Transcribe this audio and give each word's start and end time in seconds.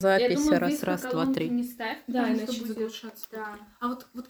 Запись 0.00 0.36
думаю, 0.44 0.60
раз, 0.60 0.82
раз, 0.84 1.02
два, 1.02 1.26
три. 1.26 1.48
не 1.48 1.64
ставь, 1.64 1.98
Да, 2.06 2.32
иначе 2.32 2.60
будет- 2.60 2.68
заглушаться. 2.68 3.26
Да. 3.32 3.56
А 3.80 3.88
вот, 3.88 4.06
вот 4.14 4.26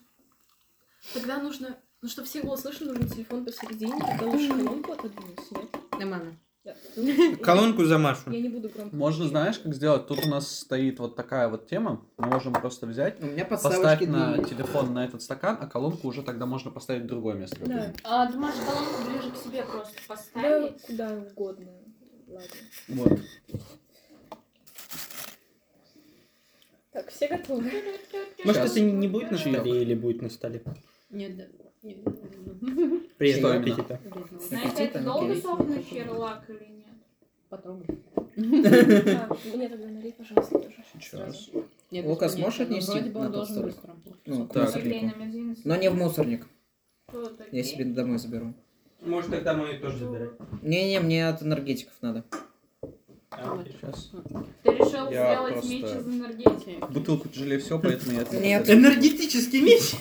тогда 1.13 1.37
нужно, 1.43 1.77
ну 2.01 2.09
чтобы 2.09 2.27
все 2.27 2.43
было 2.43 2.57
слышно, 2.57 2.87
нужен 2.87 3.07
телефон 3.07 3.45
посередине, 3.45 3.93
тогда 4.01 4.27
лучше 4.29 4.49
колонку 4.49 4.93
отодвинуть, 4.93 5.51
нет? 5.51 5.77
Нормально. 5.99 6.37
Да. 6.65 6.75
Колонку 7.43 7.85
за 7.85 7.99
Машу. 7.99 8.31
Я 8.31 8.41
не 8.41 8.49
буду 8.49 8.71
громко. 8.71 8.97
Можно, 8.97 9.29
знаешь, 9.29 9.59
как 9.59 9.75
сделать? 9.75 10.07
Тут 10.07 10.25
у 10.25 10.29
нас 10.31 10.51
стоит 10.61 11.01
вот 11.01 11.17
такая 11.17 11.49
вот 11.51 11.67
тема. 11.67 12.03
Мы 12.17 12.29
можем 12.29 12.55
просто 12.55 12.87
взять, 12.87 13.23
У 13.23 13.27
меня 13.27 13.45
поставить 13.45 14.09
на 14.09 14.43
телефон 14.45 14.95
на 14.95 15.05
этот 15.05 15.21
стакан, 15.21 15.59
а 15.61 15.67
колонку 15.67 16.09
уже 16.09 16.23
тогда 16.23 16.47
можно 16.47 16.71
поставить 16.71 17.03
в 17.03 17.07
другое 17.07 17.35
место. 17.35 17.59
Да. 17.67 17.93
А, 18.05 18.27
ты 18.33 18.39
можешь 18.39 18.57
колонку 18.67 19.03
ближе 19.11 19.31
к 19.33 19.37
себе 19.37 19.63
просто 19.65 19.95
Да, 19.97 20.15
поставить. 20.15 20.81
куда 20.81 21.13
угодно. 21.13 21.73
Ладно. 22.27 22.49
Вот. 22.89 23.21
Так, 26.99 27.11
все 27.13 27.29
готовы? 27.29 27.71
Может, 28.45 28.63
это 28.65 28.81
не 28.81 29.07
будет 29.07 29.31
на 29.31 29.39
столе 29.39 29.83
или 29.83 29.95
будет 29.95 30.21
на 30.21 30.29
столе? 30.29 30.61
Нет, 31.11 31.37
да. 31.37 31.45
Нет, 31.85 31.99
Приятного 33.19 33.55
Что 33.55 33.63
именно? 33.63 33.73
аппетита. 33.77 34.01
Знаете, 34.41 34.69
это 34.69 34.99
Аппетита, 34.99 35.05
долго 35.05 35.31
окей. 35.31 35.43
сохнет 35.43 35.89
черлак 35.89 36.51
или 36.51 36.65
нет? 36.73 36.87
Потрогай. 37.49 37.87
А, 38.37 39.37
мне 39.55 39.69
тогда 39.69 39.87
налей, 39.87 40.13
пожалуйста, 40.13 40.59
тоже. 40.59 40.75
Сейчас. 40.93 41.51
Нет, 41.93 42.05
Лукас, 42.05 42.33
понятно, 42.33 42.45
можешь 42.45 42.59
но 42.59 42.65
отнести 42.65 42.91
Вроде 42.91 43.11
бы 43.11 43.21
на 43.21 43.27
он 43.27 43.27
тот 43.27 43.35
должен 43.35 43.55
столик? 43.55 43.75
быстро. 43.77 43.97
Ну, 44.27 44.47
к 44.49 44.53
Так. 44.53 44.85
мизинец. 44.85 45.59
Но 45.63 45.77
не 45.77 45.91
в 45.91 45.95
мусорник. 45.95 46.49
Я 47.53 47.63
себе 47.63 47.85
домой 47.85 48.19
заберу. 48.19 48.55
Может, 49.03 49.31
тогда 49.31 49.55
мою 49.55 49.81
тоже 49.81 49.99
забирать. 49.99 50.31
Не-не, 50.63 50.99
мне 50.99 51.29
от 51.29 51.43
энергетиков 51.45 51.95
надо. 52.01 52.25
А. 53.31 53.63
Сейчас. 53.65 54.11
Ты 54.63 54.71
решил 54.71 55.11
Я 55.11 55.35
сделать 55.35 55.53
просто- 55.55 55.71
меч 55.71 55.85
из 55.85 56.07
энергетики? 56.07 56.93
Бутылку 56.93 57.29
тяжелее 57.29 57.59
всего, 57.59 57.79
поэтому 57.79 58.13
я 58.13 58.25
Нет. 58.41 58.71
Энергетический 58.71 59.61
меч! 59.61 59.95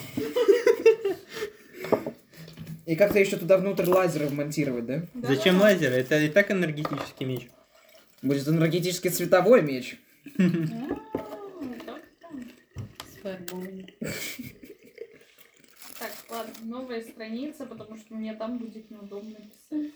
И 2.86 2.96
как-то 2.96 3.18
еще 3.18 3.36
туда 3.36 3.58
внутрь 3.58 3.84
лазеры 3.86 4.26
вмонтировать, 4.28 4.86
да? 4.86 5.02
Да, 5.12 5.28
Зачем 5.28 5.58
да. 5.58 5.64
лазер? 5.64 5.92
Это 5.92 6.18
и 6.20 6.28
так 6.28 6.50
энергетический 6.50 7.26
меч. 7.26 7.48
Будет 8.22 8.48
энергетический 8.48 9.10
цветовой 9.10 9.60
меч. 9.62 9.98
Фаерболами. 13.22 13.94
Так, 15.98 16.12
ладно, 16.30 16.52
новая 16.62 17.02
страница, 17.02 17.66
потому 17.66 17.96
что 17.96 18.14
мне 18.14 18.32
там 18.34 18.58
будет 18.58 18.90
неудобно 18.90 19.34
писать. 19.34 19.92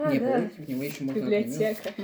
А, 0.00 0.12
не, 0.12 0.20
да. 0.20 0.26
помните, 0.32 0.62
в 0.62 0.68
него 0.68 0.82
еще 0.82 1.04
можно... 1.04 1.18
Библиотека. 1.20 1.92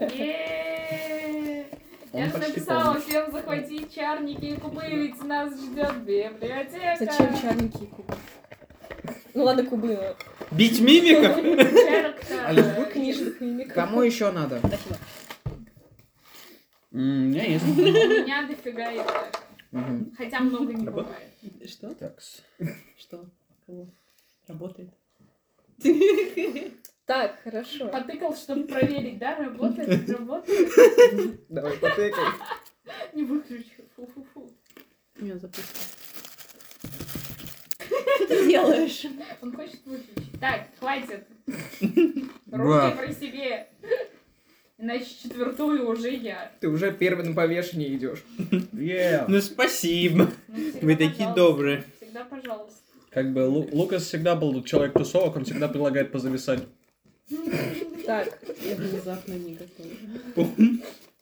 Е-е-е! 0.00 1.66
Он 2.12 2.20
Я 2.20 2.26
же 2.26 2.32
почти 2.32 2.48
написала 2.50 3.00
всем 3.00 3.32
захватить 3.32 3.94
чарники 3.94 4.44
и 4.44 4.56
кубы, 4.56 4.82
ведь 4.88 5.22
нас 5.24 5.52
ждет 5.60 5.96
библиотека. 6.02 6.96
Зачем 6.98 7.40
чарники 7.40 7.82
и 7.84 7.86
кубы? 7.86 8.14
Ну 9.34 9.44
ладно, 9.44 9.64
кубы, 9.64 9.88
но 9.96 10.14
Бить 10.56 10.80
мимиков? 10.80 11.36
Чарка. 11.74 12.90
книжных 12.92 13.40
мимиков. 13.40 13.74
Кому 13.74 14.02
еще 14.02 14.30
надо? 14.30 14.60
М, 16.92 17.00
У 17.00 17.28
меня 17.30 17.44
есть. 17.44 17.64
У 17.64 17.68
меня 17.74 18.46
дофига 18.46 18.92
и 18.92 18.98
так. 18.98 19.42
Мгм. 19.72 20.12
Хотя 20.16 20.38
много 20.38 20.72
не 20.72 20.86
Работает? 20.86 21.16
бывает. 21.42 21.70
Что? 21.70 21.94
Такс. 21.94 22.42
Что? 22.96 23.24
Кого? 23.66 23.88
Работает? 24.46 24.90
Так, 27.06 27.38
хорошо. 27.44 27.88
Потыкал, 27.88 28.34
чтобы 28.34 28.64
проверить, 28.64 29.18
да, 29.18 29.36
работает, 29.36 30.08
работает. 30.08 31.40
Давай, 31.50 31.76
потыкай. 31.76 32.24
Не 33.12 33.24
выключу. 33.24 33.82
Фу-фу-фу. 33.94 34.50
Меня 35.16 35.36
запустил. 35.36 35.64
Что 38.16 38.26
ты 38.26 38.48
делаешь? 38.48 39.06
Он 39.42 39.54
хочет 39.54 39.80
выключить. 39.84 40.40
Так, 40.40 40.68
хватит. 40.78 41.26
Руки 41.46 42.96
при 42.98 43.12
себе. 43.12 43.68
Иначе 44.78 45.06
четвертую 45.22 45.88
уже 45.88 46.10
я. 46.10 46.52
Ты 46.60 46.68
уже 46.68 46.90
первый 46.92 47.26
на 47.26 47.34
повешении 47.34 47.94
идешь. 47.94 48.24
Yeah. 48.72 49.26
Ну, 49.28 49.40
спасибо. 49.40 50.30
Ну, 50.48 50.56
Вы 50.82 50.96
такие 50.96 51.28
пожалуйста. 51.28 51.34
добрые. 51.34 51.84
Всегда 52.00 52.24
пожалуйста. 52.24 52.83
Как 53.14 53.32
бы 53.32 53.40
Лу- 53.42 53.68
Лукас 53.72 54.04
всегда 54.04 54.34
был 54.34 54.62
человек 54.64 54.92
тусовок, 54.94 55.36
он 55.36 55.44
всегда 55.44 55.68
предлагает 55.68 56.10
позависать. 56.10 56.60
Так, 58.06 58.38
Я 58.62 58.74
внезапно 58.76 59.32
не 59.34 59.54
готова. 59.56 60.48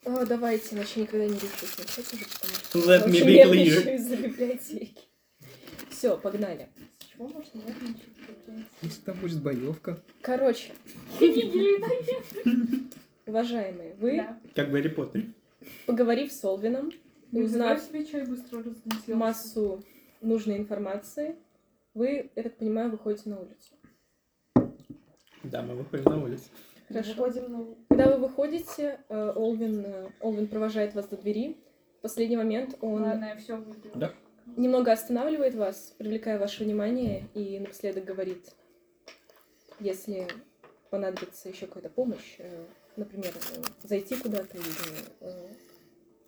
о, 0.04 0.24
давайте, 0.26 0.74
иначе 0.74 1.00
никогда 1.02 1.26
не 1.26 1.34
решусь 1.34 1.78
начать 1.78 2.12
уже, 2.14 2.24
потому 2.24 2.54
что... 2.54 2.78
Let 2.80 3.06
me 3.06 3.24
be 3.24 3.44
clear. 3.44 3.94
из-за 3.96 4.16
библиотеки. 4.16 4.94
Все, 5.90 6.16
погнали. 6.16 6.68
С 6.98 7.12
чего 7.12 7.28
можно 7.28 7.58
нервничать? 7.60 8.08
Если 8.80 9.00
там 9.02 9.16
будет 9.20 9.40
боевка. 9.42 10.02
Короче, 10.22 10.72
уважаемые, 13.26 13.94
вы, 14.00 14.16
да? 14.16 14.38
Как 14.54 14.70
Гарри 14.70 14.88
Поттере. 14.88 15.30
поговорив 15.86 16.32
с 16.32 16.42
Олвином, 16.44 16.90
Ну, 17.30 17.40
узнав 17.44 17.80
себе 17.82 18.04
чай 18.06 18.24
быстро 18.26 18.58
разлетелся. 18.62 19.14
массу 19.14 19.84
нужной 20.20 20.56
информации, 20.56 21.36
вы, 21.94 22.30
я 22.34 22.42
так 22.42 22.56
понимаю, 22.56 22.90
выходите 22.90 23.30
на 23.30 23.40
улицу. 23.40 23.74
Да, 25.42 25.62
мы 25.62 25.74
выходим 25.74 26.04
на 26.04 26.22
улицу. 26.22 26.44
Хорошо. 26.88 27.30
Когда 27.88 28.16
вы 28.16 28.26
выходите, 28.28 29.00
э, 29.08 29.32
Олвин, 29.34 29.84
э, 29.84 30.08
Олвин 30.20 30.46
провожает 30.46 30.94
вас 30.94 31.06
до 31.08 31.16
двери. 31.16 31.56
В 31.98 32.02
последний 32.02 32.36
момент 32.36 32.76
он 32.80 33.02
Ладно, 33.02 33.26
я 33.26 33.36
все 33.36 33.56
выпью. 33.56 33.92
Да. 33.94 34.12
немного 34.56 34.92
останавливает 34.92 35.54
вас, 35.54 35.94
привлекая 35.98 36.38
ваше 36.38 36.64
внимание, 36.64 37.24
и 37.34 37.58
напоследок 37.60 38.04
говорит, 38.04 38.52
если 39.80 40.26
понадобится 40.90 41.48
еще 41.48 41.66
какая-то 41.66 41.90
помощь, 41.90 42.36
э, 42.38 42.64
например, 42.96 43.32
зайти 43.82 44.16
куда-то 44.16 44.56
или 44.58 45.22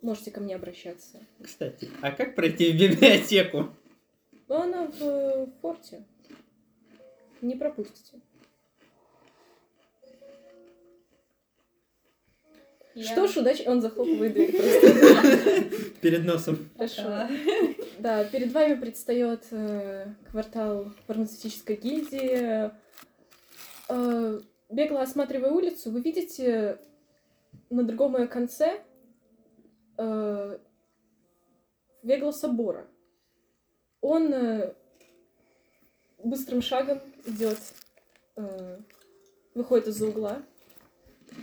можете 0.01 0.31
ко 0.31 0.39
мне 0.39 0.55
обращаться. 0.55 1.19
Кстати, 1.41 1.89
а 2.01 2.11
как 2.11 2.35
пройти 2.35 2.71
в 2.71 2.79
библиотеку? 2.79 3.69
Но 4.47 4.61
она 4.61 4.87
в 4.87 5.01
э, 5.01 5.47
форте. 5.61 6.03
Не 7.41 7.55
пропустите. 7.55 8.19
Я- 12.93 13.05
Что 13.11 13.27
ж, 13.27 13.37
удачи. 13.37 13.63
Он 13.67 13.81
захлопывает 13.81 14.33
дверь 14.33 14.51
просто. 14.55 15.69
Перед 16.01 16.25
носом. 16.25 16.69
Хорошо. 16.77 17.27
Да, 17.99 18.23
перед 18.25 18.51
вами 18.53 18.75
предстает 18.79 19.45
э, 19.51 20.07
квартал 20.31 20.91
фармацевтической 21.07 21.75
гильдии. 21.75 22.71
Э, 23.89 24.39
бегло 24.69 25.01
осматривая 25.01 25.51
улицу, 25.51 25.91
вы 25.91 26.01
видите 26.01 26.79
на 27.69 27.83
другом 27.83 28.17
ее 28.17 28.27
конце 28.27 28.81
Вегла 32.03 32.31
собора. 32.33 32.85
Он 34.07 34.31
э, 34.31 34.71
быстрым 36.23 36.61
шагом 36.61 37.01
идет, 37.25 37.57
э, 38.35 38.77
выходит 39.55 39.87
из-за 39.87 40.09
угла 40.09 40.43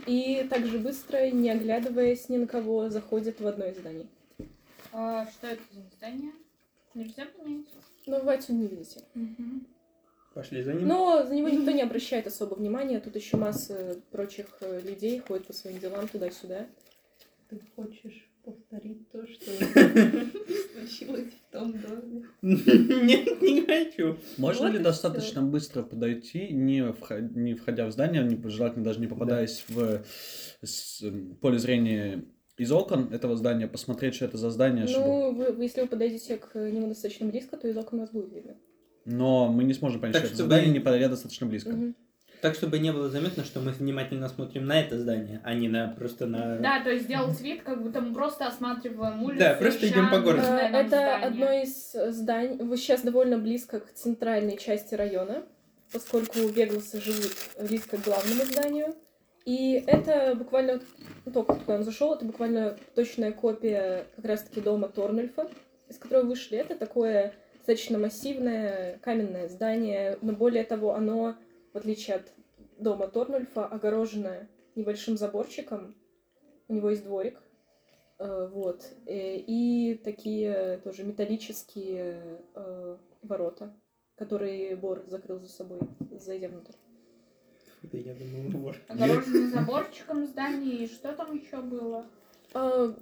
и 0.07 0.47
также 0.49 0.79
быстро, 0.79 1.29
не 1.29 1.49
оглядываясь 1.49 2.29
ни 2.29 2.37
на 2.37 2.47
кого, 2.47 2.87
заходит 2.87 3.41
в 3.41 3.47
одно 3.47 3.65
из 3.65 3.77
зданий. 3.77 4.07
А, 4.93 5.25
что 5.25 5.47
это 5.47 5.61
за 5.73 5.81
здание? 5.97 6.31
Нельзя 6.93 7.25
понять. 7.37 7.65
Но 8.05 8.21
вы 8.21 8.33
отсюда 8.33 8.59
не 8.59 8.67
видите. 8.67 9.01
Пошли 10.33 10.63
за 10.63 10.73
ним. 10.73 10.87
Но 10.87 11.25
за 11.25 11.35
него 11.35 11.49
никто 11.49 11.71
не 11.71 11.81
обращает 11.81 12.27
особо 12.27 12.55
внимания. 12.55 13.01
Тут 13.01 13.17
еще 13.17 13.35
масса 13.35 13.99
прочих 14.09 14.47
э, 14.61 14.79
людей 14.79 15.19
ходят 15.19 15.47
по 15.47 15.51
своим 15.51 15.79
делам 15.79 16.07
туда-сюда. 16.07 16.67
Ты 17.49 17.59
хочешь 17.75 18.25
повторить 18.43 19.09
то, 19.11 19.25
что 19.27 19.51
случилось 20.77 21.27
в 21.49 21.51
том 21.51 21.71
доме? 21.73 22.23
Нет, 22.41 23.41
не 23.41 23.61
хочу. 23.65 24.17
Можно 24.37 24.67
Вот 24.67 24.73
ли 24.73 24.79
достаточно 24.79 25.41
быстро 25.41 25.83
подойти, 25.83 26.49
не, 26.53 26.79
вхо- 26.81 27.21
не 27.35 27.53
входя 27.55 27.87
в 27.87 27.91
здание, 27.91 28.23
не, 28.23 28.41
желательно 28.49 28.83
даже 28.83 28.99
не 28.99 29.07
попадаясь 29.07 29.63
в 29.69 30.03
с- 30.61 31.03
поле 31.41 31.57
зрения 31.59 32.25
из 32.57 32.71
окон 32.71 33.11
этого 33.13 33.35
здания, 33.35 33.67
посмотреть, 33.67 34.15
что 34.15 34.25
это 34.25 34.37
за 34.37 34.49
здание, 34.51 34.87
чтобы... 34.87 35.07
Ну, 35.07 35.31
вы, 35.33 35.51
вы- 35.53 35.63
если 35.63 35.81
вы 35.81 35.87
подойдете 35.87 36.37
к 36.37 36.55
нему 36.69 36.87
достаточно 36.87 37.25
близко, 37.27 37.57
то 37.57 37.67
из 37.67 37.77
окон 37.77 37.99
вас 37.99 38.11
будет 38.11 38.31
видно. 38.33 38.55
Но 39.05 39.51
мы 39.51 39.63
не 39.63 39.73
сможем 39.73 39.99
понять, 40.01 40.13
Так, 40.13 40.21
что 40.25 40.27
это 40.27 40.35
чтобы- 40.35 40.49
задание, 40.51 40.71
не 40.73 40.79
подойдя 40.79 41.09
достаточно 41.09 41.47
близко. 41.47 41.71
Так, 42.43 42.55
чтобы 42.55 42.77
не 42.79 42.91
было 42.91 43.09
заметно, 43.09 43.45
что 43.45 43.61
мы 43.61 43.71
внимательно 43.71 44.27
смотрим 44.27 44.65
на 44.65 44.81
это 44.81 44.99
здание, 44.99 45.39
а 45.45 45.53
не 45.53 45.69
на 45.69 45.87
просто 45.87 46.25
на... 46.25 46.57
Да, 46.57 46.83
то 46.83 46.89
есть 46.89 47.05
сделать 47.05 47.39
вид, 47.39 47.63
как 47.63 47.81
будто 47.81 48.01
мы 48.01 48.13
просто 48.13 48.45
осматриваем 48.45 49.23
улицу. 49.23 49.39
Да, 49.39 49.53
просто 49.53 49.87
идем 49.87 50.09
по 50.09 50.19
городу. 50.19 50.43
Это 50.45 50.87
здание. 50.87 51.25
одно 51.25 51.51
из 51.53 51.93
зданий. 51.93 52.57
Вы 52.57 52.75
сейчас 52.75 53.01
довольно 53.01 53.37
близко 53.37 53.79
к 53.79 53.93
центральной 53.93 54.57
части 54.57 54.93
района, 54.93 55.43
поскольку 55.93 56.39
Вегласы 56.39 56.99
живут 56.99 57.31
близко 57.61 57.95
к 57.95 58.03
главному 58.03 58.43
зданию. 58.43 58.93
И 59.45 59.81
это 59.87 60.35
буквально, 60.35 60.81
ну, 61.23 61.31
только 61.31 61.55
когда 61.55 61.75
он 61.75 61.83
зашел, 61.85 62.13
это 62.13 62.25
буквально 62.25 62.75
точная 62.93 63.31
копия 63.31 64.05
как 64.17 64.25
раз-таки 64.25 64.59
дома 64.59 64.89
Торнельфа, 64.89 65.47
из 65.87 65.97
которого 65.97 66.25
вышли. 66.25 66.57
Это 66.57 66.75
такое 66.75 67.31
достаточно 67.55 67.97
массивное 67.97 68.97
каменное 69.01 69.47
здание, 69.47 70.17
но 70.21 70.33
более 70.33 70.65
того, 70.65 70.93
оно, 70.93 71.37
в 71.73 71.77
отличие 71.77 72.17
от 72.17 72.31
дома 72.77 73.07
Торнульфа, 73.07 73.65
огорожено 73.65 74.47
небольшим 74.75 75.17
заборчиком. 75.17 75.95
У 76.67 76.73
него 76.73 76.89
есть 76.89 77.03
дворик. 77.03 77.41
Э, 78.19 78.47
Вот. 78.51 78.85
Э, 79.05 79.37
И 79.37 79.95
такие 80.03 80.77
тоже 80.83 81.03
металлические 81.03 82.41
э, 82.55 82.97
ворота, 83.21 83.73
которые 84.15 84.75
Бор 84.75 85.03
закрыл 85.07 85.39
за 85.39 85.49
собой, 85.49 85.79
зайдя 86.11 86.47
внутрь. 86.47 86.73
Да 87.83 87.97
я 87.97 88.13
думал, 88.13 88.61
вор. 88.61 88.77
Огороженный 88.87 89.47
заборчиком 89.49 90.25
здание, 90.25 90.85
и 90.85 90.87
что 90.87 91.11
там 91.13 91.35
еще 91.35 91.57
было? 91.57 92.05
А, 92.53 92.95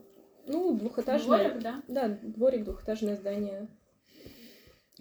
ну, 0.47 0.75
двухэтажное. 0.75 1.49
Дворик, 1.49 1.63
да? 1.63 1.83
Да, 1.87 2.17
дворик, 2.23 2.63
двухэтажное 2.63 3.15
здание. 3.15 3.67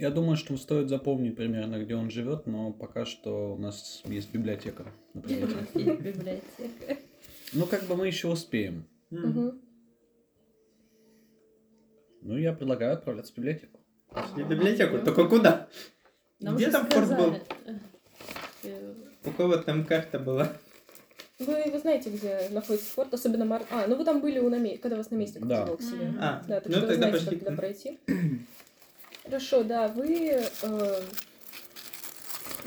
Я 0.01 0.09
думаю, 0.09 0.39
что 0.39 0.57
стоит 0.57 0.89
запомнить 0.89 1.37
примерно, 1.37 1.79
где 1.79 1.95
он 1.95 2.11
живет, 2.11 2.47
но 2.47 2.73
пока 2.73 3.05
что 3.05 3.53
у 3.53 3.59
нас 3.59 4.01
есть 4.07 4.33
библиотека, 4.33 4.87
например. 5.13 5.51
Библиотека. 5.75 6.97
Ну, 7.53 7.67
как 7.67 7.83
бы 7.83 7.97
мы 7.97 8.07
еще 8.07 8.29
успеем. 8.29 8.87
Ну, 9.11 9.59
я 12.23 12.55
предлагаю 12.55 12.95
отправляться 12.95 13.35
в 13.35 13.37
библиотеку. 13.37 13.79
В 14.09 14.49
библиотеку. 14.49 15.05
Только 15.05 15.29
куда? 15.29 15.69
Нам 16.41 16.57
Где 16.57 16.71
там 16.71 16.89
форт 16.89 17.09
был? 17.15 17.37
У 19.27 19.31
кого 19.33 19.59
там 19.59 19.85
карта 19.85 20.19
была? 20.19 20.51
Вы, 21.39 21.71
вы 21.71 21.79
знаете, 21.79 22.09
где 22.09 22.49
находится 22.51 22.89
форт, 22.91 23.13
особенно 23.13 23.45
Мар... 23.45 23.65
А, 23.71 23.87
ну 23.87 23.97
вы 23.97 24.05
там 24.07 24.23
были 24.23 24.39
у 24.39 24.49
наме... 24.49 24.79
когда 24.79 24.97
вас 24.97 25.11
наместник 25.11 25.45
Да. 25.47 25.63
привел 25.63 25.77
к 25.77 25.83
себе. 25.83 26.09
Мгм. 26.09 26.19
А, 26.21 26.43
Да, 26.49 26.61
так 26.61 26.73
ну 26.73 26.79
что 26.79 26.87
вы 26.87 26.95
знаете, 26.95 27.27
как 27.27 27.39
туда 27.39 27.53
пройти. 27.53 27.99
Хорошо, 29.31 29.63
да, 29.63 29.87
вы 29.87 30.43
э, 30.63 31.03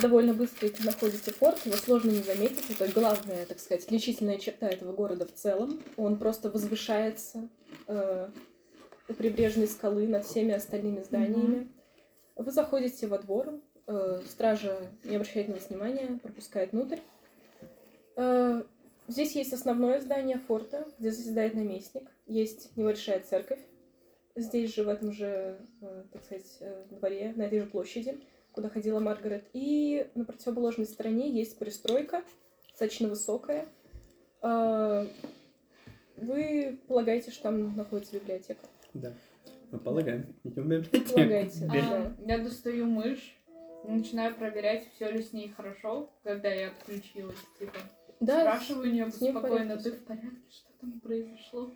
довольно 0.01 0.33
быстро 0.33 0.69
находите 0.85 1.31
форт, 1.33 1.65
его 1.65 1.75
сложно 1.75 2.11
не 2.11 2.21
заметить. 2.21 2.69
Это 2.69 2.87
главная, 2.87 3.45
так 3.45 3.59
сказать, 3.59 3.83
отличительная 3.83 4.37
черта 4.37 4.69
этого 4.69 4.93
города 4.93 5.25
в 5.25 5.33
целом. 5.33 5.83
Он 5.97 6.17
просто 6.17 6.49
возвышается 6.49 7.49
э, 7.87 8.29
у 9.09 9.13
прибрежной 9.13 9.67
скалы 9.67 10.07
над 10.07 10.25
всеми 10.25 10.53
остальными 10.53 11.01
зданиями. 11.03 11.67
Вы 12.37 12.49
заходите 12.49 13.07
во 13.07 13.17
двор, 13.17 13.59
э, 13.87 14.21
стража 14.29 14.87
не 15.03 15.17
обращает 15.17 15.49
на 15.49 15.55
вас 15.55 15.67
внимания, 15.67 16.17
пропускает 16.23 16.71
внутрь. 16.71 16.99
Э, 18.15 18.63
здесь 19.09 19.35
есть 19.35 19.51
основное 19.51 19.99
здание 19.99 20.39
форта, 20.47 20.87
где 20.97 21.11
заседает 21.11 21.55
наместник. 21.55 22.09
Есть 22.25 22.77
небольшая 22.77 23.19
церковь. 23.19 23.59
Здесь 24.35 24.73
же, 24.73 24.83
в 24.83 24.89
этом 24.89 25.11
же, 25.11 25.59
э, 25.81 26.03
так 26.11 26.23
сказать, 26.23 26.57
э, 26.59 26.85
дворе, 26.89 27.33
на 27.35 27.43
этой 27.43 27.59
же 27.59 27.67
площади, 27.67 28.19
куда 28.51 28.69
ходила 28.69 28.99
Маргарет. 28.99 29.45
И 29.53 30.07
на 30.15 30.25
противоположной 30.25 30.87
стороне 30.87 31.29
есть 31.29 31.57
пристройка, 31.59 32.23
достаточно 32.69 33.07
высокая. 33.07 33.67
Э, 34.41 35.05
Вы 36.17 36.79
полагаете, 36.87 37.31
что 37.31 37.43
там 37.43 37.75
находится 37.75 38.15
библиотека? 38.15 38.59
Да. 38.93 39.13
Мы 39.71 39.79
полагаем. 39.79 40.35
Идем 40.43 40.63
в 40.63 40.67
библиотеку. 40.67 41.13
Полагаете, 41.13 41.65
да. 41.65 41.73
А, 41.73 42.13
я 42.27 42.37
достаю 42.37 42.85
мышь, 42.85 43.35
начинаю 43.83 44.35
проверять, 44.35 44.87
все 44.95 45.11
ли 45.11 45.21
с 45.21 45.33
ней 45.33 45.49
хорошо, 45.49 46.09
когда 46.23 46.49
я 46.49 46.67
отключилась. 46.67 47.37
Типа, 47.59 47.73
Да, 48.19 48.41
спрашиваю 48.41 48.89
у 48.89 48.93
нее 48.93 49.11
спокойно, 49.11 49.77
ты 49.77 49.91
в 49.91 50.03
порядке, 50.05 50.49
что 50.49 50.69
там 50.79 50.99
произошло? 50.99 51.71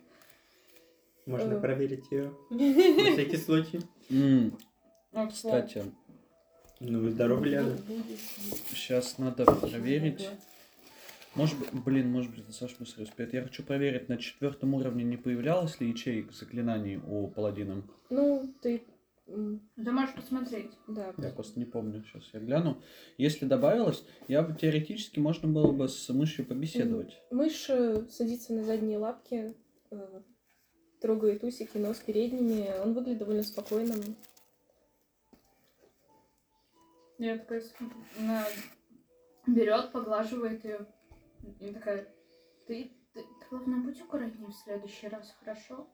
Можно 1.28 1.54
Э. 1.54 1.60
проверить 1.60 2.10
ее. 2.10 2.32
На 2.50 3.12
всякий 3.12 3.36
случай. 3.36 3.80
М, 4.10 4.56
Ну, 5.12 5.30
слову. 5.30 5.30
Кстати, 5.30 5.84
Ну, 6.80 7.08
здорово, 7.10 7.44
Ляна. 7.44 7.76
сейчас 8.70 9.18
надо 9.18 9.44
проверить. 9.44 10.28
Может 11.34 11.58
быть, 11.58 11.68
блин, 11.84 12.10
может 12.10 12.30
быть, 12.30 12.40
это 12.40 12.52
Саша 12.52 12.74
быстрее 12.78 13.04
успеет. 13.04 13.34
Я 13.34 13.42
хочу 13.42 13.62
проверить, 13.62 14.08
на 14.08 14.16
четвертом 14.16 14.74
уровне 14.74 15.04
не 15.04 15.16
появлялось 15.16 15.78
ли 15.80 15.88
ячеек 15.90 16.32
заклинаний 16.32 16.96
у 17.06 17.28
паладина. 17.28 17.82
ну, 18.10 18.50
ты... 18.62 18.82
м, 19.26 19.60
Ты 19.76 19.92
можешь 19.92 20.14
посмотреть. 20.14 20.70
Да, 20.88 21.12
Я 21.18 21.28
просто 21.30 21.58
не 21.60 21.66
помню, 21.66 22.02
сейчас 22.04 22.24
я 22.32 22.40
гляну. 22.40 22.80
Если 23.18 23.44
добавилось, 23.44 24.02
я 24.28 24.42
бы 24.42 24.54
теоретически 24.58 25.20
можно 25.20 25.46
было 25.48 25.70
бы 25.72 25.88
с 25.88 26.08
мышью 26.08 26.46
побеседовать. 26.46 27.20
Мышь 27.30 27.66
э, 27.68 28.06
садится 28.08 28.54
на 28.54 28.64
задние 28.64 28.96
лапки, 28.98 29.54
э, 29.90 30.20
трогает 31.00 31.44
усики, 31.44 31.78
нос 31.78 31.98
передними. 31.98 32.72
Он 32.82 32.94
выглядит 32.94 33.18
довольно 33.18 33.42
спокойным. 33.42 34.16
Я 37.18 37.38
такая 37.38 37.62
она 38.18 38.46
берет, 39.46 39.92
поглаживает 39.92 40.64
ее. 40.64 40.86
И 41.60 41.72
такая, 41.72 42.06
ты, 42.66 42.92
ты, 43.12 43.22
ты, 43.22 43.46
главное, 43.50 43.80
будь 43.80 44.00
аккуратнее 44.00 44.48
в 44.48 44.54
следующий 44.54 45.08
раз, 45.08 45.34
хорошо? 45.40 45.88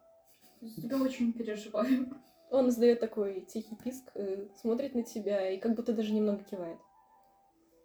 За 0.61 0.83
тебя 0.83 1.01
очень 1.01 1.33
переживаю. 1.33 2.09
Он 2.51 2.69
издает 2.69 3.01
такой 3.01 3.41
тихий 3.43 3.77
писк, 3.77 4.11
э, 4.15 4.47
смотрит 4.61 4.95
на 4.95 5.03
тебя 5.03 5.51
и 5.51 5.59
как 5.59 5.75
будто 5.75 5.93
даже 5.93 6.13
немного 6.13 6.45
кивает. 6.45 6.79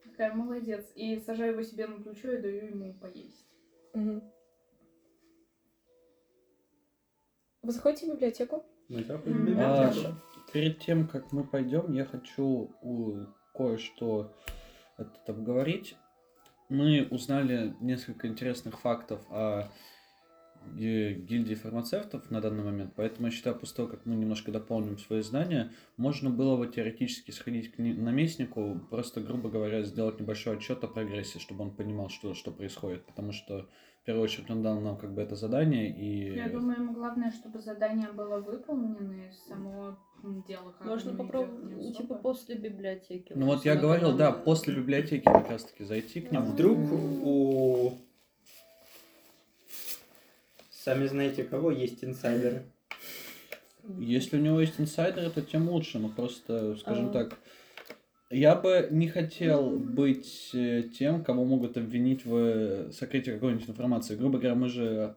Такая, 0.04 0.34
молодец. 0.34 0.86
И 0.96 1.18
сажаю 1.20 1.54
его 1.54 1.64
себе 1.64 1.88
на 1.88 2.02
плечо 2.02 2.32
и 2.34 2.42
даю 2.42 2.68
ему 2.68 2.94
поесть. 2.94 3.56
Мгм. 3.94 4.22
Вы 7.70 7.74
заходите 7.74 8.08
в 8.08 8.16
библиотеку? 8.16 8.66
Мы 8.88 9.04
заходим 9.04 9.46
в 9.46 9.50
М, 9.52 9.60
А, 9.60 9.90
библиотеку. 9.90 10.16
перед 10.52 10.80
тем, 10.80 11.08
как 11.08 11.32
мы 11.32 11.44
пойдем, 11.44 11.94
я 11.94 12.04
хочу 12.04 12.72
кое-что 13.54 14.34
обговорить. 15.28 15.96
Мы 16.68 17.08
узнали 17.12 17.76
несколько 17.80 18.26
интересных 18.26 18.80
фактов 18.80 19.20
о 19.30 19.70
э, 20.80 21.14
гильдии 21.14 21.54
фармацевтов 21.54 22.32
на 22.32 22.42
данный 22.42 22.64
момент, 22.64 22.94
поэтому 22.96 23.28
я 23.28 23.32
считаю, 23.32 23.56
после 23.56 23.76
того, 23.76 23.88
как 23.90 24.04
мы 24.08 24.16
немножко 24.16 24.52
дополним 24.52 24.98
свои 24.98 25.22
знания, 25.22 25.72
можно 25.96 26.32
было 26.32 26.58
бы 26.58 26.66
теоретически 26.68 27.30
сходить 27.30 27.72
к 27.72 27.78
наместнику, 27.78 28.82
просто, 28.90 29.22
грубо 29.22 29.50
говоря, 29.52 29.84
сделать 29.84 30.20
небольшой 30.20 30.58
отчет 30.58 30.84
о 30.84 30.88
прогрессе, 30.88 31.38
чтобы 31.38 31.66
он 31.66 31.72
понимал, 31.76 32.10
что, 32.10 32.34
что 32.34 32.52
происходит, 32.52 33.06
потому 33.06 33.32
что 33.32 33.70
в 34.10 34.12
первую 34.12 34.24
очередь 34.24 34.50
он 34.50 34.64
дал 34.64 34.80
нам 34.80 34.98
как 34.98 35.14
бы 35.14 35.22
это 35.22 35.36
задание, 35.36 35.88
и... 35.88 36.34
Я 36.36 36.50
думаю, 36.50 36.80
ему 36.80 36.94
главное, 36.94 37.32
чтобы 37.32 37.60
задание 37.60 38.12
было 38.12 38.40
выполнено, 38.40 39.14
и 39.14 39.32
само 39.48 40.00
дело 40.48 40.72
как 40.72 40.88
Можно 40.88 41.14
попробовать, 41.14 41.76
ну, 41.76 41.94
типа 41.94 42.16
после 42.16 42.56
библиотеки. 42.56 43.34
Ну 43.36 43.46
вот 43.46 43.66
я 43.66 43.76
говорил, 43.76 44.18
да, 44.18 44.32
после 44.32 44.74
библиотеки 44.74 45.26
как 45.26 45.52
раз 45.52 45.64
таки 45.64 45.84
зайти 45.84 46.22
к 46.22 46.32
А 46.32 46.38
нему. 46.38 46.46
вдруг 46.48 46.80
у... 46.92 48.00
Сами 50.72 51.06
знаете 51.06 51.44
кого, 51.44 51.70
есть 51.70 52.04
инсайдеры. 52.04 52.64
Если 54.00 54.40
у 54.40 54.42
него 54.42 54.60
есть 54.60 54.80
инсайдеры, 54.80 55.30
то 55.30 55.44
тем 55.44 55.70
лучше. 55.70 56.00
Но 56.00 56.10
просто, 56.10 56.76
скажем 56.78 57.10
А. 57.10 57.12
так, 57.12 57.38
я 58.30 58.56
бы 58.56 58.88
не 58.92 59.08
хотел 59.08 59.72
быть 59.72 60.52
э, 60.54 60.84
тем, 60.98 61.24
кого 61.24 61.46
могут 61.46 61.78
обвинить 61.78 62.26
в 62.26 62.92
сокрытии 62.92 63.32
какой-нибудь 63.32 63.70
информации. 63.70 64.16
Грубо 64.16 64.38
говоря, 64.38 64.56
мы 64.56 64.70
же... 64.70 65.16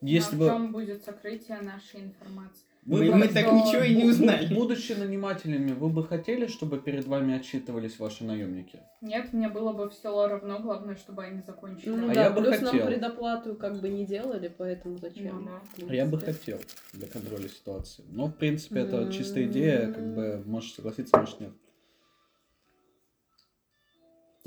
Если 0.00 0.36
а 0.36 0.38
бы... 0.38 0.44
в 0.44 0.48
чем 0.48 0.72
будет 0.72 1.04
сокрытие 1.04 1.60
нашей 1.60 2.00
информации? 2.00 2.62
Вы 2.84 3.04
Мы, 3.04 3.10
бы- 3.10 3.14
мы 3.18 3.28
так 3.28 3.52
ничего 3.52 3.82
и 3.82 3.94
не 3.94 4.04
узнали. 4.04 4.52
Будучи 4.54 4.92
нанимателями, 4.92 5.72
вы 5.72 5.88
бы 5.88 6.06
хотели, 6.06 6.46
чтобы 6.46 6.78
перед 6.78 7.06
вами 7.06 7.34
отчитывались 7.34 7.98
ваши 7.98 8.24
наемники? 8.24 8.80
Нет, 9.02 9.32
мне 9.32 9.48
было 9.48 9.72
бы 9.72 9.90
все 9.90 10.26
равно, 10.26 10.58
главное, 10.60 10.96
чтобы 10.96 11.24
они 11.24 11.42
закончили. 11.42 11.90
Ну 11.90 12.10
А 12.10 12.14
да, 12.14 12.24
я 12.24 12.30
бы 12.30 12.40
плюс 12.40 12.56
хотел. 12.56 12.72
нам 12.72 12.86
предоплату 12.86 13.54
как 13.56 13.80
бы 13.80 13.88
не 13.88 14.06
делали, 14.06 14.52
поэтому 14.56 14.96
зачем? 14.98 15.44
Ну 15.44 15.50
да. 15.78 15.86
А 15.90 15.94
я 15.94 16.06
бы 16.06 16.18
хотел 16.18 16.58
для 16.94 17.08
контроля 17.08 17.48
ситуации. 17.48 18.04
Но, 18.08 18.26
в 18.26 18.32
принципе, 18.32 18.80
это 18.80 19.12
чистая 19.12 19.44
идея, 19.44 19.92
как 19.92 20.14
бы, 20.14 20.42
можешь 20.46 20.72
согласиться, 20.72 21.18
можешь 21.18 21.38
нет. 21.40 21.52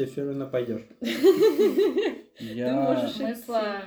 Ты 0.01 0.07
все 0.07 0.25
равно 0.25 0.47
пойдешь. 0.47 0.81
Я... 2.39 2.73
можешь- 2.73 3.11
Смысла 3.17 3.83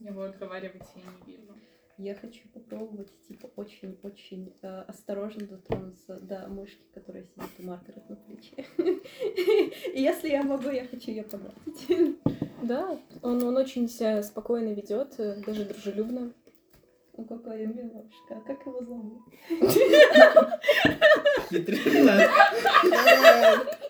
его 0.00 0.22
отговаривать 0.22 0.82
я 0.96 1.02
не 1.26 1.32
вижу. 1.32 1.52
Я 1.98 2.14
хочу 2.14 2.48
попробовать, 2.54 3.10
типа, 3.28 3.50
очень-очень 3.56 4.54
э, 4.62 4.84
осторожно 4.88 5.46
дотронуться 5.46 6.18
до 6.22 6.48
мышки, 6.48 6.86
которая 6.94 7.24
сидит 7.24 7.50
у 7.58 7.62
Маргарет 7.64 8.08
на 8.08 8.16
плече. 8.16 8.64
И 9.94 10.00
если 10.00 10.30
я 10.30 10.42
могу, 10.42 10.70
я 10.70 10.86
хочу 10.86 11.10
ее 11.10 11.24
погладить. 11.24 12.18
Да, 12.62 12.96
он, 13.22 13.42
он 13.42 13.56
очень 13.56 13.88
себя 13.88 14.22
спокойно 14.22 14.72
ведет, 14.72 15.18
э, 15.18 15.42
даже 15.44 15.64
дружелюбно. 15.66 16.32
Ну, 17.18 17.24
какая 17.26 17.66
милашка. 17.66 18.36
А 18.36 18.40
как 18.40 18.64
его 18.64 18.82
зовут? 18.84 19.22
Хитрина. 21.50 22.22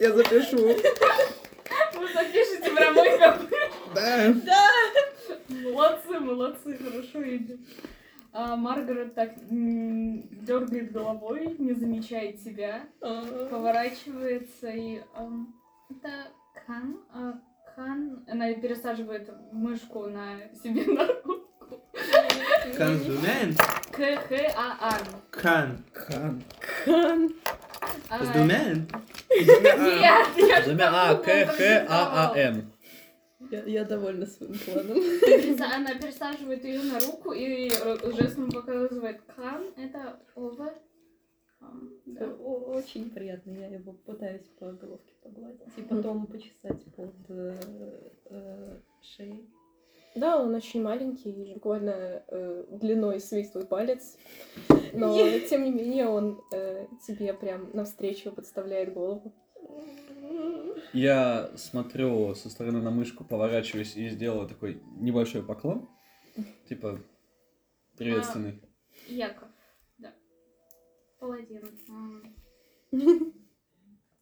Я 0.01 0.13
запишу. 0.13 0.75
Вы 2.03 2.09
запишите 2.09 2.71
про 2.75 2.91
мой 2.91 3.17
капы. 3.17 3.49
Да. 3.95 4.35
Молодцы, 5.49 6.19
молодцы, 6.19 6.77
хорошо 6.79 7.23
идет. 7.37 7.61
А 8.33 8.57
Маргарет 8.57 9.15
так 9.15 9.35
дергает 9.49 10.91
головой, 10.91 11.55
не 11.59 11.75
замечает 11.75 12.43
тебя, 12.43 12.87
поворачивается 12.99 14.71
и... 14.71 15.03
это 15.91 16.33
Кан? 16.67 16.99
А, 17.15 17.35
Кан... 17.77 18.25
Она 18.27 18.53
пересаживает 18.55 19.31
мышку 19.53 20.07
на 20.07 20.39
себе 20.61 20.85
на 20.87 21.07
руку. 21.07 21.35
Консумен? 22.77 23.55
К-Х-А-Ан. 23.93 25.07
Кан. 25.31 25.85
Хан. 26.85 27.35
Хан. 28.09 28.21
А, 28.21 28.25
Сдумен? 28.25 28.89
Нет, 29.31 30.29
я 30.37 30.63
Замя 30.65 30.91
А, 30.93 31.15
К, 31.17 31.25
Х, 31.25 31.87
А, 31.89 32.33
А, 32.33 32.39
Н. 32.39 32.73
Я, 33.51 33.63
я 33.65 33.85
довольна 33.85 34.27
своим 34.27 34.55
планом. 34.59 34.99
Она 35.75 35.95
пересаживает 35.95 36.65
ее 36.65 36.83
на 36.83 37.01
руку 37.01 37.33
и 37.33 37.71
жестом 38.17 38.51
показывает 38.51 39.21
Кан. 39.37 39.65
Это 39.77 40.21
over. 40.37 40.73
Ам, 41.61 41.91
да. 42.07 42.27
Очень 42.29 43.11
приятно, 43.11 43.53
я 43.53 43.69
его 43.69 43.93
пытаюсь 43.93 44.47
по 44.59 44.73
головке 44.73 45.15
погладить 45.23 45.61
и 45.77 45.83
потом 45.83 46.27
почесать 46.27 46.85
под 46.97 47.15
э, 47.29 47.55
э, 48.31 48.77
шеей. 49.01 49.49
Да, 50.15 50.43
он 50.43 50.55
очень 50.55 50.83
маленький, 50.83 51.55
буквально 51.55 52.23
э, 52.29 52.65
длиной 52.71 53.21
с 53.21 53.33
весь 53.33 53.51
твой 53.51 53.67
палец. 53.67 54.19
Но, 54.93 55.17
тем 55.49 55.65
не 55.65 55.71
менее, 55.71 56.09
он 56.09 56.43
э, 56.53 56.87
тебе 57.07 57.33
прям 57.33 57.71
навстречу 57.73 58.31
подставляет 58.31 58.93
голову. 58.93 59.35
Я 60.93 61.51
смотрю 61.57 62.35
со 62.35 62.51
стороны 62.51 62.83
на 62.83 62.91
мышку, 62.91 63.25
поворачиваюсь 63.25 63.97
и 63.97 64.09
сделаю 64.11 64.47
такой 64.47 64.83
небольшой 64.97 65.43
поклон. 65.43 65.89
Типа, 66.69 67.01
приветственный. 67.97 68.61
Яков, 69.09 69.49
да. 69.99 70.13
Паладин. 71.19 71.63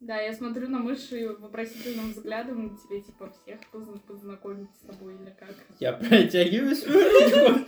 Да, 0.00 0.18
я 0.18 0.32
смотрю 0.32 0.68
на 0.68 0.78
мышь 0.78 1.12
и 1.12 1.26
вопросительным 1.26 2.12
взглядом 2.12 2.68
на 2.68 2.78
тебе, 2.78 3.02
типа, 3.02 3.30
всех 3.30 3.60
позна- 3.70 4.00
познакомить 4.00 4.70
с 4.76 4.86
тобой 4.86 5.14
или 5.14 5.36
как. 5.38 5.54
Я 5.78 5.92
протягиваю 5.92 6.74
свою 6.74 7.00
руку. 7.02 7.66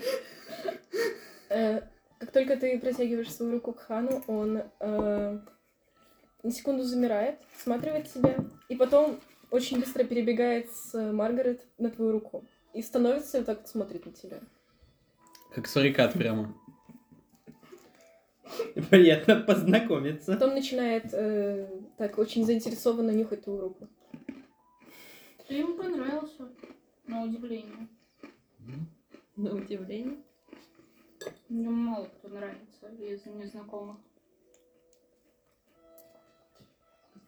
Э, 1.50 1.82
как 2.18 2.32
только 2.32 2.56
ты 2.56 2.78
протягиваешь 2.80 3.30
свою 3.30 3.52
руку 3.52 3.74
к 3.74 3.80
Хану, 3.80 4.24
он 4.26 4.62
э, 4.80 5.38
на 6.42 6.50
секунду 6.50 6.84
замирает, 6.84 7.38
всматривает 7.58 8.10
тебя, 8.10 8.36
и 8.70 8.76
потом 8.76 9.20
очень 9.50 9.80
быстро 9.80 10.04
перебегает 10.04 10.70
с 10.70 11.12
Маргарет 11.12 11.66
на 11.76 11.90
твою 11.90 12.12
руку. 12.12 12.46
И 12.72 12.80
становится 12.80 13.36
и 13.36 13.40
вот 13.40 13.46
так 13.46 13.58
вот 13.58 13.68
смотрит 13.68 14.06
на 14.06 14.12
тебя. 14.12 14.40
Как 15.54 15.66
сурикат 15.66 16.14
прямо. 16.14 16.54
Приятно 18.90 19.36
познакомиться. 19.40 20.32
Потом 20.32 20.54
начинает 20.54 21.12
э, 21.12 21.68
так 21.96 22.18
очень 22.18 22.44
заинтересованно 22.44 23.10
нюхать 23.10 23.44
твою 23.44 23.60
руку. 23.60 23.88
Ты 25.48 25.54
ему 25.54 25.74
понравился, 25.74 26.48
на 27.06 27.22
удивление. 27.24 27.88
На 29.36 29.54
удивление. 29.54 30.16
Мне 31.48 31.68
мало 31.68 32.06
кто 32.06 32.28
нравится 32.28 32.88
из 32.98 33.24
незнакомых. 33.26 33.96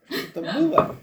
Что 0.09 0.43
было? 0.43 0.97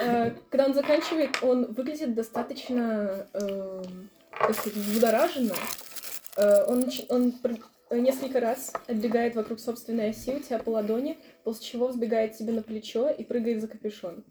Э, 0.00 0.30
Когда 0.50 0.66
он 0.66 0.74
заканчивает, 0.74 1.38
он 1.42 1.72
выглядит 1.72 2.14
достаточно, 2.14 3.26
э, 3.32 3.82
так 4.30 4.54
сказать, 4.54 4.74
взбудораженно. 4.74 5.54
Э, 6.36 6.64
Он, 6.66 6.80
нач- 6.84 7.06
он 7.08 7.32
пр- 7.32 7.58
несколько 7.90 8.40
раз 8.40 8.72
отбегает 8.86 9.34
вокруг 9.34 9.60
собственной 9.60 10.10
оси 10.10 10.34
у 10.34 10.40
тебя 10.40 10.58
по 10.58 10.70
ладони, 10.70 11.18
после 11.44 11.66
чего 11.66 11.88
взбегает 11.88 12.36
тебе 12.36 12.52
на 12.52 12.62
плечо 12.62 13.08
и 13.08 13.24
прыгает 13.24 13.60
за 13.60 13.68
капюшон. 13.68 14.24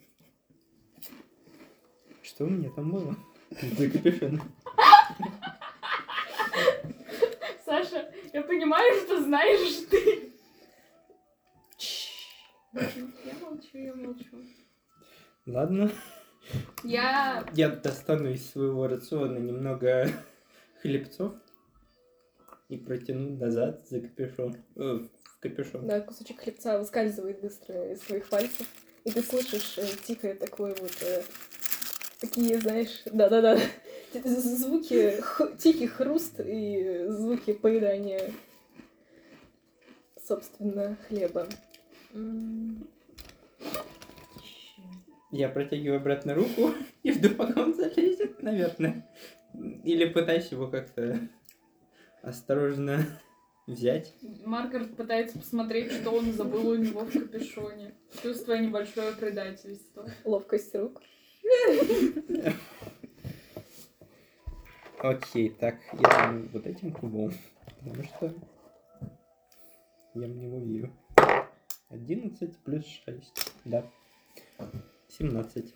Что 2.22 2.46
у 2.46 2.50
меня 2.50 2.70
там 2.70 2.92
было? 2.92 3.16
За 3.78 3.90
капюшон. 3.90 4.42
Саша, 7.66 8.12
я 8.34 8.44
понимаю, 8.44 8.94
что 9.02 9.22
знаешь 9.24 9.86
ты. 9.90 10.34
Я 12.74 13.34
молчу, 13.42 13.78
я 13.78 13.96
молчу. 13.96 14.44
Ладно. 15.46 15.92
Я 16.84 17.46
Я 17.54 17.70
достану 17.70 18.30
из 18.30 18.50
своего 18.50 18.88
рациона 18.88 19.38
немного 19.38 20.10
хлебцов 20.82 21.34
и 22.70 22.78
протяну 22.78 23.38
назад 23.38 23.88
за 23.88 24.02
капюшон. 24.02 24.56
Э, 24.76 25.00
в 25.24 25.40
капюшон. 25.40 25.88
Да, 25.88 26.02
кусочек 26.02 26.42
хлебца 26.42 26.80
выскальзывает 26.80 27.42
быстро 27.42 27.94
из 27.94 28.00
твоих 28.02 28.28
пальцев, 28.30 28.68
и 29.06 29.12
ты 29.12 29.22
слышишь 29.22 29.78
э, 29.78 29.86
тихое 30.06 30.36
такое 30.36 30.76
вот... 30.76 30.92
э, 31.02 31.24
такие, 32.20 32.60
знаешь, 32.60 33.04
да-да-да, 33.06 33.58
звуки, 34.24 35.16
тихий 35.58 35.88
хруст 35.88 36.40
и 36.40 37.06
звуки 37.08 37.54
поедания, 37.54 38.32
собственно, 40.22 40.98
хлеба. 41.08 41.48
Я 45.32 45.50
протягиваю 45.50 46.00
обратно 46.00 46.34
руку 46.34 46.72
и 47.04 47.12
жду, 47.12 47.30
пока 47.30 47.62
он 47.62 47.74
залезет, 47.74 48.42
наверное. 48.42 49.10
Или 49.84 50.06
пытаюсь 50.06 50.52
его 50.52 50.68
как-то 50.68 51.20
осторожно 52.28 53.06
взять. 53.68 54.14
Маргарет 54.46 54.96
пытается 54.96 55.40
посмотреть, 55.40 55.92
что 55.92 56.12
он 56.12 56.34
забыл 56.34 56.70
у 56.70 56.76
него 56.76 57.02
в 57.02 57.12
капюшоне. 57.12 57.94
Чувствуя 58.22 58.60
небольшое 58.60 59.14
предательство. 59.14 60.10
Ловкость 60.26 60.76
рук. 60.76 61.02
Окей, 65.00 65.50
так, 65.50 65.76
я 65.94 66.42
вот 66.52 66.66
этим 66.66 66.92
кубом. 66.92 67.32
Потому 67.80 68.04
что 68.04 68.34
я 70.16 70.28
в 70.28 70.36
него 70.36 70.60
верю. 70.60 70.92
11 71.90 72.58
плюс 72.58 72.86
6. 73.06 73.54
Да. 73.66 73.86
17. 75.10 75.74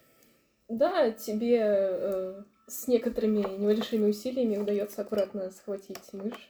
Да, 0.70 1.12
тебе 1.12 1.60
э, 1.62 2.44
с 2.72 2.88
некоторыми 2.88 3.40
небольшими 3.58 4.10
усилиями 4.10 4.58
удается 4.58 5.02
аккуратно 5.02 5.52
схватить 5.52 6.14
мышь. 6.14 6.50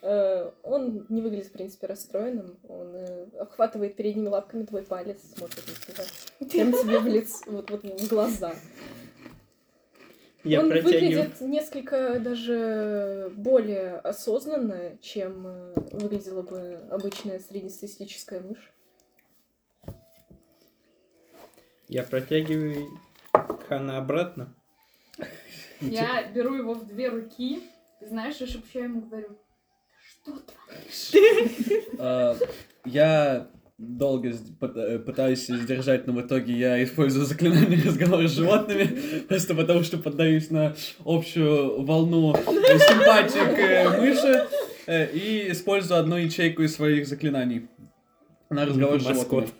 Э, 0.00 0.50
он 0.62 1.06
не 1.10 1.20
выглядит, 1.20 1.48
в 1.48 1.52
принципе, 1.52 1.86
расстроенным. 1.86 2.58
Он 2.68 2.94
э, 2.94 3.26
обхватывает 3.38 3.96
передними 3.96 4.28
лапками 4.28 4.64
твой 4.64 4.82
палец, 4.82 5.18
смотрит 5.36 5.64
на 5.66 5.94
тебя. 5.94 6.04
Прям 6.50 6.72
тебе 6.72 6.98
в 6.98 7.06
лицо, 7.06 7.38
вот, 7.48 7.70
вот 7.70 7.84
в 7.84 8.08
глаза. 8.08 8.54
Я 10.42 10.60
он 10.60 10.70
протягиваю. 10.70 11.00
выглядит 11.00 11.40
несколько 11.40 12.18
даже 12.18 13.30
более 13.36 13.96
осознанно, 13.96 14.96
чем 15.02 15.46
э, 15.46 15.74
выглядела 15.92 16.42
бы 16.42 16.80
обычная 16.90 17.40
среднестатистическая 17.40 18.40
мышь. 18.40 18.72
Я 21.88 22.04
протягиваю 22.04 22.86
Хана 23.68 23.98
обратно. 23.98 24.54
Я 25.80 26.28
беру 26.34 26.54
его 26.54 26.74
в 26.74 26.86
две 26.86 27.08
руки, 27.08 27.60
знаешь, 28.00 28.40
и 28.40 28.46
шепчу 28.46 28.80
ему 28.80 29.02
говорю, 29.02 29.36
что 30.08 30.32
творишь? 30.32 31.84
А, 31.98 32.36
Я 32.84 33.48
долго 33.78 34.30
э, 34.60 34.98
пытаюсь 34.98 35.46
сдержать, 35.46 36.06
но 36.06 36.14
в 36.14 36.22
итоге 36.22 36.54
я 36.54 36.82
использую 36.82 37.26
заклинание 37.26 37.82
разговора 37.82 38.26
с 38.26 38.32
животными, 38.32 39.20
просто 39.28 39.54
потому 39.54 39.82
что 39.82 39.98
поддаюсь 39.98 40.50
на 40.50 40.74
общую 41.04 41.84
волну 41.84 42.34
э, 42.34 42.38
симпатии 42.78 43.54
к 43.54 43.58
э, 43.58 44.00
мыши 44.00 44.46
э, 44.86 45.12
и 45.12 45.50
использую 45.52 46.00
одну 46.00 46.16
ячейку 46.16 46.62
из 46.62 46.74
своих 46.74 47.06
заклинаний 47.06 47.68
на 48.48 48.64
разговор 48.64 49.00
с 49.00 49.06
животными. 49.06 49.50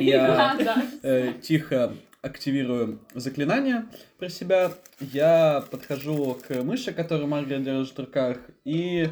я 0.00 0.56
э, 1.02 1.32
тихо 1.42 1.92
активирую 2.22 3.00
заклинание 3.14 3.86
про 4.18 4.28
себя, 4.28 4.72
я 5.00 5.62
подхожу 5.70 6.38
к 6.46 6.62
мыши, 6.62 6.92
которую 6.92 7.28
Маргарет 7.28 7.64
держит 7.64 7.96
в 7.96 8.00
руках, 8.00 8.38
и 8.64 9.08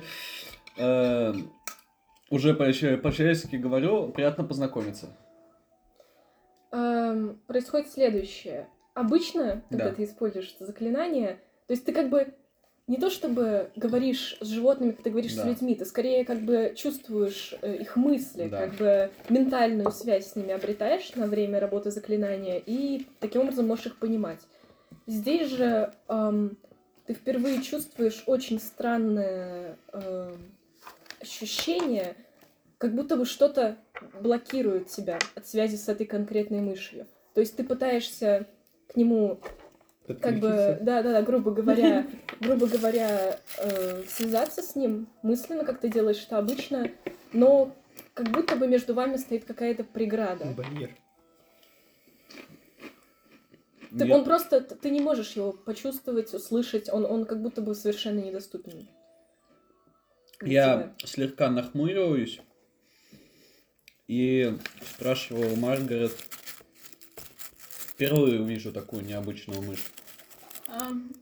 э, 0.79 1.35
уже 2.31 2.55
по- 2.55 2.65
по-человечески 2.65 3.57
говорю, 3.57 4.09
приятно 4.09 4.45
познакомиться. 4.45 5.15
Эм, 6.73 7.39
происходит 7.47 7.91
следующее. 7.91 8.69
Обычно, 8.95 9.63
когда 9.69 9.91
Да. 9.91 9.95
ты 9.95 10.05
используешь 10.05 10.53
это 10.55 10.67
заклинание, 10.67 11.39
то 11.67 11.73
есть 11.75 11.85
ты 11.85 11.93
как 11.93 12.09
бы 12.09 12.35
не 12.89 12.97
то 12.97 13.11
чтобы 13.11 13.71
говоришь 13.77 14.37
с 14.41 14.47
животными, 14.49 14.91
как 14.93 15.03
ты 15.05 15.11
говоришь 15.11 15.35
Да. 15.35 15.43
с 15.43 15.47
людьми, 15.47 15.75
ты 15.75 15.85
скорее 15.85 16.25
как 16.25 16.41
бы 16.41 16.75
чувствуешь 16.77 17.55
э, 17.63 17.77
их 17.77 17.97
мысли, 17.97 18.49
Да. 18.49 18.59
как 18.67 18.75
бы 18.75 19.11
ментальную 19.29 19.91
связь 19.93 20.33
с 20.33 20.37
ними 20.37 20.53
обретаешь 20.53 21.15
на 21.15 21.27
время 21.27 21.61
работы 21.61 21.91
заклинания, 21.91 22.61
и 22.65 23.07
таким 23.21 23.43
образом 23.43 23.67
можешь 23.69 23.87
их 23.87 23.99
понимать. 23.99 24.41
Здесь 25.07 25.49
же 25.51 25.93
ам, 26.09 26.57
ты 27.07 27.15
впервые 27.15 27.63
чувствуешь 27.63 28.25
очень 28.27 28.61
странное 28.61 29.77
эм, 29.93 30.37
ощущение, 31.21 32.17
как 32.79 32.95
будто 32.95 33.17
бы 33.17 33.25
что-то 33.25 33.77
блокирует 34.21 34.89
тебя 34.89 35.19
от 35.35 35.47
связи 35.47 35.77
с 35.77 35.89
этой 35.89 36.07
конкретной 36.07 36.61
мышью. 36.61 37.07
То 37.35 37.41
есть 37.41 37.57
ты 37.57 37.65
пытаешься 37.65 38.47
к 38.89 38.97
нему 38.97 39.41
как 40.07 40.39
бы, 40.41 40.79
да, 40.81 41.03
да, 41.03 41.13
да, 41.13 41.23
грубо 41.23 41.53
говоря, 41.53 42.07
грубо 42.41 42.67
говоря, 42.67 43.39
э, 43.59 44.03
связаться 44.09 44.63
с 44.63 44.75
ним 44.77 45.09
мысленно, 45.23 45.65
как 45.65 45.81
ты 45.81 45.89
делаешь 45.89 46.25
это 46.27 46.39
обычно, 46.39 46.91
но 47.33 47.75
как 48.15 48.31
будто 48.31 48.57
бы 48.57 48.67
между 48.67 48.95
вами 48.95 49.17
стоит 49.17 49.45
какая-то 49.45 49.85
преграда. 49.85 50.47
Барьер. 50.57 50.91
Ты, 53.97 54.07
Я- 54.07 54.17
он 54.17 54.25
просто, 54.25 54.61
ты 54.61 54.91
не 54.91 55.01
можешь 55.01 55.33
его 55.33 55.53
почувствовать, 55.53 56.33
услышать, 56.33 56.89
он, 56.89 57.05
он 57.05 57.27
как 57.27 57.43
будто 57.43 57.61
бы 57.61 57.75
совершенно 57.75 58.21
недоступен. 58.21 58.89
Я 60.43 60.95
слегка 61.05 61.51
нахмуриваюсь 61.51 62.41
и 64.09 64.57
спрашиваю 64.95 65.57
Маргарет. 65.57 66.13
Впервые 68.07 68.45
вижу 68.45 68.73
такую 68.73 69.05
необычную 69.05 69.63
мышь. 69.63 69.87
Ам, 70.67 71.13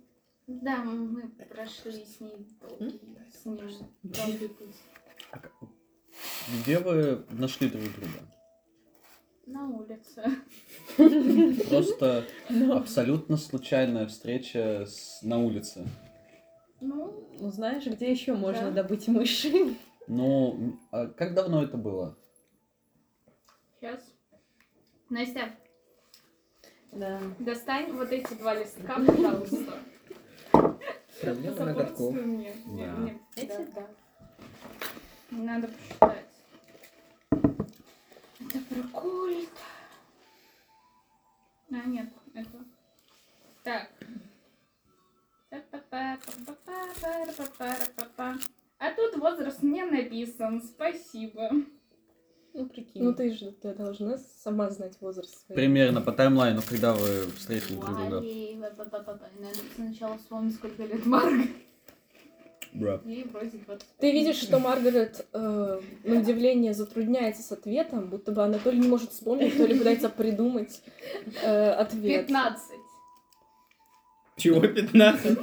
Да, 0.46 0.78
мы 0.82 1.28
прошли 1.28 1.92
с 2.06 2.20
ней 2.20 2.46
долгий, 2.58 2.98
с 3.30 3.44
ним 3.44 3.58
долгий 4.02 4.48
путь. 4.48 4.74
А 5.30 5.38
как- 5.38 5.52
Где 6.62 6.78
вы 6.78 7.26
нашли 7.30 7.68
друг 7.68 7.82
друга? 7.84 8.26
На 9.46 9.68
улице. 9.68 10.24
Просто 11.68 12.24
абсолютно 12.72 13.36
случайная 13.36 14.06
встреча 14.06 14.86
с- 14.86 15.20
на 15.22 15.38
улице. 15.38 15.86
Ну, 16.80 17.28
Ну, 17.38 17.50
знаешь, 17.50 17.84
где 17.86 18.10
еще 18.10 18.32
можно 18.32 18.70
Да. 18.72 18.82
добыть 18.82 19.06
мыши? 19.06 19.76
Ну, 20.08 20.78
а 20.90 21.08
как 21.08 21.34
давно 21.34 21.62
это 21.62 21.76
было? 21.76 22.16
сейчас. 23.78 24.02
Настя, 25.10 25.54
да. 26.92 27.20
Достань 27.38 27.92
вот 27.92 28.10
эти 28.10 28.34
два 28.34 28.54
листка, 28.54 28.94
пожалуйста. 28.94 29.78
Проблема 31.20 31.64
ноготков. 31.64 32.14
Мне. 32.14 32.54
Да. 32.66 32.92
Мне. 32.96 33.20
Эти? 33.36 33.66
Да. 33.74 33.86
Надо 35.30 35.68
посчитать. 35.68 36.26
Это 38.40 38.58
прокульт. 38.68 39.50
А, 41.70 41.86
нет, 41.86 42.08
это... 42.34 42.64
Так. 43.62 43.90
А 48.78 48.92
тут 48.92 49.16
возраст 49.18 49.62
не 49.62 49.84
написан. 49.84 50.62
Спасибо. 50.62 51.50
Ну, 52.52 52.66
прикинь. 52.66 53.02
Ну 53.02 53.14
ты 53.14 53.32
же 53.32 53.52
ты 53.52 53.74
должна 53.74 54.18
сама 54.42 54.70
знать 54.70 54.94
возраст 55.00 55.46
свой. 55.46 55.56
Примерно 55.56 56.00
по 56.00 56.12
таймлайну, 56.12 56.62
когда 56.68 56.92
вы 56.94 57.26
встретили 57.36 57.76
друг 57.76 57.96
друга. 57.96 58.20
Надо 58.20 59.58
сначала 59.76 60.18
вспомнить, 60.18 60.54
сколько 60.56 60.82
лет 60.84 61.06
Марк. 61.06 61.46
Бра. 62.72 63.00
Ей 63.04 63.24
вроде 63.24 63.58
20. 63.58 63.86
Ты 63.98 64.12
видишь, 64.12 64.36
что 64.36 64.60
Маргарет 64.60 65.26
э, 65.32 65.80
на 66.04 66.20
удивление 66.20 66.72
затрудняется 66.72 67.42
с 67.42 67.50
ответом, 67.50 68.08
будто 68.10 68.30
бы 68.30 68.44
она 68.44 68.58
то 68.58 68.70
ли 68.70 68.78
не 68.78 68.86
может 68.86 69.10
вспомнить, 69.10 69.56
то 69.56 69.66
ли 69.66 69.76
пытается 69.76 70.08
придумать 70.08 70.80
э, 71.42 71.70
ответ. 71.70 72.26
15. 72.26 72.62
Чего 74.36 74.60
15? 74.60 75.38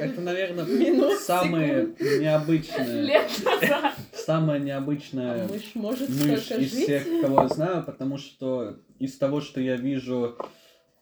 Это, 0.00 0.20
наверное, 0.20 1.16
самые 1.16 1.94
необычные, 2.00 3.02
Лет 3.02 3.30
назад. 3.44 3.94
Самая 4.28 4.60
А 4.60 4.62
необычная 4.62 5.48
мышь 5.48 5.74
может 5.74 6.08
мышь 6.10 6.50
из 6.50 6.70
жить? 6.70 6.82
всех, 6.84 7.02
кого 7.22 7.42
я 7.42 7.48
знаю, 7.48 7.82
потому 7.82 8.18
что 8.18 8.76
из 8.98 9.16
того, 9.16 9.40
что 9.40 9.58
я 9.58 9.76
вижу, 9.76 10.36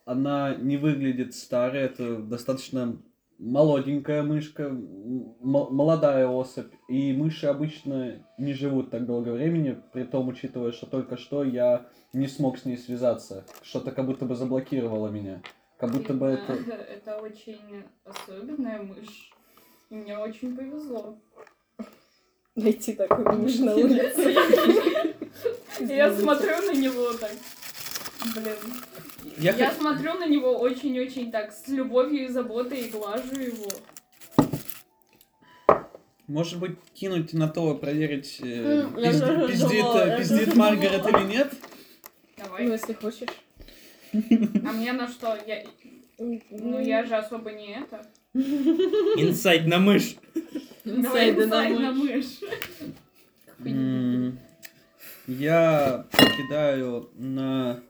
она 0.04 0.54
не 0.54 0.76
выглядит 0.76 1.34
старой, 1.34 1.82
это 1.82 2.18
достаточно 2.18 2.96
молоденькая 3.38 4.22
мышка, 4.22 4.70
молодая 5.40 6.28
особь, 6.28 6.72
и 6.88 7.12
мыши 7.12 7.46
обычно 7.46 8.24
не 8.38 8.54
живут 8.54 8.90
так 8.90 9.06
долго 9.06 9.30
времени, 9.30 9.76
при 9.92 10.04
том, 10.04 10.28
учитывая, 10.28 10.70
что 10.70 10.86
только 10.86 11.16
что 11.16 11.42
я 11.42 11.86
не 12.12 12.28
смог 12.28 12.58
с 12.58 12.64
ней 12.64 12.78
связаться, 12.78 13.44
что-то 13.62 13.90
как 13.90 14.06
будто 14.06 14.24
бы 14.24 14.36
заблокировало 14.36 15.08
меня, 15.08 15.42
как 15.78 15.90
будто 15.90 16.14
бы 16.14 16.26
это... 16.26 16.52
Это 16.96 17.18
очень 17.18 17.82
особенная 18.04 18.82
мышь. 18.82 19.32
И 19.90 19.94
мне 19.94 20.16
очень 20.16 20.56
повезло. 20.56 21.18
Найти 22.56 22.94
такую 22.94 23.32
мышь 23.38 23.58
на 23.58 23.74
улице. 23.76 24.34
Я 25.80 26.10
смотрю 26.16 26.56
на 26.62 26.72
него 26.74 27.12
так. 27.12 27.30
Блин. 28.34 28.56
Я 29.36 29.52
Я 29.54 29.70
хот- 29.70 29.76
смотрю 29.78 30.14
на 30.14 30.26
него 30.26 30.56
очень-очень 30.58 31.30
так, 31.30 31.52
с 31.52 31.68
любовью 31.68 32.24
и 32.24 32.28
заботой, 32.28 32.80
и 32.80 32.88
глажу 32.90 33.38
его. 33.38 33.68
Может 36.26 36.58
быть, 36.58 36.76
кинуть 36.94 37.34
на 37.34 37.48
то, 37.48 37.74
проверить, 37.76 38.40
э, 38.42 38.46
М, 38.82 38.98
я 38.98 39.10
пизди- 39.12 39.20
тоже 39.20 39.46
пиздит, 39.48 39.68
думала, 39.68 40.16
пиздит 40.18 40.54
Маргарет 40.56 41.02
думала. 41.02 41.20
или 41.22 41.28
нет? 41.36 41.52
Ну, 41.52 42.44
Давай. 42.44 42.66
если 42.68 42.92
хочешь. 42.94 43.28
А 44.12 44.72
мне 44.72 44.92
на 44.92 45.06
что? 45.08 45.38
Я... 45.46 45.62
Ну, 46.18 46.80
я 46.80 47.04
же 47.04 47.14
особо 47.14 47.52
не 47.52 47.76
это. 47.78 48.04
Инсайд 48.36 49.66
на 49.66 49.78
мышь. 49.78 50.16
Инсайд 50.84 51.36
на 51.48 51.92
мышь. 51.92 52.40
Я 55.26 56.06
кидаю 56.36 57.10
на 57.14 57.80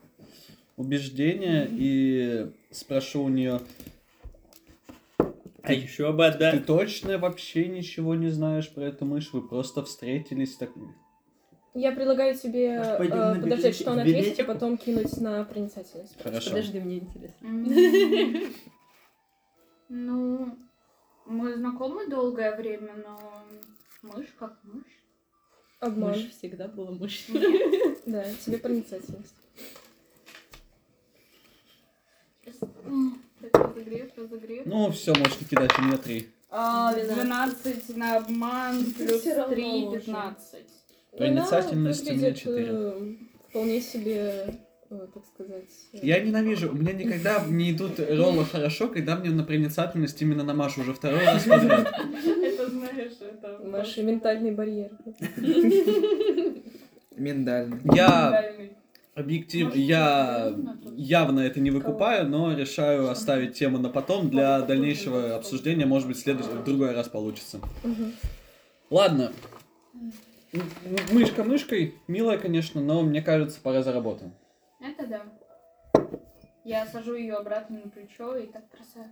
убеждение 0.77 1.67
и 1.69 2.47
спрошу 2.71 3.23
у 3.23 3.29
нее, 3.29 3.61
А 5.63 5.73
еще 5.73 6.11
бы, 6.13 6.29
ты 6.31 6.37
да. 6.39 6.59
точно 6.59 7.17
вообще 7.17 7.67
ничего 7.67 8.15
не 8.15 8.29
знаешь 8.29 8.69
про 8.69 8.85
эту 8.85 9.05
мышь? 9.05 9.33
Вы 9.33 9.41
просто 9.47 9.83
встретились 9.83 10.55
так... 10.55 10.69
Я 11.73 11.91
предлагаю 11.91 12.35
тебе 12.35 12.79
Может, 12.97 13.13
э, 13.13 13.41
подождать, 13.41 13.75
что 13.75 13.91
он 13.91 13.99
ответит, 13.99 14.19
библиотеку? 14.21 14.51
потом 14.53 14.77
кинуть 14.77 15.15
на 15.21 15.43
проницательность. 15.43 16.15
Хорошо. 16.23 16.49
Подожди, 16.49 16.79
мне 16.79 16.97
интересно. 16.99 17.47
Ну, 19.89 20.57
мы 21.25 21.55
знакомы 21.55 22.07
долгое 22.07 22.55
время, 22.55 22.93
но 23.05 23.43
мышь 24.01 24.33
как 24.37 24.57
мышь. 24.63 24.83
Обман. 25.79 26.11
Мышь 26.11 26.29
всегда 26.31 26.67
была 26.67 26.91
мышь. 26.91 27.27
Да, 28.05 28.23
тебе 28.45 28.57
проницательность. 28.57 29.35
Разогрев, 33.41 34.17
разогрев. 34.17 34.65
Ну, 34.65 34.91
все, 34.91 35.13
можете 35.13 35.45
кидать 35.45 35.77
у 35.77 35.81
меня 35.81 35.97
три. 35.97 36.29
А, 36.49 36.93
12 36.93 37.97
на 37.97 38.17
обман, 38.17 38.85
плюс 38.93 39.21
всё 39.21 39.35
равно 39.35 39.53
3, 39.55 39.63
уже. 39.87 39.99
15. 39.99 40.65
Проницательность 41.17 42.01
у 42.01 42.05
меня 42.05 42.15
выглядит, 42.15 42.37
четыре. 42.39 42.67
э, 42.71 43.15
Вполне 43.49 43.81
себе, 43.81 44.59
так 44.89 45.25
сказать... 45.25 45.69
э, 45.93 45.99
Я 46.01 46.19
ненавижу, 46.21 46.71
у 46.71 46.75
меня 46.75 46.93
никогда 46.93 47.43
не 47.45 47.71
идут 47.71 47.99
роллы 47.99 48.45
хорошо, 48.45 48.87
когда 48.87 49.15
мне 49.15 49.29
на 49.31 49.43
проницательность 49.43 50.21
именно 50.21 50.43
на 50.43 50.53
Машу 50.53 50.81
уже 50.81 50.93
второй 50.93 51.25
раз 51.25 51.43
подряд. 51.43 51.91
Это 52.41 52.69
знаешь, 52.69 53.13
это... 53.19 53.59
Ваши 53.63 54.03
ментальный 54.03 54.51
барьер. 54.51 54.91
Миндальный. 57.15 57.79
Я 57.95 58.29
Ментальный. 58.31 58.71
объектив, 59.15 59.75
я 59.75 60.55
явно 60.95 61.39
это 61.41 61.59
не 61.59 61.71
выкупаю, 61.71 62.27
но 62.29 62.53
решаю 62.55 63.09
оставить 63.09 63.53
тему 63.55 63.79
на 63.79 63.89
потом 63.89 64.29
для 64.29 64.61
дальнейшего 64.61 65.35
обсуждения. 65.35 65.85
Может 65.85 66.07
быть, 66.07 66.17
в 66.17 66.21
следующий, 66.21 66.51
в 66.51 66.63
другой 66.63 66.93
раз 66.93 67.09
получится. 67.09 67.59
Ладно. 68.89 69.31
Мышка 71.11 71.43
мышкой, 71.43 71.95
милая, 72.07 72.37
конечно, 72.37 72.79
но 72.81 73.01
мне 73.01 73.21
кажется, 73.21 73.59
пора 73.61 73.83
за 73.83 73.91
работу. 73.91 74.31
Это 74.79 75.07
да. 75.07 75.25
Я 76.63 76.85
сажу 76.87 77.15
ее 77.15 77.35
обратно 77.35 77.79
на 77.83 77.89
плечо 77.89 78.35
и 78.37 78.47
так 78.47 78.63
бросаю. 78.69 79.11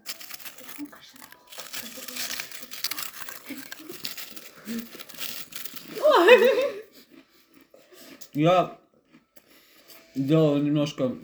Я 8.34 8.78
делал 10.15 10.58
немножко 10.58 11.15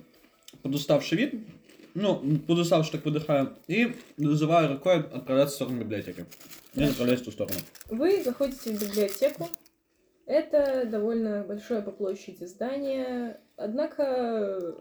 подуставший 0.62 1.17
вид, 1.17 1.47
Ну, 1.93 2.39
подустав, 2.47 2.86
что 2.86 2.97
так 2.97 3.06
выдыхаю. 3.06 3.58
И 3.67 3.95
называю 4.17 4.73
рукой 4.73 4.99
отправляться 4.99 5.54
в 5.54 5.56
сторону 5.56 5.82
библиотеки. 5.82 6.25
Я 6.73 6.88
направляюсь 6.88 7.21
в 7.21 7.25
ту 7.25 7.32
сторону. 7.32 7.60
Вы 7.89 8.23
заходите 8.23 8.73
в 8.73 8.82
библиотеку. 8.82 9.49
Это 10.25 10.86
довольно 10.86 11.43
большое 11.43 11.81
по 11.81 11.91
площади 11.91 12.45
здание, 12.45 13.39
однако 13.57 14.75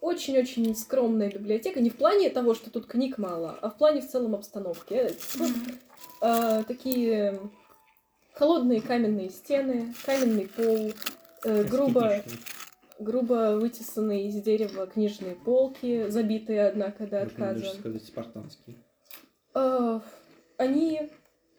очень-очень 0.00 0.74
скромная 0.76 1.30
библиотека. 1.30 1.80
Не 1.80 1.90
в 1.90 1.96
плане 1.96 2.28
того, 2.30 2.54
что 2.54 2.70
тут 2.70 2.86
книг 2.86 3.16
мало, 3.18 3.58
а 3.62 3.70
в 3.70 3.78
плане 3.78 4.02
в 4.02 4.08
целом 4.08 4.34
обстановки. 4.34 5.10
Э, 6.20 6.62
такие 6.64 7.40
холодные 8.34 8.82
каменные 8.82 9.30
стены, 9.30 9.94
каменный 10.04 10.46
пол, 10.48 10.92
э, 11.44 11.64
грубо, 11.64 12.22
грубо 12.98 13.56
вытесанные 13.58 14.28
из 14.28 14.42
дерева 14.42 14.86
книжные 14.86 15.36
полки, 15.36 16.08
забитые, 16.08 16.66
однако, 16.66 17.06
до 17.06 17.20
Можно 17.20 17.50
отказа. 17.50 17.78
сказать 17.78 18.04
спартанский. 18.04 18.78
Э, 19.54 20.00
Они 20.58 21.10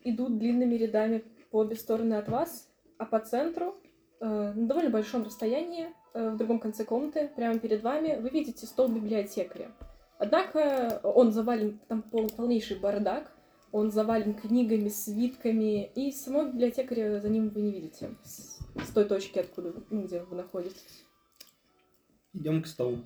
идут 0.04 0.38
длинными 0.38 0.76
рядами 0.76 1.24
по 1.50 1.58
обе 1.62 1.76
стороны 1.76 2.14
от 2.14 2.30
вас, 2.30 2.70
а 2.98 3.06
по 3.06 3.20
центру, 3.20 3.76
э, 4.20 4.54
на 4.54 4.68
довольно 4.68 4.90
большом 4.90 5.24
расстоянии, 5.24 5.88
э, 6.14 6.30
в 6.32 6.38
другом 6.38 6.60
конце 6.60 6.86
комнаты, 6.86 7.30
прямо 7.36 7.60
перед 7.60 7.82
вами, 7.84 8.20
вы 8.22 8.30
видите 8.30 8.66
стол 8.66 8.88
библиотекаря. 8.90 9.72
Однако 10.18 11.02
он 11.04 11.32
завален, 11.32 11.80
там 11.88 12.02
пол- 12.02 12.30
полнейший 12.30 12.80
бардак, 12.80 13.32
он 13.72 13.92
завален 13.92 14.34
книгами, 14.34 14.88
свитками, 14.88 15.86
и 15.86 16.12
самого 16.12 16.48
библиотекаря 16.52 17.20
за 17.20 17.30
ним 17.30 17.50
вы 17.50 17.62
не 17.62 17.72
видите, 17.72 18.12
с, 18.24 18.60
с 18.88 18.90
той 18.94 19.06
точки, 19.06 19.40
откуда, 19.40 19.72
вы- 19.74 19.84
ну, 19.90 20.04
где 20.04 20.22
вы 20.24 20.38
находитесь. 20.38 21.04
Идем 22.34 22.64
к 22.64 22.68
столу. 22.68 23.00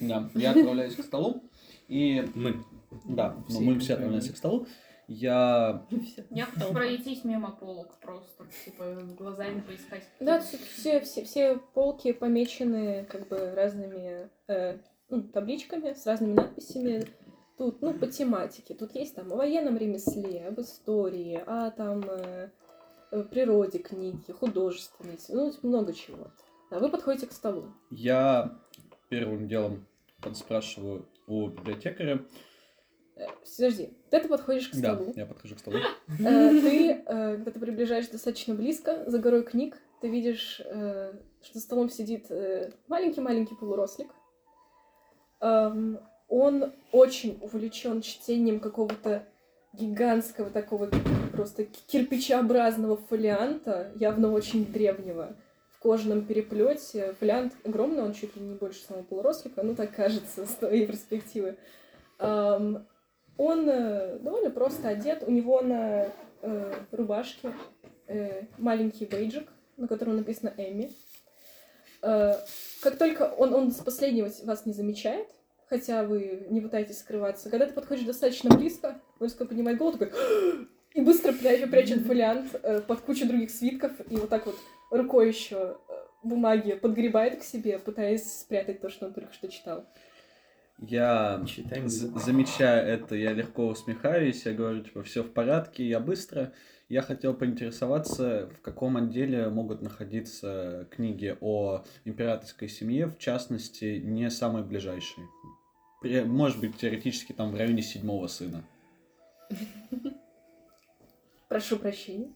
Да, 0.00 0.28
я 0.34 0.50
отправляюсь 0.52 0.96
к 0.96 1.02
столу. 1.04 1.42
И 1.88 2.24
Мы. 2.34 2.64
да, 3.04 3.36
мы 3.48 3.78
все 3.78 3.94
отправляемся 3.94 4.32
к 4.32 4.36
столу. 4.36 4.66
Я 5.08 5.86
Я 6.30 6.46
хочу 6.46 6.72
пройтись 6.72 7.24
мимо 7.24 7.50
полок 7.50 7.98
просто, 8.00 8.46
типа, 8.64 8.84
глазами 9.16 9.60
поискать. 9.60 10.04
Да, 10.20 10.40
все, 10.40 10.58
все, 10.58 11.00
все, 11.00 11.24
все 11.24 11.58
полки 11.74 12.12
помечены 12.12 13.04
как 13.04 13.28
бы 13.28 13.52
разными 13.54 14.30
э, 14.48 14.78
ну, 15.08 15.22
табличками 15.22 15.92
с 15.92 16.06
разными 16.06 16.34
надписями. 16.34 17.04
Тут, 17.56 17.82
ну, 17.82 17.94
по 17.94 18.06
тематике. 18.06 18.74
Тут 18.74 18.94
есть 18.94 19.14
там 19.14 19.32
о 19.32 19.36
военном 19.36 19.76
ремесле, 19.76 20.48
об 20.48 20.60
истории, 20.60 21.40
о 21.46 21.70
там 21.70 22.02
э, 22.04 22.50
э, 23.12 23.22
природе 23.24 23.78
книги, 23.78 24.32
художественной, 24.32 25.18
ну, 25.28 25.52
много 25.62 25.92
чего. 25.92 26.28
А 26.70 26.78
вы 26.80 26.88
подходите 26.88 27.26
к 27.26 27.32
столу. 27.32 27.66
Я 27.90 28.58
первым 29.08 29.46
делом 29.46 29.86
спрашиваю 30.32 31.06
у 31.26 31.48
библиотекаря. 31.48 32.24
Э, 33.16 33.26
Подожди, 33.56 33.90
ты 34.10 34.28
подходишь 34.28 34.68
к 34.68 34.74
Да, 34.76 34.94
столу. 34.94 35.12
я 35.16 35.26
подхожу 35.26 35.54
к 35.54 35.58
столу. 35.58 35.76
Э, 35.76 36.50
Ты, 36.60 36.90
э, 36.92 37.02
когда 37.36 37.50
ты 37.50 37.60
приближаешься 37.60 38.12
достаточно 38.12 38.54
близко, 38.54 39.04
за 39.08 39.18
горой 39.18 39.42
книг, 39.44 39.76
ты 40.00 40.08
видишь, 40.08 40.56
что 40.60 41.18
за 41.52 41.60
столом 41.60 41.88
сидит 41.88 42.26
маленький-маленький 42.88 43.54
полурослик. 43.54 44.08
Эм, 45.40 45.98
Он 46.28 46.72
очень 46.90 47.38
увлечен 47.42 48.00
чтением 48.02 48.58
какого-то 48.60 49.24
гигантского 49.74 50.50
такого 50.50 50.90
просто 51.32 51.64
кирпичеобразного 51.86 52.96
фолианта, 52.96 53.92
явно 53.96 54.32
очень 54.32 54.64
древнего, 54.66 55.34
в 55.70 55.78
кожаном 55.80 56.24
переплете. 56.24 57.14
Фолиант 57.20 57.52
огромный, 57.64 58.02
он 58.02 58.14
чуть 58.14 58.34
ли 58.36 58.42
не 58.42 58.54
больше 58.54 58.80
самого 58.84 59.02
полурослика, 59.04 59.62
ну 59.62 59.74
так 59.74 59.94
кажется 59.94 60.46
с 60.46 60.54
твоей 60.54 60.86
перспективы. 60.86 61.56
Эм, 62.18 62.86
Он 63.36 63.68
э, 63.68 64.18
довольно 64.20 64.50
просто 64.50 64.88
одет, 64.88 65.24
у 65.26 65.30
него 65.30 65.60
на 65.60 66.08
э, 66.42 66.72
рубашке 66.92 67.52
э, 68.06 68.42
маленький 68.58 69.06
бейджик, 69.06 69.48
на 69.76 69.88
котором 69.88 70.16
написано 70.16 70.52
Эми. 70.56 70.92
Э, 72.02 72.34
как 72.80 72.96
только 72.96 73.22
он, 73.22 73.54
он 73.54 73.72
с 73.72 73.82
последнего 73.82 74.30
вас 74.44 74.66
не 74.66 74.72
замечает, 74.72 75.26
хотя 75.68 76.04
вы 76.04 76.46
не 76.50 76.60
пытаетесь 76.60 76.98
скрываться, 76.98 77.50
когда 77.50 77.66
ты 77.66 77.72
подходишь 77.72 78.04
достаточно 78.04 78.54
близко, 78.56 79.00
он 79.18 79.26
резко 79.26 79.46
поднимает 79.46 79.78
голову, 79.78 79.98
такой 79.98 80.12
и 80.94 81.00
быстро 81.00 81.32
прячет, 81.32 81.70
прячет 81.70 82.06
фолиант 82.06 82.54
э, 82.62 82.80
под 82.80 83.00
кучу 83.00 83.26
других 83.26 83.50
свитков, 83.50 83.92
и 84.08 84.16
вот 84.16 84.28
так 84.28 84.46
вот 84.46 84.56
рукой 84.90 85.28
еще 85.28 85.76
бумаги 86.22 86.74
подгребает 86.74 87.40
к 87.40 87.44
себе, 87.44 87.78
пытаясь 87.78 88.40
спрятать 88.40 88.80
то, 88.80 88.88
что 88.88 89.06
он 89.06 89.12
только 89.12 89.32
что 89.32 89.48
читал. 89.48 89.86
Я 90.88 91.42
Читаем. 91.46 91.88
з- 91.88 92.18
замечая 92.18 92.82
это, 92.84 93.14
я 93.16 93.32
легко 93.32 93.68
усмехаюсь, 93.68 94.46
я 94.46 94.52
говорю, 94.52 94.82
типа, 94.82 95.02
все 95.02 95.22
в 95.22 95.32
порядке, 95.32 95.84
я 95.88 96.00
быстро. 96.00 96.52
Я 96.90 97.00
хотел 97.02 97.32
поинтересоваться, 97.34 98.48
в 98.58 98.60
каком 98.60 98.96
отделе 98.98 99.48
могут 99.48 99.80
находиться 99.82 100.86
книги 100.90 101.36
о 101.40 101.82
императорской 102.04 102.68
семье, 102.68 103.06
в 103.06 103.18
частности, 103.18 104.00
не 104.04 104.30
самые 104.30 104.64
ближайшие. 104.64 105.26
Может 106.26 106.60
быть, 106.60 106.76
теоретически 106.76 107.32
там 107.32 107.52
в 107.52 107.56
районе 107.56 107.80
седьмого 107.82 108.26
сына. 108.26 108.62
Прошу 111.48 111.78
прощения. 111.78 112.28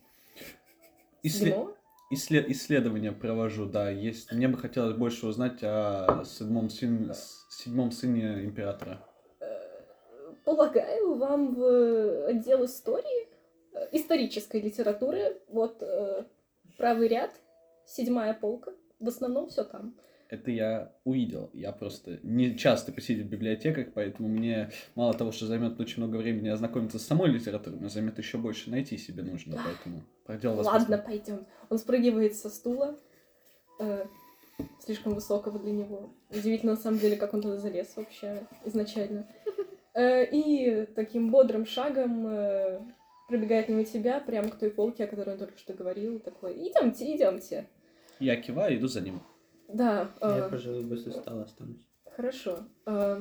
Седьмого? 1.23 1.77
Иссле- 2.11 2.45
Исследования 2.53 3.13
провожу, 3.13 3.67
да, 3.67 3.91
есть. 3.91 4.33
Мне 4.33 4.49
бы 4.49 4.57
хотелось 4.59 4.95
больше 4.97 5.27
узнать 5.27 5.63
о 5.63 6.23
седьмом, 6.25 6.69
сын- 6.71 7.13
седьмом 7.51 7.91
сыне 7.91 8.45
императора. 8.45 9.05
Э, 9.41 10.35
Полагаю, 10.45 11.15
вам 11.17 11.55
в 11.55 12.27
отдел 12.27 12.65
истории, 12.65 13.29
э, 13.75 13.89
исторической 13.93 14.61
литературы, 14.61 15.41
вот 15.49 15.83
э, 15.83 16.25
правый 16.77 17.09
ряд, 17.09 17.31
седьмая 17.87 18.35
полка, 18.35 18.73
в 19.01 19.09
основном 19.09 19.49
все 19.49 19.65
там. 19.65 19.95
Это 20.29 20.51
я 20.51 20.93
увидел. 21.05 21.51
Я 21.55 21.73
просто 21.73 22.19
не 22.23 22.57
часто 22.57 22.93
посетитель 22.93 23.25
в 23.25 23.31
библиотеках, 23.31 23.89
поэтому 23.95 24.29
мне 24.29 24.71
мало 24.95 25.15
того, 25.15 25.33
что 25.33 25.47
займет 25.47 25.81
очень 25.81 26.03
много 26.03 26.17
времени 26.17 26.49
ознакомиться 26.49 26.99
с 26.99 27.07
самой 27.07 27.31
литературой, 27.31 27.79
мне 27.79 27.89
займет 27.89 28.19
еще 28.19 28.37
больше 28.37 28.71
найти 28.71 28.99
себе 28.99 29.23
нужно, 29.23 29.59
поэтому 29.65 30.03
проделал 30.27 30.63
Ладно, 30.65 30.99
пойдем. 30.99 31.47
Он 31.71 31.79
спрыгивает 31.79 32.35
со 32.35 32.51
стула, 32.51 32.99
э, 33.81 34.05
слишком 34.81 35.15
высокого 35.15 35.59
для 35.59 35.73
него. 35.73 36.11
Удивительно, 36.29 36.73
на 36.73 36.79
самом 36.79 36.99
деле, 36.99 37.17
как 37.17 37.33
он 37.33 37.41
туда 37.41 37.57
залез 37.57 37.97
вообще 37.97 38.47
изначально. 38.65 39.27
Э, 39.95 40.25
и 40.31 40.87
таким 40.95 41.33
бодрым 41.33 41.67
шагом 41.67 42.25
э, 42.29 42.79
пробегает 43.27 43.69
мимо 43.69 43.85
тебя, 43.85 44.21
прямо 44.21 44.49
к 44.49 44.59
той 44.59 44.71
полке, 44.71 45.05
о 45.05 45.07
которой 45.09 45.31
он 45.31 45.39
только 45.39 45.59
что 45.59 45.73
говорил. 45.73 46.21
Такой, 46.21 46.53
идемте, 46.53 47.17
идемте. 47.17 47.67
Я 48.21 48.37
киваю, 48.37 48.79
иду 48.79 48.87
за 48.87 49.01
ним. 49.01 49.21
Да, 49.69 50.09
э, 50.21 50.39
Я, 50.39 50.49
пожалуй, 50.49 50.85
возле 50.85 51.13
стола 51.13 51.43
останусь. 51.43 51.87
Хорошо. 52.17 52.61
Э, 52.87 53.21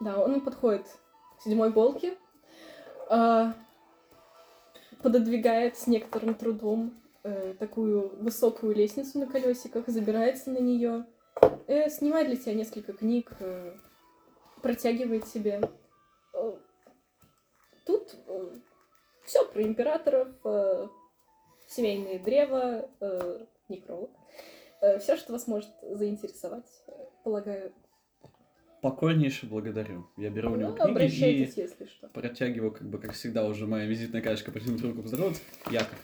Да, 0.00 0.18
он 0.24 0.40
подходит 0.40 0.86
к 1.38 1.42
седьмой 1.42 1.72
полке, 1.72 2.16
э, 3.10 3.52
пододвигает 5.02 5.76
с 5.76 5.86
некоторым 5.86 6.34
трудом 6.34 7.00
э, 7.24 7.54
такую 7.58 8.16
высокую 8.22 8.74
лестницу 8.74 9.18
на 9.18 9.26
колесиках, 9.26 9.86
забирается 9.88 10.50
на 10.50 10.58
нее, 10.58 11.04
снимает 11.90 12.28
для 12.28 12.36
тебя 12.36 12.54
несколько 12.54 12.92
книг, 12.92 13.32
э, 13.40 13.76
протягивает 14.62 15.26
себе. 15.26 15.60
Э, 16.32 16.52
Тут 17.84 18.16
все 19.24 19.44
про 19.46 19.62
императоров, 19.62 20.28
э, 20.44 20.88
семейные 21.68 22.18
древа, 22.18 22.88
э, 23.00 23.46
некролог. 23.68 24.10
Все, 25.00 25.16
что 25.16 25.32
вас 25.32 25.46
может 25.46 25.70
заинтересовать, 25.82 26.66
э, 26.86 26.92
полагаю. 27.24 27.72
Покорнейше 28.80 29.46
благодарю. 29.46 30.06
Я 30.16 30.30
беру 30.30 30.52
у 30.52 30.56
него 30.56 30.70
Ну, 30.70 30.76
книги 30.76 30.90
обращайтесь, 30.90 31.56
и 31.58 31.62
если 31.62 31.86
что. 31.86 32.08
протягиваю, 32.08 32.70
как 32.70 32.88
бы, 32.88 32.98
как 32.98 33.12
всегда, 33.12 33.44
уже 33.44 33.66
моя 33.66 33.86
визитная 33.86 34.22
карточка 34.22 34.52
протянуть 34.52 34.82
руку 34.82 35.02
поздороваться. 35.02 35.42
Яков. 35.70 35.98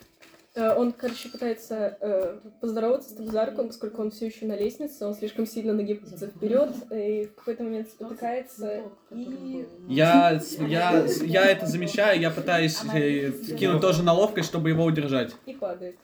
Э, 0.57 0.75
Он, 0.75 0.93
короче, 0.93 1.29
пытается 1.29 1.97
э, 2.01 2.39
поздороваться 2.61 3.15
с 3.15 3.19
руку, 3.19 3.67
поскольку 3.69 4.03
он 4.03 4.11
все 4.11 4.27
еще 4.27 4.47
на 4.47 4.57
лестнице, 4.57 5.05
он 5.05 5.15
слишком 5.15 5.47
сильно 5.47 5.73
нагибается 5.73 6.27
вперед, 6.29 6.71
и 6.93 7.27
в 7.27 7.35
какой-то 7.35 7.63
момент 7.65 7.89
спотыкается, 7.89 8.83
и... 9.11 9.67
Я, 9.89 10.41
я, 10.61 11.07
я 11.23 11.47
это 11.47 11.67
замечаю, 11.67 12.21
я 12.21 12.31
пытаюсь 12.31 12.81
э, 12.93 13.31
кинуть 13.57 13.81
тоже 13.81 14.03
на 14.03 14.13
ловкость, 14.13 14.49
чтобы 14.49 14.69
его 14.71 14.85
удержать. 14.85 15.33
и 15.47 15.55
падает. 15.55 15.97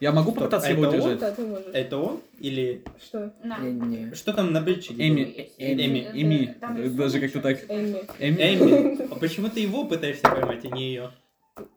Я 0.00 0.12
могу 0.12 0.30
Стоп, 0.30 0.38
попытаться 0.44 0.68
а 0.68 0.70
его 0.72 0.84
это 0.84 0.92
он? 0.92 0.98
удержать? 1.00 1.18
Да, 1.18 1.30
ты 1.32 1.42
можешь. 1.46 1.66
Это 1.72 1.96
он 1.98 2.20
или... 2.38 2.82
Что? 3.02 3.32
На. 3.42 4.14
Что 4.14 4.32
там 4.32 4.52
на 4.52 4.60
бричиге? 4.60 5.08
Эми. 5.08 5.50
Эми, 5.58 6.00
Это- 6.00 6.20
Эми, 6.22 6.56
там 6.60 6.76
рисунок 6.78 6.96
даже 6.96 7.20
как-то 7.20 7.40
так. 7.40 7.58
Эмми. 7.68 8.02
Эми. 8.20 8.36
Эми. 8.42 9.08
А 9.12 9.14
почему 9.16 9.48
ты 9.48 9.60
его 9.60 9.84
пытаешься 9.84 10.22
поймать, 10.22 10.64
а 10.64 10.68
не 10.68 10.88
ее? 10.88 11.10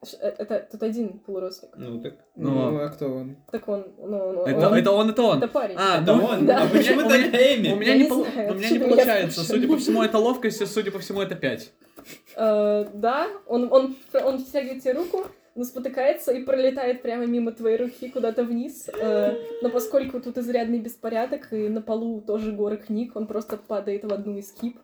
Ш- 0.05 0.17
э, 0.21 0.35
Это 0.37 0.67
тут 0.71 0.83
один 0.83 1.17
полурослик. 1.19 1.71
Ну 1.75 1.99
так. 2.01 2.13
Ну, 2.35 2.51
Ну. 2.51 2.77
а 2.83 2.89
кто 2.89 3.07
он? 3.09 3.37
Так 3.51 3.67
он, 3.67 3.85
ну, 3.97 4.33
ну, 4.33 4.45
Это, 4.45 4.67
он- 4.69 4.73
это 4.75 4.91
он, 4.91 5.09
это 5.09 5.21
он. 5.23 5.37
это 5.39 5.47
парень. 5.47 5.75
А, 5.79 6.01
Это 6.03 6.13
ну, 6.15 6.25
он? 6.25 6.45
да. 6.45 6.63
А 6.63 6.67
почему 6.67 7.01
У 7.01 7.09
меня- 7.09 7.15
У 7.15 7.73
Эми? 7.73 7.79
меня 7.79 7.91
Я 7.93 7.97
не, 7.97 8.03
не 8.03 8.09
пол- 8.09 8.25
знаю, 8.31 8.51
у 8.51 8.53
меня 8.55 8.69
не 8.69 8.75
почему 8.77 8.83
я 8.83 8.95
получается. 8.95 9.31
спрашиваю. 9.43 9.61
Судя 9.61 9.73
по 9.73 9.79
всему, 9.79 10.03
это 10.03 10.17
ловкость, 10.19 10.61
и 10.61 10.65
судя 10.67 10.91
по 10.91 10.99
всему, 10.99 11.21
это 11.21 11.33
5. 11.35 11.71
Э, 12.35 12.85
да, 12.93 13.27
он, 13.47 13.67
он, 13.71 13.95
он 14.13 14.37
втягивает 14.43 14.83
тебе 14.83 14.93
руку, 14.93 15.25
но 15.55 15.63
спотыкается 15.63 16.31
и 16.31 16.43
пролетает 16.43 17.01
прямо 17.01 17.25
мимо 17.25 17.51
твоей 17.51 17.77
руки 17.77 18.09
куда-то 18.09 18.43
вниз. 18.43 18.89
Э, 18.93 19.35
но 19.61 19.69
поскольку 19.69 20.19
тут 20.21 20.37
изрядный 20.37 20.79
беспорядок, 20.79 21.51
и 21.51 21.67
на 21.67 21.81
полу 21.81 22.21
тоже 22.21 22.51
горы 22.51 22.77
книг, 22.77 23.15
он 23.15 23.27
просто 23.27 23.57
падает 23.57 24.03
в 24.03 24.13
одну 24.13 24.37
из 24.37 24.51
кип. 24.51 24.79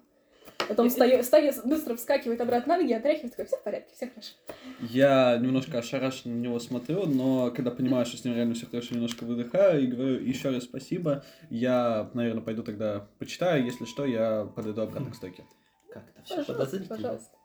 Потом 0.67 0.89
встает, 0.89 1.23
встает, 1.23 1.56
быстро 1.63 1.95
вскакивает 1.95 2.41
обратно 2.41 2.75
на 2.75 2.82
ноги, 2.82 2.91
отряхивает, 2.91 3.32
такой, 3.32 3.45
все 3.45 3.58
в 3.58 3.63
порядке, 3.63 3.93
все 3.95 4.08
хорошо. 4.08 4.34
Я 4.82 5.38
немножко 5.38 5.77
ошарашенно 5.77 6.36
на 6.36 6.39
него 6.39 6.60
смотрю, 6.60 7.06
но 7.06 7.51
когда 7.51 7.71
понимаю, 7.71 8.06
что 8.06 8.17
с 8.17 8.25
ним 8.25 8.36
реально 8.36 8.56
все 8.56 8.65
хорошо, 8.65 8.95
немножко 8.95 9.23
выдыхаю 9.23 9.84
и 9.84 9.88
говорю 9.88 10.19
еще 10.19 10.49
раз 10.49 10.63
спасибо. 10.63 11.23
Я, 11.49 12.10
наверное, 12.13 12.43
пойду 12.43 12.63
тогда 12.63 13.08
почитаю. 13.19 13.63
Если 13.63 13.86
что, 13.86 14.06
я 14.06 14.45
подойду 14.56 14.82
обратно 14.82 15.12
к 15.12 15.15
стойке. 15.15 15.45
Как-то 15.89 16.21
все 16.23 16.36
Пожалуйста, 16.36 16.53
подозрительно. 16.53 16.95
пожалуйста. 16.95 17.37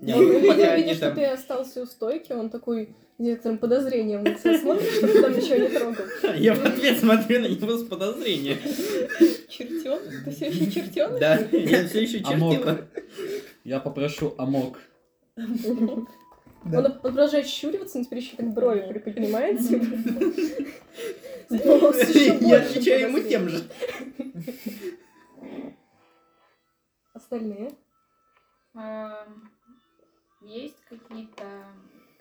Не, 0.00 0.14
Он, 0.14 0.24
ну, 0.24 0.38
видя, 0.40 0.94
что 0.94 1.10
ты 1.12 1.24
остался 1.24 1.82
у 1.82 1.86
стойки, 1.86 2.32
он 2.32 2.48
такой 2.50 2.94
с 3.16 3.18
некоторым 3.18 3.58
подозрением 3.58 4.22
на 4.24 4.34
тебя 4.34 4.58
смотрит, 4.58 4.88
что 4.90 5.06
ты 5.08 5.22
там 5.22 5.36
ничего 5.36 5.56
не 5.56 5.68
трогал. 5.68 6.04
Я 6.36 6.54
в 6.54 6.64
ответ 6.64 6.98
смотрю 6.98 7.40
на 7.40 7.46
него 7.46 7.76
с 7.76 7.84
подозрением. 7.84 8.58
Чертен? 9.48 9.98
Ты 10.24 10.30
все 10.30 10.46
еще 10.46 10.70
чертен? 10.70 11.18
Да, 11.18 11.36
я 11.52 11.86
все 11.88 12.02
еще 12.02 12.20
Амок. 12.24 12.52
чертила. 12.54 12.88
Я 13.64 13.80
попрошу 13.80 14.34
амок. 14.38 14.78
Он, 15.36 16.06
он 16.64 17.00
продолжает 17.00 17.46
щуриваться, 17.46 17.98
но 17.98 18.04
теперь 18.04 18.20
еще 18.20 18.36
так 18.36 18.52
брови 18.52 18.86
приподнимает. 18.92 19.60
С- 19.62 19.66
с 21.48 22.14
ещё 22.14 22.38
Я 22.40 22.58
отвечаю 22.62 23.08
ему 23.08 23.18
тем 23.20 23.48
же. 23.48 23.62
Остальные? 27.12 27.70
Есть 30.50 30.84
какие-то 30.88 31.44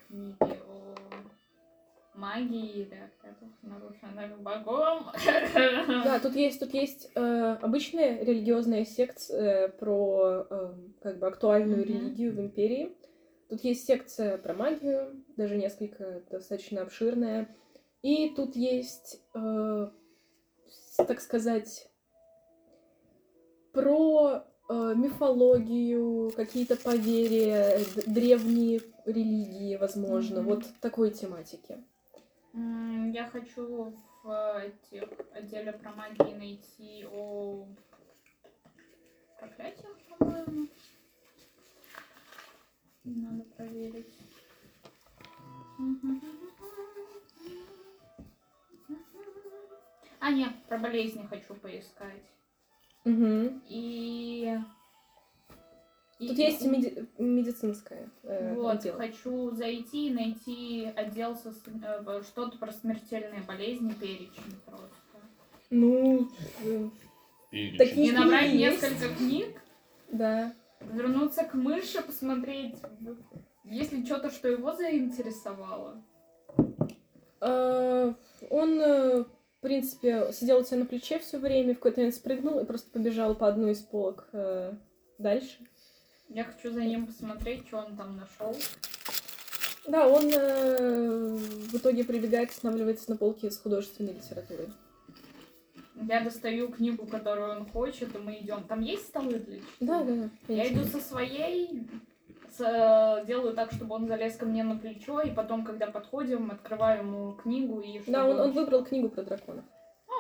книги 0.08 0.36
о 0.68 0.96
магии 2.14 2.82
или 2.84 2.94
о 2.94 3.10
клятвах, 3.20 3.50
нарушенных 3.64 4.40
богом? 4.42 5.06
Да, 6.04 6.20
тут 6.20 6.36
есть, 6.36 6.60
тут 6.60 6.72
есть 6.76 7.10
э, 7.16 7.58
обычная 7.60 8.24
религиозная 8.24 8.86
секция 8.86 9.66
э, 9.66 9.70
про 9.70 10.46
э, 10.48 10.74
как 11.02 11.18
бы 11.18 11.26
актуальную 11.26 11.82
Мгм. 11.82 11.88
религию 11.88 12.34
в 12.36 12.40
империи. 12.40 12.96
Тут 13.50 13.62
есть 13.64 13.88
секция 13.88 14.38
про 14.38 14.54
магию, 14.54 15.24
даже 15.36 15.58
несколько 15.58 16.22
достаточно 16.30 16.84
обширная. 16.84 17.48
И 18.04 18.30
тут 18.36 18.56
есть, 18.56 19.24
э, 19.34 19.90
так 20.98 21.20
сказать, 21.20 21.90
про 23.74 24.44
мифологию, 24.74 26.32
какие-то 26.36 26.76
поверья, 26.76 27.80
древние 28.06 28.82
религии, 29.06 29.76
возможно, 29.78 30.42
Мгм. 30.42 30.50
вот 30.50 30.66
такой 30.82 31.12
тематики. 31.12 31.84
М, 32.54 33.12
Я 33.12 33.26
хочу 33.28 33.94
в 34.24 34.64
этих 34.64 35.08
отделе 35.34 35.72
про 35.74 35.92
магии 35.94 36.36
найти 36.36 37.06
о 37.12 37.66
проклятиях, 39.40 39.96
по-моему. 40.20 40.68
Надо 43.04 43.44
проверить. 43.58 44.14
А, 50.20 50.32
нет, 50.32 50.52
про 50.68 50.78
болезни 50.78 51.26
хочу 51.30 51.54
поискать. 51.56 52.24
Мгм. 53.10 53.62
И... 53.68 54.58
и- 56.20 56.28
Тут 56.28 56.38
есть 56.38 56.66
меди- 56.66 57.08
медицинское 57.18 58.10
э, 58.24 58.54
Вот, 58.56 58.80
отдел. 58.80 58.98
хочу 58.98 59.52
зайти 59.52 60.08
и 60.10 60.14
найти 60.14 60.86
отдел 60.96 61.36
со 61.36 61.52
с- 61.52 61.64
э, 61.84 62.22
что-то 62.24 62.58
про 62.58 62.72
смертельные 62.72 63.42
болезни, 63.48 63.92
перечень 63.94 64.56
просто. 64.66 64.90
Ну, 65.70 66.30
э, 66.64 66.90
Такие 67.78 68.10
И 68.10 68.12
набрать 68.12 68.52
есть. 68.52 68.82
несколько 68.84 69.16
книг, 69.16 69.60
да. 70.12 70.54
вернуться 70.82 71.44
к 71.46 71.54
мыши, 71.56 72.02
посмотреть, 72.02 72.76
есть 73.64 73.92
ли 73.92 74.06
что-то, 74.06 74.30
что 74.30 74.48
его 74.50 74.74
заинтересовало. 74.74 76.02
Э, 77.42 78.14
Он, 78.50 79.26
в 79.60 79.62
принципе, 79.62 80.32
сидел 80.32 80.60
у 80.60 80.64
тебя 80.64 80.78
на 80.78 80.86
плече 80.86 81.20
все 81.20 81.38
время, 81.38 81.74
в 81.74 81.78
какой-то 81.78 82.00
момент 82.00 82.16
спрыгнул 82.16 82.60
и 82.60 82.66
просто 82.66 82.90
побежал 82.92 83.36
по 83.36 83.50
одной 83.50 83.74
из 83.74 83.80
полок 83.80 84.30
э, 84.32 84.74
дальше. 85.18 85.58
Я 86.30 86.46
хочу 86.46 86.72
за 86.72 86.86
ним 86.86 87.08
посмотреть, 87.08 87.68
что 87.68 87.80
он 87.80 87.98
там 87.98 88.16
нашел. 88.16 88.56
Да, 89.86 90.08
он 90.08 90.32
э, 90.32 91.36
в 91.36 91.76
итоге 91.76 92.06
прибегает, 92.06 92.52
останавливается 92.52 93.10
на 93.10 93.18
полке 93.18 93.52
с 93.52 93.58
художественной 93.58 94.14
литературой. 94.14 94.70
Я 96.08 96.24
достаю 96.24 96.70
книгу, 96.70 97.06
которую 97.06 97.60
он 97.60 97.66
хочет, 97.66 98.16
и 98.16 98.18
мы 98.18 98.36
идем. 98.40 98.64
Там 98.64 98.80
есть 98.80 99.08
столы 99.08 99.40
для 99.40 99.58
чтения? 99.58 99.66
Да, 99.82 100.04
да, 100.04 100.16
да. 100.16 100.54
Я 100.54 100.64
конечно. 100.64 100.84
иду 100.84 100.90
со 100.92 101.06
своей, 101.06 101.86
э, 102.62 103.26
делаю 103.28 103.54
так, 103.54 103.72
чтобы 103.72 103.96
он 103.96 104.08
залез 104.08 104.36
ко 104.36 104.46
мне 104.46 104.64
на 104.64 104.78
плечо, 104.78 105.22
и 105.22 105.32
потом, 105.32 105.64
когда 105.64 105.88
подходим, 105.88 106.52
открываю 106.52 107.00
ему 107.04 107.34
книгу 107.34 107.80
и... 107.82 108.00
Да, 108.08 108.24
чтобы 108.24 108.30
он, 108.32 108.40
он 108.42 108.52
выбрал 108.52 108.84
книгу 108.86 109.10
про 109.10 109.24
драконов. 109.24 109.64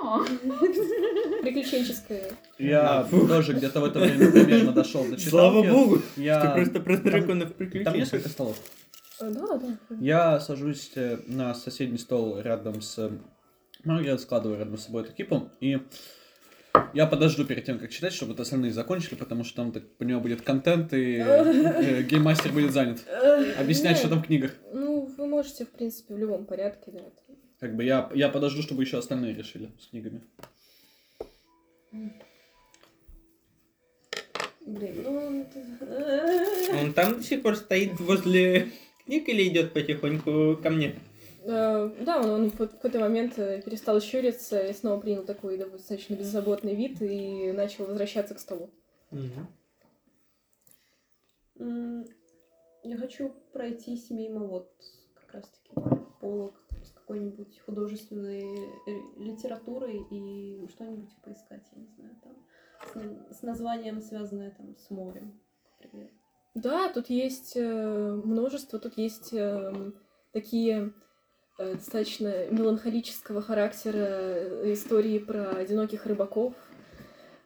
А, 0.02 0.20
Приключенческая. 1.42 2.32
Я 2.58 3.06
тоже 3.12 3.54
где-то 3.54 3.82
в 3.82 3.86
это 3.86 4.00
время 4.00 4.32
примерно 4.32 4.72
дошел 4.72 5.04
до 5.06 5.18
Слава 5.20 5.62
читалки. 5.64 5.70
богу, 5.78 6.02
Я... 6.18 6.40
что 6.42 6.52
просто 6.54 6.80
про 6.80 6.96
Там- 6.98 7.04
драконов 7.06 7.48
Там 7.50 7.58
приключений. 7.58 8.00
несколько 8.00 8.30
столов. 8.30 8.58
Э, 9.22 9.30
Да, 9.30 9.58
да. 9.58 9.78
Я 10.00 10.40
сажусь 10.40 10.92
э, 10.96 11.18
на 11.28 11.54
соседний 11.54 11.98
стол 11.98 12.40
рядом 12.40 12.82
с 12.82 13.12
Маргарет, 13.84 14.22
складываю 14.22 14.60
рядом 14.60 14.78
с 14.78 14.86
собой 14.86 15.04
эту 15.04 15.14
кипу, 15.14 15.50
и 15.60 15.80
я 16.94 17.06
подожду 17.08 17.46
перед 17.46 17.66
тем, 17.66 17.80
как 17.80 17.90
читать, 17.92 18.14
чтобы 18.14 18.32
вот 18.34 18.40
остальные 18.40 18.72
закончили, 18.72 19.16
потому 19.16 19.44
что 19.44 19.56
там, 19.58 19.72
так 19.72 19.84
понимаю, 19.98 20.22
будет 20.22 20.42
контент, 20.42 20.94
и 20.94 21.16
э, 21.26 22.04
гейммастер 22.04 22.52
будет 22.52 22.72
занят. 22.72 23.00
Объяснять, 23.58 23.98
что 23.98 24.10
там 24.10 24.22
в 24.22 24.26
книгах. 24.26 24.56
Ну, 24.74 25.06
вы 25.18 25.28
можете, 25.28 25.66
в 25.66 25.70
принципе, 25.70 26.14
в 26.14 26.18
любом 26.18 26.46
порядке, 26.46 26.92
да. 26.92 27.00
Как 27.60 27.76
бы 27.76 27.84
я, 27.84 28.10
я 28.14 28.30
подожду, 28.30 28.62
чтобы 28.62 28.84
еще 28.84 28.98
остальные 28.98 29.36
решили 29.36 29.70
с 29.80 29.88
книгами. 29.88 30.22
Блин, 34.66 34.96
ну... 35.04 35.42
это- 35.42 36.80
Он 36.80 36.94
там 36.94 37.18
до 37.18 37.24
сих 37.24 37.42
пор 37.42 37.56
стоит 37.56 38.00
возле 38.00 38.72
книг 39.06 39.28
или 39.28 39.48
идет 39.48 39.74
потихоньку 39.74 40.58
ко 40.62 40.70
мне? 40.70 40.96
Э, 41.44 41.90
Да, 42.02 42.22
он, 42.22 42.30
он 42.30 42.50
в 42.50 42.58
какой-то 42.58 43.00
момент 43.00 43.38
э, 43.38 43.62
перестал 43.62 44.00
щуриться 44.02 44.66
и 44.66 44.74
снова 44.74 45.00
принял 45.00 45.24
такой 45.24 45.58
достаточно 45.58 46.16
беззаботный 46.16 46.76
вид 46.76 47.02
и 47.02 47.52
начал 47.52 47.86
возвращаться 47.86 48.36
к 48.36 48.40
столу. 48.40 48.70
Я 52.84 52.98
хочу 52.98 53.34
пройтись 53.52 54.10
мимо 54.10 54.46
вот 54.46 54.72
как 55.16 55.34
раз-таки 55.36 55.72
полок 56.22 56.56
с 56.84 56.92
какой-нибудь 56.92 57.60
художественной 57.60 58.42
э, 58.42 58.92
литературой 59.18 60.02
и 60.10 60.68
что-нибудь 60.70 61.10
поискать, 61.24 61.68
я 61.74 61.82
не 61.82 61.88
знаю, 61.88 62.16
там 62.24 63.30
с, 63.32 63.40
с 63.40 63.42
названием, 63.42 64.02
связанное 64.02 64.52
там 64.52 64.78
с 64.78 64.90
морем, 64.90 65.40
например. 65.82 66.10
Да, 66.56 66.92
тут 66.92 67.10
есть 67.10 67.56
э, 67.56 68.22
множество, 68.24 68.80
тут 68.80 68.98
есть 68.98 69.34
эм, 69.34 69.96
такие 70.32 70.94
достаточно 71.60 72.48
меланхолического 72.50 73.42
характера 73.42 73.98
э, 73.98 74.74
истории 74.74 75.20
про 75.20 75.52
одиноких 75.52 76.06
рыбаков. 76.06 76.54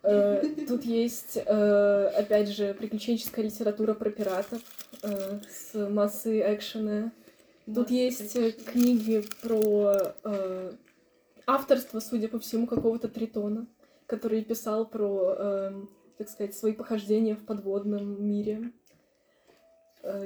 Э, 0.04 0.44
Тут 0.68 0.84
есть, 0.84 1.38
э, 1.38 2.06
опять 2.16 2.50
же, 2.50 2.74
приключенческая 2.74 3.46
литература 3.46 3.94
про 3.94 4.10
пиратов 4.10 4.62
э, 5.02 5.40
с 5.50 5.90
массой 5.90 6.42
экшена. 6.56 7.12
Тут 7.66 7.90
есть 7.90 8.36
э, 8.36 8.52
книги 8.52 9.24
про 9.42 9.94
э, 10.24 10.72
авторство, 11.48 12.00
судя 12.00 12.28
по 12.28 12.40
всему, 12.40 12.68
какого-то 12.68 13.08
тритона, 13.08 13.68
который 14.06 14.44
писал 14.44 14.86
про, 14.86 15.36
эм, 15.38 15.90
так 16.18 16.30
сказать, 16.30 16.56
свои 16.56 16.74
похождения 16.74 17.36
в 17.36 17.46
подводном 17.46 18.26
мире 18.26 18.60
э, 18.62 18.83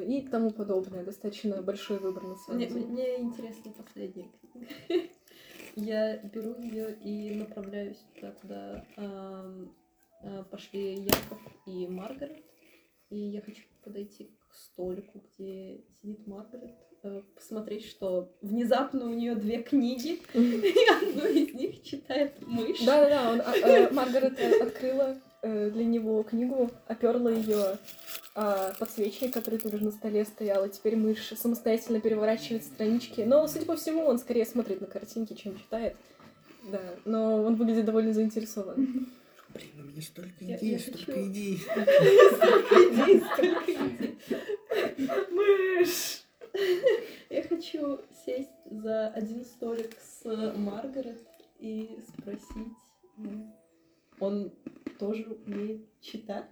и 0.07 0.21
тому 0.29 0.51
подобное. 0.51 1.03
Достаточно 1.03 1.61
большой 1.61 1.99
выбор 1.99 2.23
на 2.23 2.35
самом 2.35 2.57
Мне, 2.57 2.67
деле. 2.67 2.85
мне 2.85 3.19
интересна 3.19 3.71
последняя 3.71 4.29
книга. 4.41 4.67
Я 5.75 6.17
беру 6.17 6.55
ее 6.59 6.95
и 6.95 7.35
направляюсь 7.35 8.03
туда, 8.15 8.31
куда 8.41 8.85
а, 10.23 10.43
пошли 10.49 10.95
Яков 10.95 11.39
и 11.67 11.87
Маргарет. 11.87 12.43
и 13.09 13.17
я 13.17 13.41
хочу 13.41 13.63
подойти 13.83 14.31
к 14.49 14.55
столику, 14.55 15.23
где 15.37 15.83
сидит 16.01 16.25
Маргарет, 16.27 16.75
э, 17.03 17.21
посмотреть, 17.35 17.85
что 17.85 18.35
внезапно 18.41 19.05
у 19.05 19.13
нее 19.13 19.35
две 19.35 19.61
книги, 19.61 20.19
и 20.33 20.89
одну 20.89 21.25
из 21.27 21.53
них 21.53 21.83
читает 21.83 22.33
мышь. 22.41 22.83
Да-да-да, 22.83 23.43
а, 23.45 23.55
э, 23.55 23.89
Маргарет 23.93 24.39
э, 24.39 24.63
открыла 24.63 25.17
э, 25.43 25.69
для 25.69 25.85
него 25.85 26.23
книгу, 26.23 26.69
оперла 26.87 27.29
ее 27.31 27.77
подсвечник, 28.77 29.33
который 29.33 29.57
тут 29.57 29.73
же 29.73 29.83
на 29.83 29.91
столе 29.91 30.23
стоял, 30.25 30.65
и 30.65 30.69
теперь 30.69 30.95
мышь 30.95 31.33
самостоятельно 31.35 31.99
переворачивает 31.99 32.63
странички. 32.63 33.21
Но, 33.21 33.47
судя 33.47 33.65
по 33.65 33.75
всему, 33.75 34.03
он 34.05 34.19
скорее 34.19 34.45
смотрит 34.45 34.79
на 34.81 34.87
картинки, 34.87 35.33
чем 35.33 35.57
читает. 35.57 35.95
Да, 36.71 36.81
но 37.05 37.43
он 37.43 37.55
выглядит 37.55 37.85
довольно 37.85 38.13
заинтересован. 38.13 39.07
Блин, 39.53 39.71
у 39.79 39.83
меня 39.83 40.01
столько 40.01 40.33
идей, 40.41 40.71
я 40.71 40.79
столько 40.79 41.05
хочу- 41.05 41.31
идей. 41.31 41.53
Идей, 42.91 43.21
столько 43.21 43.71
идей. 43.73 44.17
Мышь! 45.31 46.23
Я 47.29 47.43
хочу 47.43 48.01
сесть 48.25 48.49
за 48.69 49.07
один 49.07 49.45
столик 49.45 49.95
с 49.99 50.25
Маргарет 50.55 51.23
и 51.59 51.97
спросить, 52.09 52.77
ну, 53.17 53.55
он 54.19 54.51
тоже 54.99 55.25
умеет 55.45 55.81
читать? 56.01 56.45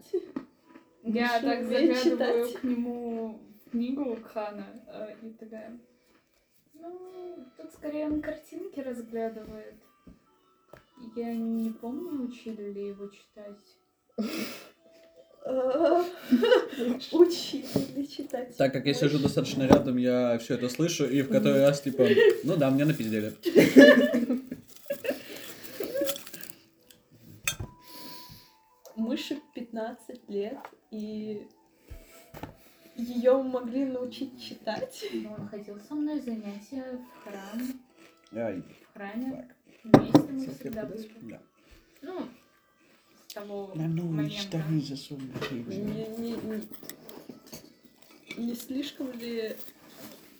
Я 1.05 1.39
так 1.39 1.63
заглядываю 1.63 2.47
читать? 2.47 2.59
к 2.59 2.63
нему 2.63 3.39
книгу 3.69 4.17
Хана 4.33 4.65
э, 4.87 5.15
и 5.21 5.29
такая. 5.33 5.77
Ну, 6.73 7.45
тут 7.57 7.71
скорее 7.73 8.07
он 8.07 8.21
картинки 8.21 8.79
разглядывает. 8.79 9.75
Я 11.15 11.35
не 11.35 11.69
помню, 11.71 12.25
учили 12.25 12.71
ли 12.71 12.87
его 12.87 13.07
читать. 13.07 13.59
Учили 17.11 17.67
ли 17.95 18.09
читать? 18.09 18.57
Так 18.57 18.73
как 18.73 18.87
я 18.87 18.95
сижу 18.95 19.19
достаточно 19.19 19.67
рядом, 19.67 19.97
я 19.97 20.39
все 20.39 20.55
это 20.55 20.69
слышу, 20.69 21.05
и 21.05 21.21
в 21.21 21.29
который 21.29 21.61
раз, 21.61 21.81
типа, 21.81 22.07
ну 22.43 22.57
да, 22.57 22.71
мне 22.71 22.85
напиздели. 22.85 23.33
Мыши 28.95 29.37
15 29.53 30.29
лет, 30.29 30.57
и 30.95 31.47
ее 32.95 33.41
могли 33.43 33.85
научить 33.85 34.41
читать. 34.41 35.05
Но 35.13 35.33
он 35.33 35.47
ходил 35.47 35.79
со 35.79 35.93
мной 35.95 36.21
занятия 36.21 36.99
в 36.99 37.23
храм. 37.23 37.61
Ай, 38.33 38.61
В 38.61 38.93
храме. 38.93 39.47
так, 39.83 40.01
Вместе 40.01 40.19
мы 40.31 40.47
всегда 40.55 40.85
были. 40.85 41.11
да. 41.21 41.41
Ну, 42.01 42.21
с 43.27 43.33
того 43.33 43.71
На 43.75 43.87
новые 43.87 44.11
момента. 44.13 44.37
штаны 44.37 44.81
засунутые 44.81 45.61
уже. 45.65 45.77
Не, 45.81 46.07
не, 46.17 46.31
не- 46.31 46.67
не 48.37 48.55
слишком 48.55 49.11
ли 49.13 49.55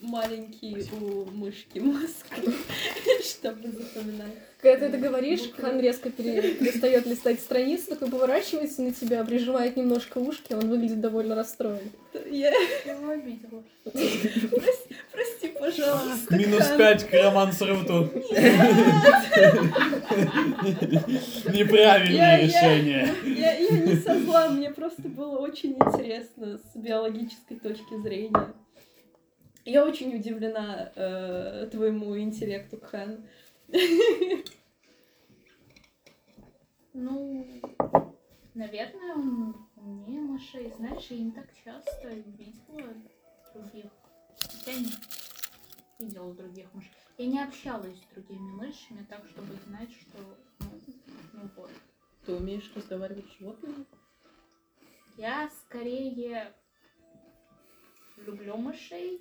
маленький 0.02 0.86
у 1.00 1.26
мышки 1.32 1.80
мозг, 1.80 2.28
чтобы 3.24 3.70
запоминать? 3.70 4.34
Когда 4.62 4.80
ты 4.80 4.86
это 4.86 4.98
говоришь, 4.98 5.42
Буквы. 5.42 5.62
Хан 5.64 5.80
резко 5.80 6.10
пере- 6.10 6.54
перестает 6.56 7.06
листать 7.06 7.40
страницу, 7.40 7.88
такой 7.90 8.10
поворачивается 8.10 8.82
на 8.82 8.92
тебя, 8.94 9.24
прижимает 9.24 9.78
немножко 9.78 10.18
ушки, 10.18 10.54
он 10.54 10.70
выглядит 10.70 11.02
довольно 11.02 11.36
расстроен. 11.36 11.92
Я... 12.26 12.50
Его 12.50 13.10
обидела. 13.12 13.64
Прости, 15.12 15.50
пожалуйста. 15.60 16.36
Минус. 16.36 16.68
5 16.78 17.10
к 17.10 17.14
романсруту. 17.14 18.10
Неправильное 21.54 22.42
решение. 22.42 23.14
Я, 23.26 23.54
я 23.60 23.70
не 23.70 23.96
со 23.98 24.20
зла, 24.20 24.50
мне 24.50 24.72
просто 24.72 25.04
было 25.04 25.38
очень 25.40 25.74
интересно 25.74 26.58
с 26.58 26.76
биологической 26.76 27.60
точки 27.60 28.02
зрения. 28.02 28.54
Я 29.66 29.84
очень 29.84 30.16
удивлена 30.16 30.92
э, 30.96 31.68
твоему 31.72 32.18
интеллекту, 32.20 32.80
Хан. 32.80 33.28
Ну, 36.94 37.46
наверное, 38.54 39.16
он 39.16 39.68
умнее 39.76 40.22
мышей. 40.22 40.72
Знаешь, 40.78 41.08
я 41.10 41.18
не 41.18 41.32
так 41.32 41.48
часто 41.64 42.10
видела 42.10 42.94
других. 43.54 43.92
Хотя 44.40 44.74
не 44.80 44.92
видела 46.00 46.34
других 46.36 46.72
мышей. 46.74 46.92
Я 47.18 47.26
не 47.26 47.42
общалась 47.42 47.98
с 47.98 48.14
другими 48.14 48.52
мышами, 48.52 49.04
так 49.10 49.26
чтобы 49.28 49.56
знать, 49.66 49.90
что 49.92 50.18
ну, 50.60 50.82
ну 51.34 51.50
вот. 51.56 51.72
Ты 52.26 52.36
умеешь 52.36 52.72
разговаривать 52.76 53.26
с 53.30 53.40
животными? 53.40 53.86
Я 55.18 55.50
скорее 55.66 56.54
люблю 58.18 58.58
мышей, 58.58 59.20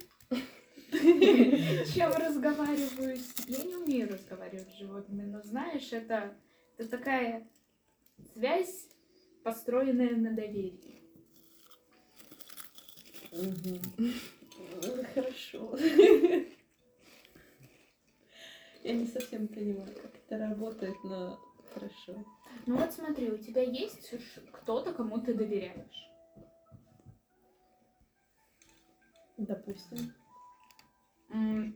чем 1.94 2.12
разговариваю 2.12 3.16
с... 3.16 3.46
Я 3.46 3.64
не 3.64 3.76
умею 3.76 4.08
разговаривать 4.08 4.68
с 4.70 4.78
животными, 4.78 5.24
но 5.24 5.42
знаешь, 5.42 5.92
это, 5.92 6.36
это 6.76 6.88
такая 6.88 7.46
связь, 8.34 8.88
построенная 9.42 10.16
на 10.16 10.32
доверии. 10.32 11.02
Хорошо. 15.14 15.76
Я 18.84 18.92
не 18.92 19.06
совсем 19.06 19.48
понимаю, 19.48 19.94
как 19.94 20.12
это 20.14 20.38
работает, 20.38 20.96
но 21.04 21.40
хорошо. 21.72 22.24
Ну 22.66 22.76
вот 22.76 22.92
смотри, 22.92 23.30
у 23.30 23.38
тебя 23.38 23.62
есть 23.62 24.14
кто-то, 24.52 24.92
кому 24.92 25.20
ты 25.20 25.34
доверяешь. 25.34 26.13
Допустим. 29.36 30.12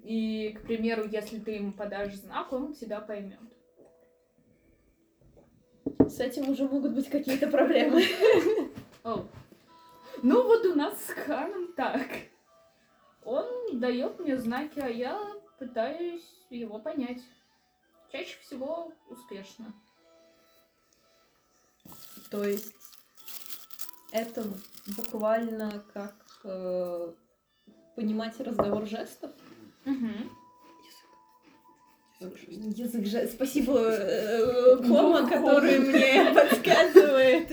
И, 0.05 0.57
к 0.59 0.63
примеру, 0.63 1.09
если 1.09 1.39
ты 1.41 1.53
ему 1.53 1.73
подашь 1.73 2.15
знак, 2.15 2.53
он 2.53 2.75
тебя 2.75 3.01
поймет. 3.01 3.41
С 6.01 6.21
этим 6.21 6.49
уже 6.49 6.69
могут 6.69 6.95
быть 6.95 7.11
какие-то 7.11 7.49
проблемы. 7.49 8.03
Ну 10.23 10.43
вот 10.43 10.65
у 10.65 10.75
нас 10.75 11.05
с 11.05 11.11
Ханом 11.11 11.73
так. 11.75 12.07
Он 13.25 13.79
дает 13.79 14.19
мне 14.19 14.37
знаки, 14.37 14.81
а 14.81 14.89
я 14.89 15.21
пытаюсь 15.59 16.25
его 16.51 16.79
понять. 16.79 17.23
Чаще 18.11 18.39
всего 18.41 18.93
успешно. 19.09 19.73
То 22.31 22.45
есть 22.45 22.75
это 24.13 24.45
буквально 24.97 25.85
как 25.93 26.15
э, 26.45 27.13
понимать 27.99 28.39
разговор 28.39 28.87
жестов? 28.87 29.33
Язык 32.21 33.07
жестов. 33.07 33.33
Спасибо 33.33 33.73
э, 33.77 34.77
Кома, 34.77 35.29
который 35.29 35.81
мне 35.81 36.33
подсказывает, 36.35 37.49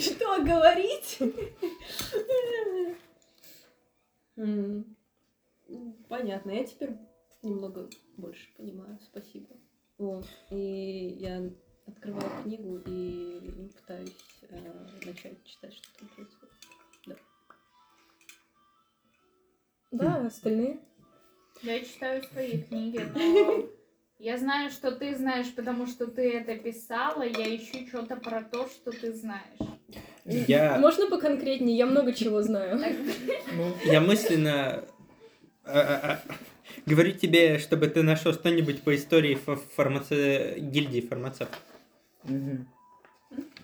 что 0.00 0.42
говорить. 0.42 1.18
Понятно, 6.08 6.50
я 6.50 6.64
теперь 6.64 6.96
немного 7.42 7.90
больше 8.16 8.48
понимаю, 8.56 8.98
спасибо. 9.02 9.48
Вот. 9.98 10.26
И 10.50 11.16
я 11.20 11.50
открываю 11.86 12.42
книгу 12.42 12.78
и 12.86 13.70
пытаюсь 13.76 14.40
э, 14.48 14.86
начать 15.04 15.44
читать, 15.44 15.74
что 15.74 15.98
там 15.98 16.08
происходит. 16.08 16.41
Да, 19.92 20.26
остальные. 20.26 20.78
Я 21.62 21.80
читаю 21.80 22.22
свои 22.24 22.62
книги, 22.68 23.00
но 23.14 23.66
я 24.18 24.38
знаю, 24.38 24.70
что 24.70 24.92
ты 24.92 25.14
знаешь, 25.14 25.52
потому 25.54 25.86
что 25.86 26.06
ты 26.06 26.32
это 26.32 26.56
писала. 26.56 27.22
Я 27.22 27.54
ищу 27.56 27.86
что-то 27.86 28.16
про 28.16 28.42
то, 28.42 28.66
что 28.68 28.90
ты 28.90 29.12
знаешь. 29.12 29.58
Я, 30.24 30.78
Можно 30.78 31.08
поконкретнее? 31.08 31.76
Я 31.76 31.86
много 31.86 32.12
чего 32.12 32.42
знаю. 32.42 32.78
Ну, 33.54 33.74
я 33.84 34.00
мысленно 34.12 34.84
а, 35.64 35.80
а, 35.80 36.12
а, 36.12 36.34
говорю 36.86 37.12
тебе, 37.12 37.58
чтобы 37.58 37.86
ты 37.88 38.02
нашел 38.02 38.32
что-нибудь 38.32 38.82
по 38.82 38.94
истории 38.94 39.34
фа- 39.34 39.56
фармаце... 39.56 40.54
гильдии 40.58 41.00
фармацевтов. 41.00 41.60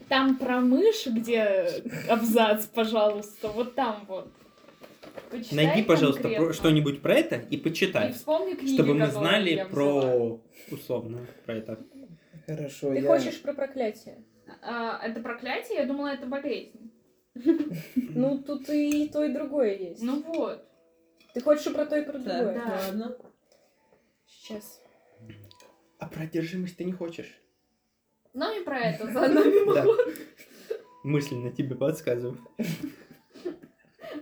Там 0.09 0.37
про 0.37 0.61
мышь, 0.61 1.07
где 1.07 1.83
абзац, 2.09 2.67
пожалуйста, 2.67 3.49
вот 3.49 3.75
там 3.75 4.05
вот. 4.09 4.33
Почитай 5.31 5.67
Найди, 5.67 5.83
пожалуйста, 5.83 6.23
конкретно. 6.23 6.47
про- 6.47 6.55
что-нибудь 6.55 7.03
про 7.03 7.15
это 7.15 7.37
и 7.37 7.57
И 7.57 7.61
почитай, 7.61 8.13
вспомни 8.13 8.55
книги, 8.55 8.75
чтобы 8.75 8.95
мы 8.95 9.07
знали 9.07 9.67
про 9.71 10.41
условно 10.71 11.27
про 11.45 11.55
это. 11.57 11.79
Хорошо, 12.47 12.93
Ты 12.95 13.01
я... 13.01 13.07
хочешь 13.07 13.43
про 13.43 13.53
проклятие? 13.53 14.25
А, 14.63 14.99
это 15.07 15.21
проклятие? 15.21 15.79
Я 15.79 15.87
думала, 15.87 16.09
это 16.09 16.27
болезнь. 16.27 16.91
Ну, 17.95 18.39
тут 18.43 18.69
и 18.71 19.09
то, 19.09 19.23
и 19.25 19.33
другое 19.33 19.77
есть. 19.77 20.03
Ну 20.03 20.23
вот. 20.23 20.65
Ты 21.35 21.41
хочешь 21.41 21.67
и 21.67 21.73
про 21.75 21.85
то, 21.87 21.97
и 21.97 22.05
про 22.05 22.19
другое? 22.19 22.55
Да. 22.55 22.81
ладно. 22.87 23.17
Сейчас. 24.27 24.81
А 25.99 26.07
про 26.09 26.23
одержимость 26.23 26.77
ты 26.77 26.85
не 26.85 26.93
хочешь? 26.93 27.41
Ну 28.33 28.61
и 28.61 28.65
про 28.65 28.79
это 28.81 29.11
заодно 29.13 29.45
мимо. 29.45 29.75
Да. 29.75 29.85
Мысленно 31.05 31.51
тебе 31.53 31.77
подсказываю. 31.77 32.39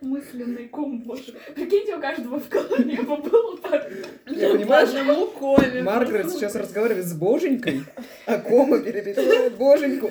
Мысленный 0.06 0.68
ком, 0.68 1.02
боже. 1.02 1.34
Прикиньте, 1.54 1.96
у 1.96 2.00
каждого 2.00 2.38
в 2.38 2.48
голове 2.48 3.02
бы 3.02 3.16
было 3.16 3.56
по... 3.56 3.74
Я 4.30 4.50
понимаю, 4.50 4.86
что. 4.86 5.82
Маргарет 5.82 6.30
сейчас 6.30 6.54
разговаривает 6.54 7.06
с 7.06 7.12
боженькой, 7.14 7.82
а 8.26 8.38
кома 8.38 8.78
перебивает 8.78 9.56
боженьку. 9.56 10.10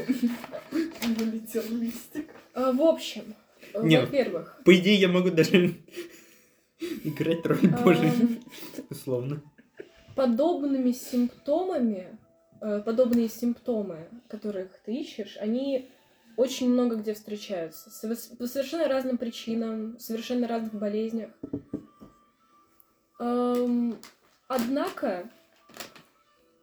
Вылетел 0.71 1.63
листик. 1.71 2.29
А, 2.53 2.71
В 2.71 2.81
общем, 2.81 3.35
э, 3.73 3.81
Не. 3.83 4.01
во-первых, 4.01 4.61
По 4.65 4.75
идее, 4.75 4.95
я 4.95 5.07
могу 5.07 5.29
даже 5.29 5.75
играть 7.03 7.45
роль 7.45 7.57
Божий, 7.83 8.09
эм, 8.09 8.39
условно. 8.89 9.41
подобными 10.15 10.91
симптомами, 10.91 12.17
э, 12.61 12.81
подобные 12.85 13.29
симптомы, 13.29 14.07
которых 14.27 14.69
ты 14.85 14.93
ищешь, 14.95 15.37
они 15.39 15.89
очень 16.37 16.69
много 16.69 16.95
где 16.95 17.13
встречаются. 17.13 17.89
По 18.37 18.47
совершенно 18.47 18.87
разным 18.87 19.17
причинам, 19.17 19.97
совершенно 19.99 20.47
разных 20.47 20.73
болезнях. 20.73 21.29
Эм, 23.19 23.97
Однако, 24.47 25.27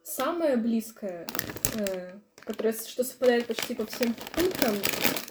самое 0.04 0.56
близкое, 0.56 1.26
э, 1.74 2.12
которое, 2.44 2.72
что 2.72 3.02
совпадает 3.02 3.46
почти 3.46 3.74
по 3.74 3.84
всем 3.86 4.14
пунктам 4.34 4.76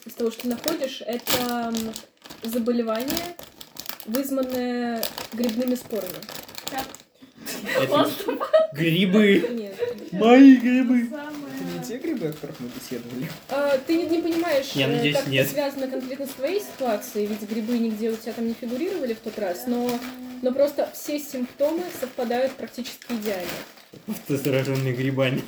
из 0.06 0.14
того, 0.14 0.32
что 0.32 0.42
ты 0.42 0.50
находишь, 0.50 1.02
это 1.06 1.74
заболевание, 2.44 3.38
вызванное 4.06 5.02
грибными 5.32 5.76
спорами. 5.76 6.20
Это 7.80 8.10
грибы. 8.74 9.48
Нет. 9.52 10.12
Мои 10.12 10.58
грибы. 10.58 11.10
Те 11.92 11.98
грибы, 11.98 12.28
о 12.28 12.32
которых 12.32 12.58
мы 12.62 12.70
беседовали. 12.70 13.30
А, 13.50 13.78
ты 13.80 14.04
не, 14.04 14.22
понимаешь, 14.22 14.68
Я 14.76 14.88
э, 14.88 14.96
надеюсь, 14.96 15.18
как 15.18 15.28
нет. 15.28 15.44
это 15.44 15.54
связано 15.54 15.88
конкретно 15.90 16.26
с 16.26 16.30
твоей 16.30 16.62
ситуацией, 16.62 17.26
ведь 17.26 17.42
грибы 17.42 17.78
нигде 17.80 18.10
у 18.12 18.16
тебя 18.16 18.32
там 18.32 18.48
не 18.48 18.54
фигурировали 18.54 19.14
в 19.14 19.20
тот 19.20 19.38
раз, 19.38 19.68
но, 19.68 20.00
но 20.42 20.54
просто 20.54 20.90
все 20.94 21.20
симптомы 21.20 21.84
совпадают 22.00 22.54
практически 22.54 23.12
идеально. 23.12 23.52
Ты 24.26 24.38
зараженный 24.38 24.94
грибами. 24.94 25.44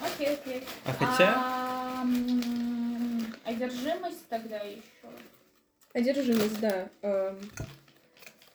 Окей, 0.00 0.34
окей. 0.34 0.64
А 0.84 0.92
хотя... 0.92 1.34
А, 1.36 2.02
м, 2.02 3.32
Одержимость 3.44 4.26
тогда 4.28 4.56
еще. 4.56 4.82
Одержимость, 5.92 6.58
да. 6.58 6.88
Эм, 7.02 7.38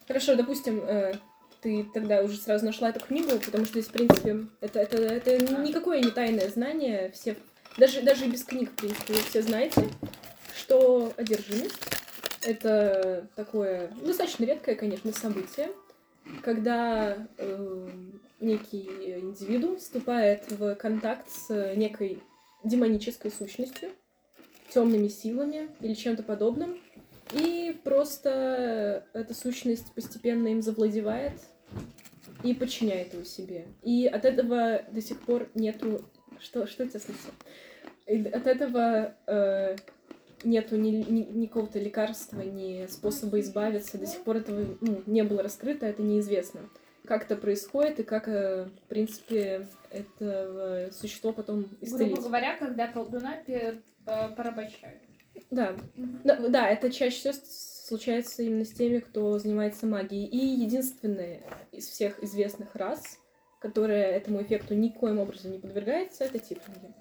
Хорошо, 0.06 0.36
допустим, 0.36 0.82
э, 0.86 1.14
ты 1.62 1.86
тогда 1.94 2.22
уже 2.22 2.38
сразу 2.38 2.66
нашла 2.66 2.90
эту 2.90 3.00
книгу, 3.00 3.38
потому 3.44 3.66
что 3.66 3.74
здесь, 3.74 3.88
в 3.88 3.92
принципе, 3.92 4.46
это, 4.62 4.80
это, 4.80 4.98
это 4.98 5.62
никакое 5.62 6.02
не 6.02 6.12
тайное 6.12 6.50
знание. 6.50 7.12
Все, 7.12 7.36
даже, 7.78 8.02
даже 8.02 8.28
без 8.28 8.44
книг, 8.44 8.72
в 8.72 8.76
принципе, 8.76 9.14
вы 9.14 9.20
все 9.20 9.42
знаете, 9.42 9.88
что 10.58 11.14
одержимость— 11.18 11.80
это 12.42 13.28
такое 13.36 13.92
достаточно 14.02 14.46
редкое, 14.46 14.76
конечно, 14.76 15.12
событие, 15.12 15.70
когда 16.44 17.28
э, 17.38 17.90
некий 18.40 18.90
индивидуум 19.20 19.78
вступает 19.78 20.50
в 20.52 20.76
контакт 20.76 21.30
с 21.30 21.76
некой 21.76 22.22
демонической 22.64 23.32
сущностью, 23.32 23.90
темными 24.70 25.08
силами 25.08 25.70
или 25.82 25.94
чем-то 25.94 26.24
подобным, 26.24 26.78
и 27.34 27.80
просто 27.84 29.06
эта 29.14 29.34
сущность 29.34 29.92
постепенно 29.94 30.48
им 30.48 30.62
завладевает 30.62 31.34
и 32.44 32.54
подчиняет 32.54 33.14
его 33.14 33.24
себе. 33.24 33.66
И 33.84 34.08
от 34.08 34.26
этого 34.26 34.84
до 34.92 35.02
сих 35.02 35.20
пор 35.22 35.50
нету... 35.54 36.02
Что, 36.40 36.68
что 36.68 36.86
у 36.86 36.88
тебя 36.88 37.00
с 37.00 37.10
лицом? 37.10 37.32
И 38.08 38.24
от 38.30 38.48
этого 38.48 39.14
э, 39.28 39.76
нету 40.44 40.78
ни, 40.78 40.90
ни, 40.90 41.22
ни 41.22 41.46
какого-то 41.48 41.80
лекарства, 41.80 42.42
ни 42.42 42.88
способа 42.88 43.40
избавиться. 43.42 43.98
До 43.98 44.08
сих 44.08 44.24
пор 44.24 44.38
этого 44.38 44.78
ну, 44.80 45.04
не 45.06 45.24
было 45.24 45.44
раскрыто, 45.44 45.86
это 45.86 46.02
неизвестно. 46.02 46.62
Как 47.06 47.26
это 47.26 47.36
происходит 47.36 48.00
и 48.00 48.04
как, 48.04 48.30
э, 48.30 48.66
в 48.66 48.88
принципе, 48.88 49.68
это 49.92 50.90
существо 50.94 51.34
потом 51.34 51.68
исцелить. 51.82 52.14
Грубо 52.14 52.30
говоря, 52.30 52.58
когда 52.58 52.88
колдуна 52.88 53.36
э, 53.46 53.76
порабощают. 54.06 55.02
Да. 55.52 55.76
да, 56.24 56.48
да, 56.48 56.70
это 56.70 56.92
чаще 56.92 57.32
всего 57.32 57.34
случается 57.90 58.44
именно 58.44 58.66
с 58.66 58.72
теми, 58.72 59.00
кто 59.00 59.40
занимается 59.40 59.88
магией. 59.88 60.26
И 60.26 60.38
единственная 60.38 61.42
из 61.72 61.88
всех 61.88 62.22
известных 62.24 62.76
рас, 62.76 63.18
которая 63.60 64.12
этому 64.12 64.42
эффекту 64.44 64.76
никоим 64.76 65.20
образом 65.20 65.52
не 65.52 65.60
подвергается, 65.60 66.24
это 66.26 66.38
тифлинги. 66.40 66.94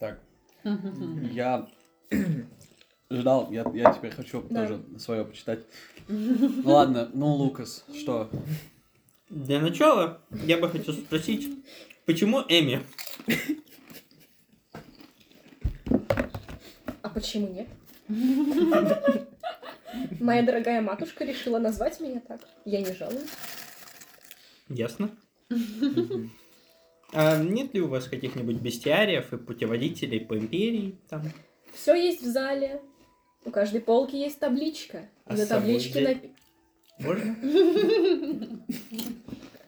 Так, 0.00 0.18
я 1.32 1.68
ждал, 3.10 3.50
я, 3.52 3.70
я 3.74 3.92
теперь 3.92 4.10
хочу 4.12 4.42
Да. 4.50 4.66
тоже 4.66 4.82
свое 4.98 5.24
почитать. 5.24 5.60
Ну 6.08 6.62
ладно, 6.64 7.10
ну 7.14 7.26
Лукас, 7.34 7.84
что? 7.94 8.28
Для 9.28 9.60
начала 9.60 10.20
я 10.46 10.58
бы 10.58 10.68
хотел 10.68 10.94
спросить, 10.94 11.48
почему 12.06 12.40
Эми? 12.48 12.82
Почему 17.14 17.48
нет? 17.48 17.68
Моя 20.20 20.42
дорогая 20.42 20.80
матушка 20.82 21.24
решила 21.24 21.58
назвать 21.58 22.00
меня 22.00 22.20
так. 22.20 22.40
Я 22.64 22.80
не 22.80 22.92
жалуюсь. 22.92 23.28
Ясно. 24.68 25.10
А 27.12 27.42
нет 27.42 27.74
ли 27.74 27.80
у 27.80 27.88
вас 27.88 28.04
каких-нибудь 28.06 28.56
бестиариев 28.56 29.32
и 29.32 29.36
путеводителей 29.36 30.20
по 30.20 30.38
империи 30.38 30.96
там? 31.08 31.22
Все 31.74 31.94
есть 31.94 32.22
в 32.22 32.26
зале. 32.26 32.80
У 33.44 33.50
каждой 33.50 33.80
полки 33.80 34.14
есть 34.16 34.38
табличка. 34.38 35.08
А 35.24 35.34
на 35.34 35.46
табличке 35.46 36.00
взять? 36.00 36.18
напи- 36.22 36.30
Можно? 37.00 37.36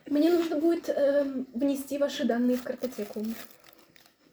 Мне 0.07 0.31
нужно 0.31 0.57
будет 0.61 0.89
эм, 0.91 1.47
внести 1.55 1.97
ваши 1.99 2.25
данные 2.25 2.57
в 2.59 2.63
картотеку. 2.63 3.25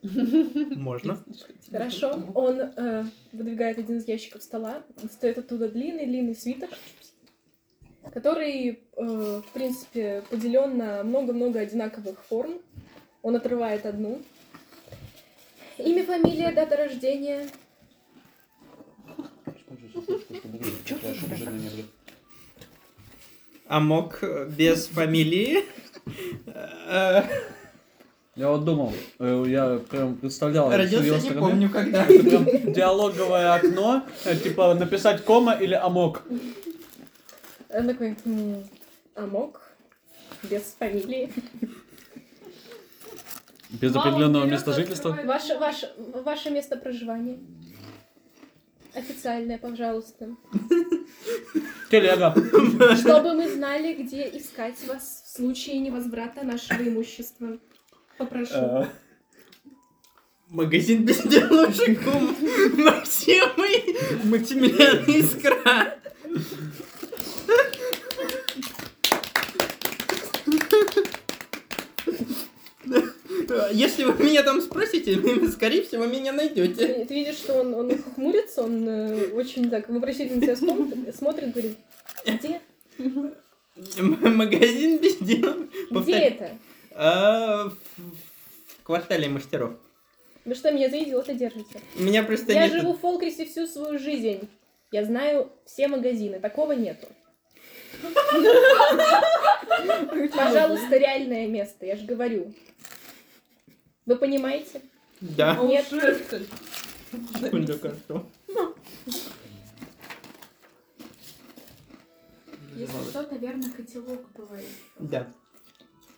Можно. 0.02 1.24
Хорошо. 1.72 2.24
Он 2.34 2.60
э, 2.60 3.06
выдвигает 3.34 3.78
один 3.80 3.98
из 3.98 4.08
ящиков 4.08 4.42
стола, 4.44 4.84
достает 5.02 5.38
оттуда 5.38 5.68
длинный-длинный 5.70 6.36
свиток, 6.36 6.70
который, 8.14 8.70
э, 8.96 9.42
в 9.46 9.54
принципе, 9.54 10.24
поделен 10.30 10.78
на 10.78 11.04
много-много 11.04 11.60
одинаковых 11.60 12.24
форм. 12.24 12.60
Он 13.22 13.36
отрывает 13.36 13.86
одну. 13.86 14.22
Имя, 15.78 16.06
фамилия, 16.06 16.52
дата 16.54 16.78
рождения. 16.78 17.48
А 23.68 23.80
мог 23.80 24.24
э, 24.24 24.50
без 24.50 24.88
фамилии? 24.88 25.64
Э, 28.40 28.42
Я 28.42 28.50
вот 28.50 28.64
думал, 28.64 28.94
э, 29.20 29.46
я 29.48 29.80
прям 29.90 30.16
представлял 30.16 30.72
Родился 30.72 31.14
не 31.14 31.20
стороны. 31.20 31.42
помню 31.42 31.70
когда. 31.70 32.06
Это 32.06 32.24
прям 32.24 32.74
диалоговое 32.74 33.54
окно, 33.54 34.04
э, 34.26 34.36
типа 34.38 34.74
написать 34.76 35.24
кома 35.26 35.54
или 35.54 35.74
амок. 35.74 36.24
Он 37.70 37.88
такой, 37.88 38.16
«М, 38.26 38.64
Амок, 39.16 39.62
без 40.44 40.62
фамилии. 40.80 41.32
Без 43.70 43.94
Мама 43.94 44.08
определенного 44.10 44.46
места 44.46 44.72
жительства. 44.74 45.18
Ваше, 45.26 45.58
ваше, 45.60 45.92
ваше 45.98 46.50
место 46.50 46.78
проживания. 46.78 47.38
Официальное, 48.96 49.58
пожалуйста. 49.60 50.30
Телега. 51.92 52.34
Чтобы 52.96 53.34
мы 53.34 53.50
знали, 53.50 53.94
где 53.94 54.24
искать 54.30 54.76
вас 54.88 55.24
в 55.26 55.38
случае 55.38 55.80
невозврата 55.80 56.44
нашего 56.44 56.82
имущества. 56.82 57.58
Попрошу. 58.20 58.54
Э, 58.54 58.86
Магазин 60.50 61.06
безделушек 61.06 62.00
Максимы 62.78 63.96
Максимилиан 64.26 65.06
Искра. 65.06 65.96
Если 73.72 74.04
вы 74.04 74.24
меня 74.24 74.44
там 74.44 74.62
спросите, 74.62 75.16
вы, 75.18 75.48
скорее 75.52 75.84
всего, 75.84 76.06
меня 76.06 76.32
найдете. 76.32 77.06
Ты, 77.06 77.14
видишь, 77.14 77.38
что 77.38 77.62
он, 77.62 77.74
он 77.74 77.98
хмурится, 78.16 78.64
он 78.64 78.88
э, 78.88 79.28
очень 79.34 79.70
так 79.70 79.90
вопросительно 79.90 80.38
на 80.38 80.42
тебя 80.42 80.56
смотрит, 80.56 81.16
смотрит, 81.16 81.52
говорит, 81.52 81.78
где? 82.26 82.62
М- 82.98 84.38
Магазин 84.38 84.98
безделушек. 85.00 85.70
Где 85.92 86.14
это? 86.14 86.58
А, 87.02 87.70
в 87.70 87.78
в 88.80 88.84
квартале 88.84 89.30
мастеров. 89.30 89.72
Вы 90.44 90.54
что, 90.54 90.70
меня 90.72 90.90
за 90.90 91.02
идиота 91.02 91.34
держите? 91.34 91.80
Меня 91.96 92.24
просто 92.24 92.52
Я 92.52 92.68
нет... 92.68 92.74
живу 92.74 92.94
в 92.94 93.00
Фолкрисе 93.00 93.46
всю 93.46 93.68
свою 93.68 93.98
жизнь. 93.98 94.50
Я 94.92 95.06
знаю 95.06 95.50
все 95.66 95.88
магазины. 95.88 96.42
Такого 96.42 96.74
нету. 96.74 97.08
Пожалуйста, 100.36 100.98
реальное 100.98 101.48
место, 101.48 101.86
я 101.86 101.96
же 101.96 102.06
говорю. 102.06 102.54
Вы 104.06 104.18
понимаете? 104.18 104.82
Да. 105.22 105.56
Нет. 105.64 105.86
Если 112.76 113.10
что, 113.10 113.22
наверное, 113.32 113.72
котелок 113.72 114.30
бывает. 114.36 114.66
Да. 115.00 115.28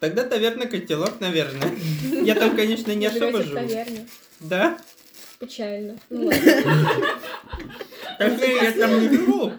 Тогда 0.02 0.24
таверна 0.24 0.66
котелок, 0.66 1.20
наверное. 1.22 1.72
Я 2.24 2.34
там, 2.34 2.56
конечно, 2.56 2.91
не 2.91 3.06
особо 3.06 3.43
живу. 3.43 3.60
Да? 4.39 4.80
Печально. 5.39 5.95
Ну 6.10 6.26
ладно. 6.26 7.08
Точнее, 8.18 8.64
я 8.64 8.72
там 8.72 8.99
не 8.99 9.10
живу. 9.10 9.52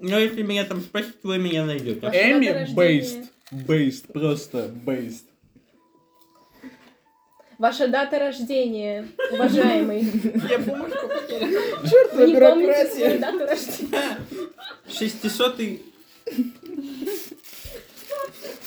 Но 0.00 0.18
если 0.18 0.40
меня 0.40 0.64
там 0.64 0.80
спросить, 0.80 1.16
вы 1.22 1.36
меня 1.36 1.66
найдете. 1.66 2.06
Эми 2.06 2.74
бейст. 2.74 3.18
Бейст, 3.50 4.06
просто 4.06 4.70
бейст. 4.86 5.26
Ваша 7.58 7.88
дата 7.88 8.18
рождения, 8.18 9.06
уважаемый. 9.30 10.00
Я 10.48 10.58
бумажку 10.60 11.08
потерял. 11.08 11.62
Вы 11.82 11.88
Чёртова 11.90 12.26
не 12.26 12.34
помните 12.34 12.40
бюрократия. 12.40 12.88
свою 12.88 13.18
дату 13.18 13.38
рождения? 13.46 14.18
600 14.88 15.60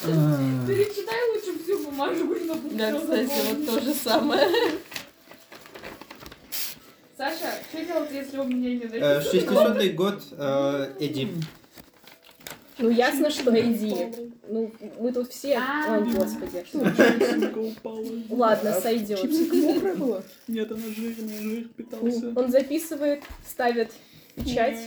Перечитай 0.04 1.20
лучше 1.34 1.64
всю 1.64 1.84
бумажку, 1.84 2.36
чтобы 2.36 2.70
Да, 2.72 2.90
всё 2.90 3.02
кстати, 3.02 3.32
вот 3.50 3.66
то 3.66 3.80
же 3.82 3.94
самое. 3.94 4.48
Саша, 7.18 7.52
что 7.70 7.84
делать, 7.86 8.12
если 8.14 8.38
у 8.38 8.46
меня 8.46 8.70
не 8.76 8.86
Э, 8.98 9.16
написано? 9.16 9.74
600 9.74 9.96
год 9.96 10.24
э, 10.32 10.94
Эдди. 11.02 11.28
Ну, 12.78 12.90
ясно, 12.90 13.30
что 13.30 13.52
иди. 13.60 13.94
Ну, 14.48 14.72
мы 15.02 15.12
тут 15.12 15.30
все... 15.30 15.58
А. 15.58 15.98
О, 15.98 16.02
господи. 16.02 16.66
Ладно, 18.30 18.74
сойдет. 18.80 19.22
Чипсинка 19.22 19.56
мокрая 19.58 19.96
была? 19.96 20.24
Нет, 20.48 20.72
она 20.72 20.82
жирная, 20.96 21.42
жир 21.42 21.68
питался. 21.76 22.32
Он 22.38 22.50
записывает, 22.50 23.22
ставит 23.46 23.92
печать 24.36 24.80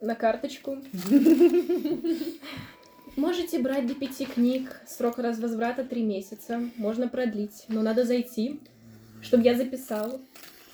на 0.00 0.14
карточку. 0.14 0.78
Можете 3.16 3.58
брать 3.60 3.86
до 3.86 3.94
пяти 3.94 4.26
книг. 4.26 4.80
Срок 4.86 5.18
развозврата 5.18 5.84
три 5.84 6.02
месяца. 6.02 6.60
Можно 6.76 7.08
продлить. 7.08 7.64
Но 7.68 7.82
надо 7.82 8.04
зайти, 8.04 8.60
чтобы 9.22 9.44
я 9.44 9.54
записал. 9.54 10.20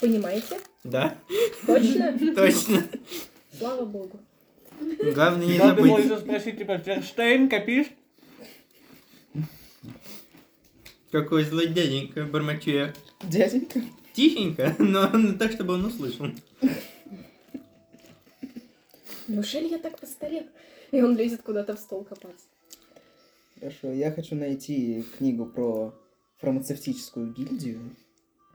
Понимаете? 0.01 0.59
Да, 0.82 1.14
Точно? 1.66 2.16
точно. 2.34 2.82
Слава 3.59 3.84
богу. 3.84 4.20
Главное 5.14 5.47
не 5.47 5.59
забыть. 5.59 6.05
еще 6.05 6.18
спросить, 6.18 6.57
типа, 6.57 6.78
Ферштейн, 6.78 7.51
копишь? 7.51 7.88
Какой 11.12 11.45
злой 11.45 11.66
дяденька, 11.66 12.24
бормочу 12.24 12.70
я. 12.70 12.95
Дяденька. 13.22 13.82
Тихенько, 14.14 14.74
но 14.78 15.09
но 15.11 15.34
так, 15.34 15.53
чтобы 15.53 15.74
он 15.74 15.84
услышал. 15.84 16.26
Неужели 19.28 19.68
я 19.68 19.78
так 19.78 19.99
постарел? 19.99 20.45
И 20.93 21.03
он 21.03 21.16
лезет 21.16 21.43
куда-то 21.43 21.76
в 21.76 21.78
стол 21.78 22.05
копаться. 22.05 22.47
Хорошо, 23.59 23.93
я 23.93 24.11
хочу 24.11 24.34
найти 24.34 25.05
книгу 25.18 25.47
про 25.47 25.95
фармацевтическую 26.38 27.32
гильдию. 27.32 27.95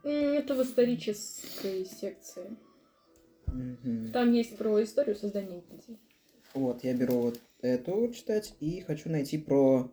Это 0.03 0.55
в 0.55 0.61
исторической 0.61 1.86
секции. 1.86 2.57
Мгм. 3.47 4.11
Там 4.11 4.33
есть 4.33 4.57
про 4.57 4.83
историю 4.83 5.15
создания 5.15 5.61
гильдии. 5.61 5.99
Вот, 6.53 6.83
я 6.83 6.93
беру 6.93 7.15
вот 7.15 7.39
эту 7.61 8.11
читать 8.13 8.55
и 8.59 8.81
хочу 8.81 9.09
найти 9.09 9.38
про... 9.38 9.89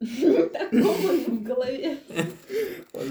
Такого 0.00 1.12
в 1.28 1.42
голове. 1.42 1.98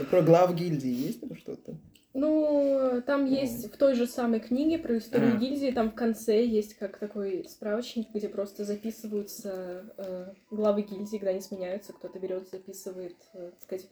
Про 0.09 0.21
глав 0.21 0.55
гильдии 0.55 0.89
есть 0.89 1.21
там 1.21 1.35
что-то? 1.35 1.75
Ну, 2.13 3.01
там 3.05 3.25
есть 3.25 3.73
в 3.73 3.77
той 3.77 3.93
же 3.95 4.05
самой 4.05 4.41
книге 4.41 4.77
про 4.77 4.97
историю 4.97 5.35
А. 5.35 5.37
гильдии, 5.37 5.71
там 5.71 5.91
в 5.91 5.95
конце 5.95 6.45
есть 6.45 6.73
как 6.75 6.97
такой 6.97 7.45
справочник, 7.47 8.09
где 8.13 8.27
просто 8.27 8.65
записываются 8.65 9.85
э, 9.97 10.33
главы 10.49 10.81
гильдии, 10.81 11.17
когда 11.17 11.31
они 11.31 11.39
сменяются, 11.39 11.93
кто-то 11.93 12.19
берет, 12.19 12.49
записывает, 12.49 13.15
э, 13.33 13.51
так 13.51 13.63
сказать, 13.63 13.89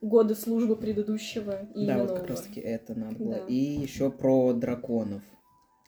годы 0.00 0.34
службы 0.34 0.74
предыдущего 0.76 1.68
и 1.74 1.86
да, 1.86 1.98
вот 1.98 2.08
нового. 2.08 2.16
как 2.20 2.28
раз 2.30 2.40
таки 2.42 2.60
это 2.60 2.94
надо 2.98 3.16
было. 3.16 3.34
Да. 3.34 3.44
И 3.48 3.54
еще 3.54 4.10
про 4.10 4.54
драконов. 4.54 5.22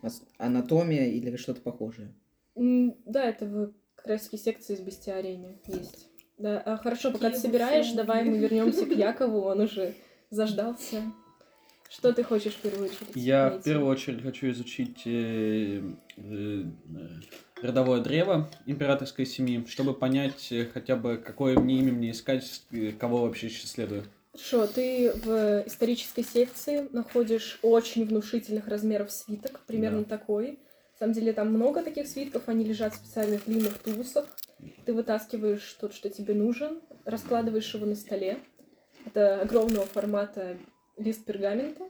Ас- 0.02 0.22
Анатомия 0.36 1.06
или 1.06 1.34
что-то 1.36 1.62
похожее. 1.62 2.12
М, 2.54 2.96
Да, 3.06 3.24
это 3.24 3.46
в 3.46 3.72
как 3.96 4.06
раз 4.08 4.22
таки 4.24 4.36
секции 4.36 4.74
с 4.74 4.80
бестиариями 4.80 5.58
есть. 5.68 6.08
Да, 6.36 6.60
а 6.60 6.76
хорошо, 6.76 7.12
пока 7.12 7.30
ты 7.30 7.36
Какие 7.36 7.42
собираешь, 7.50 7.92
давай 7.92 8.24
мы 8.24 8.36
вернемся 8.36 8.84
к 8.84 8.90
Якову, 8.90 9.40
он 9.42 9.60
уже 9.60 9.94
заждался. 10.28 11.02
Что 11.92 12.10
ты 12.12 12.24
хочешь 12.24 12.54
в 12.54 12.60
первую 12.60 12.86
очередь? 12.86 13.08
Я 13.14 13.48
в 13.48 13.52
найти? 13.52 13.64
первую 13.64 13.90
очередь 13.90 14.22
хочу 14.22 14.50
изучить 14.50 15.02
э, 15.04 15.82
э, 16.16 16.64
родовое 17.60 18.00
древо 18.00 18.48
императорской 18.64 19.26
семьи, 19.26 19.62
чтобы 19.68 19.92
понять 19.92 20.50
э, 20.52 20.64
хотя 20.72 20.96
бы, 20.96 21.18
какое 21.18 21.58
мне 21.58 21.80
имя 21.80 21.92
мне 21.92 22.12
искать, 22.12 22.62
э, 22.70 22.92
кого 22.92 23.22
вообще 23.22 23.50
следую. 23.50 24.04
Хорошо, 24.32 24.66
ты 24.66 25.12
в 25.12 25.64
исторической 25.66 26.22
секции 26.22 26.88
находишь 26.92 27.58
очень 27.60 28.06
внушительных 28.06 28.68
размеров 28.68 29.12
свиток, 29.12 29.60
примерно 29.66 30.04
такой. 30.04 30.52
На 30.94 30.98
самом 30.98 31.12
деле 31.12 31.34
там 31.34 31.52
много 31.52 31.82
таких 31.82 32.06
свитков, 32.06 32.48
они 32.48 32.64
лежат 32.64 32.94
в 32.94 32.96
специальных 32.96 33.44
длинных 33.44 33.76
тубусах. 33.76 34.26
Ты 34.86 34.94
вытаскиваешь 34.94 35.76
тот, 35.78 35.92
что 35.92 36.08
тебе 36.08 36.32
нужен, 36.32 36.80
раскладываешь 37.04 37.74
его 37.74 37.84
на 37.84 37.96
столе. 37.96 38.38
Это 39.04 39.42
огромного 39.42 39.84
формата 39.84 40.56
лист 40.96 41.24
пергамента. 41.24 41.88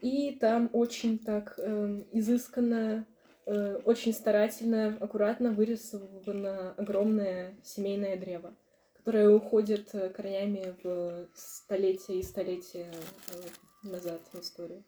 И 0.00 0.32
там 0.40 0.70
очень 0.72 1.18
так 1.18 1.58
эм, 1.58 2.06
изысканно, 2.12 3.06
э, 3.46 3.76
очень 3.84 4.12
старательно, 4.14 4.96
аккуратно 5.00 5.52
вырисовано 5.52 6.72
огромное 6.72 7.54
семейное 7.62 8.16
древо 8.16 8.54
которая 8.94 9.30
уходит 9.30 9.94
э, 9.94 10.10
корнями 10.10 10.76
в 10.82 11.28
столетия 11.34 12.18
и 12.18 12.22
столетия 12.22 12.92
э, 12.92 13.88
назад 13.88 14.20
в 14.32 14.38
историю. 14.40 14.84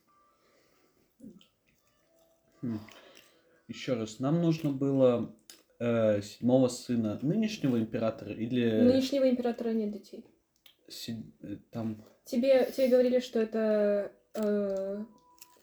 Еще 3.69 3.95
раз, 3.95 4.19
нам 4.21 4.43
нужно 4.43 4.71
было 4.71 5.35
э, 5.81 6.21
седьмого 6.23 6.69
сына 6.69 7.19
нынешнего 7.23 7.79
императора 7.79 8.33
или 8.35 8.83
нынешнего 8.83 9.29
императора 9.31 9.71
нет 9.73 9.93
детей. 9.93 10.25
се- 10.89 11.25
э, 11.43 11.57
там 11.71 12.05
Тебе, 12.25 12.71
тебе 12.75 12.89
говорили, 12.89 13.21
что 13.21 13.41
это 13.41 14.13
э, 14.35 15.05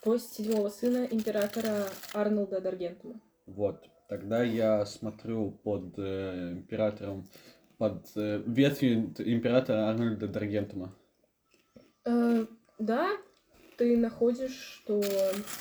кость 0.02 0.34
седьмого 0.34 0.70
сына 0.70 1.08
императора 1.10 1.86
Арнолда 2.14 2.62
Даргентума. 2.62 3.20
Вот. 3.46 3.90
Тогда 4.08 4.44
я 4.44 4.86
смотрю 4.86 5.52
под 5.52 5.94
э, 5.98 6.54
императором, 6.54 7.26
под 7.78 8.06
э, 8.16 8.42
ветвью 8.46 9.14
императора 9.20 9.90
Арнольда 9.90 10.28
Даргентума. 10.28 10.96
Э, 12.06 12.46
да, 12.80 13.10
ты 13.78 13.96
находишь, 13.98 14.82
что 14.82 15.00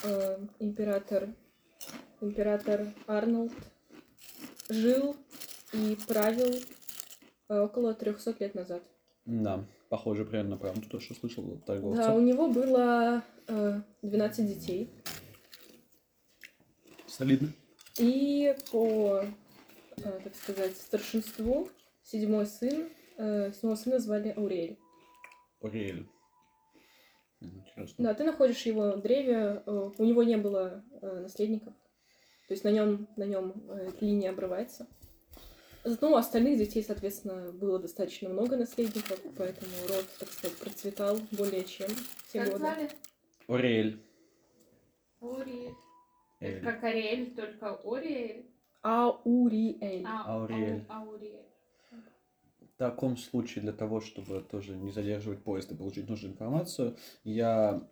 э, 0.04 0.38
император, 0.58 1.28
император 2.20 2.86
Арнольд 3.06 3.52
жил 4.70 5.14
и 5.72 5.96
правил 6.06 6.54
э, 7.48 7.60
около 7.60 7.94
300 7.94 8.34
лет 8.40 8.54
назад. 8.54 8.82
Да, 9.26 9.64
похоже 9.88 10.24
примерно 10.24 10.50
на 10.50 10.56
правду, 10.56 10.88
то, 10.88 11.00
что 11.00 11.14
слышал 11.14 11.44
от 11.44 11.60
Да, 11.60 11.66
торговца. 11.66 12.14
у 12.14 12.20
него 12.20 12.48
было 12.48 13.22
э, 13.46 13.80
12 14.02 14.46
детей. 14.46 14.90
Солидно. 17.06 17.52
И 17.98 18.54
по, 18.70 19.24
э, 19.96 20.20
так 20.24 20.34
сказать, 20.36 20.76
старшинству 20.76 21.68
седьмой 22.04 22.46
сын, 22.46 22.88
э, 23.16 23.52
седьмого 23.52 23.76
сына 23.76 23.98
звали 23.98 24.28
Аурель. 24.36 24.78
М, 25.62 26.04
Интересно. 27.40 28.04
Да, 28.04 28.14
ты 28.14 28.24
находишь 28.24 28.62
его 28.66 28.96
древе, 28.96 29.62
э, 29.64 29.90
у 29.98 30.04
него 30.04 30.22
не 30.22 30.36
было 30.36 30.84
э, 31.00 31.20
наследников, 31.20 31.74
то 32.46 32.54
есть 32.54 32.64
на 32.64 32.70
нем 32.70 33.08
на 33.16 33.24
нем 33.24 33.52
э, 33.68 33.90
линия 34.00 34.30
обрывается. 34.30 34.86
Зато 35.88 36.10
у 36.10 36.16
остальных 36.16 36.58
детей, 36.58 36.82
соответственно, 36.82 37.50
было 37.52 37.78
достаточно 37.78 38.28
много 38.28 38.56
наследников, 38.58 39.18
поэтому 39.38 39.70
род, 39.88 40.04
так 40.18 40.28
сказать, 40.28 40.58
процветал 40.58 41.18
более 41.32 41.64
чем 41.64 41.88
в 41.88 42.30
те 42.32 42.40
Как 42.40 42.48
годы. 42.48 42.58
звали? 42.58 42.90
Ариэль. 43.48 44.02
Ори. 45.20 45.70
Это 46.40 46.60
как 46.60 46.84
Ариэль, 46.84 47.34
только 47.34 47.74
Ориэль. 47.84 48.44
Ауриэль. 48.82 50.04
А, 50.06 50.34
Аурель. 50.34 50.84
Ау- 50.90 51.08
Аурель. 51.10 51.42
В 52.60 52.76
таком 52.78 53.16
случае, 53.16 53.62
для 53.62 53.72
того, 53.72 54.00
чтобы 54.00 54.40
тоже 54.42 54.76
не 54.76 54.90
задерживать 54.92 55.42
поезд 55.42 55.72
и 55.72 55.74
получить 55.74 56.08
нужную 56.08 56.34
информацию, 56.34 56.96
я 57.24 57.82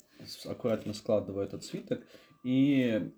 аккуратно 0.45 0.93
складываю 0.93 1.45
этот 1.47 1.65
свиток 1.65 2.07
и 2.45 3.11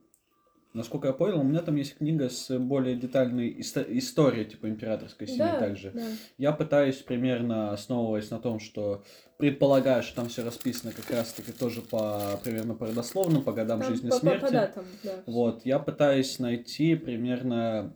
насколько 0.74 1.08
я 1.08 1.12
понял, 1.12 1.40
у 1.40 1.44
меня 1.44 1.60
там 1.60 1.76
есть 1.76 1.96
книга 1.96 2.28
с 2.28 2.56
более 2.58 2.94
детальной 2.96 3.50
исто- 3.58 3.86
историей, 3.98 4.44
типа, 4.44 4.68
императорской 4.68 5.26
семьи 5.26 5.40
Да, 5.52 5.58
также. 5.58 5.90
да. 5.92 6.02
Я 6.36 6.52
пытаюсь 6.52 6.96
примерно, 6.96 7.72
основываясь 7.72 8.30
на 8.30 8.38
том, 8.38 8.60
что 8.60 9.02
предполагаю, 9.38 10.02
что 10.02 10.16
там 10.16 10.28
все 10.28 10.42
расписано 10.44 10.92
как 10.92 11.10
раз-таки 11.10 11.52
тоже 11.52 11.80
по 11.80 12.38
примерно 12.44 12.74
по 12.74 12.86
родословным, 12.86 13.42
по 13.42 13.52
годам 13.52 13.80
Там 13.80 13.90
жизни 13.90 14.08
по, 14.08 14.14
по- 14.16 14.20
смерти. 14.20 14.40
по 14.44 14.50
датам, 14.50 14.84
да. 15.04 15.22
Вот, 15.26 15.64
я 15.64 15.78
пытаюсь 15.78 16.38
найти 16.38 16.94
примерно 16.96 17.94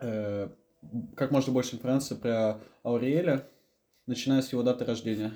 э, 0.00 0.48
как 1.16 1.30
можно 1.30 1.52
больше 1.52 1.76
информации 1.76 2.14
про 2.14 2.60
Ауриэля, 2.82 3.46
начиная 4.06 4.42
с 4.42 4.52
его 4.52 4.62
даты 4.62 4.84
рождения. 4.84 5.32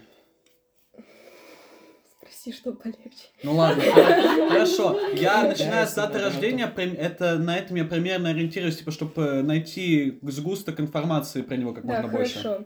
Спроси, 2.41 2.53
что 2.57 2.73
полегче. 2.73 3.29
Ну 3.43 3.55
ладно, 3.55 3.83
хо- 3.85 4.49
хорошо. 4.49 4.99
Я 5.13 5.45
начиная 5.45 5.87
с 5.87 5.95
даты 5.95 6.19
рождения, 6.19 6.73
это 6.75 7.39
на 7.39 7.57
этом 7.57 7.77
я 7.77 7.85
примерно 7.85 8.31
ориентируюсь, 8.31 8.79
типа, 8.79 8.91
чтобы 8.91 9.43
найти 9.43 10.19
сгусток 10.23 10.81
информации 10.81 11.43
про 11.43 11.57
него 11.57 11.75
как 11.75 11.85
Да, 11.87 11.95
можно 11.95 12.09
больше. 12.09 12.43
хорошо. 12.43 12.65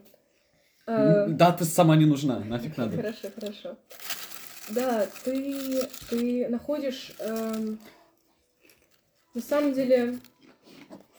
М, 0.87 1.11
А, 1.11 1.27
Дата 1.29 1.64
сама 1.64 1.97
не 1.97 2.05
нужна, 2.07 2.39
нафиг 2.41 2.77
надо. 2.77 2.97
Хорошо, 2.97 3.29
хорошо. 3.35 3.77
Да, 4.68 5.07
ты, 5.25 5.83
ты 6.11 6.49
находишь... 6.49 7.12
эм, 7.18 7.79
на 9.35 9.41
самом 9.43 9.72
деле, 9.72 10.18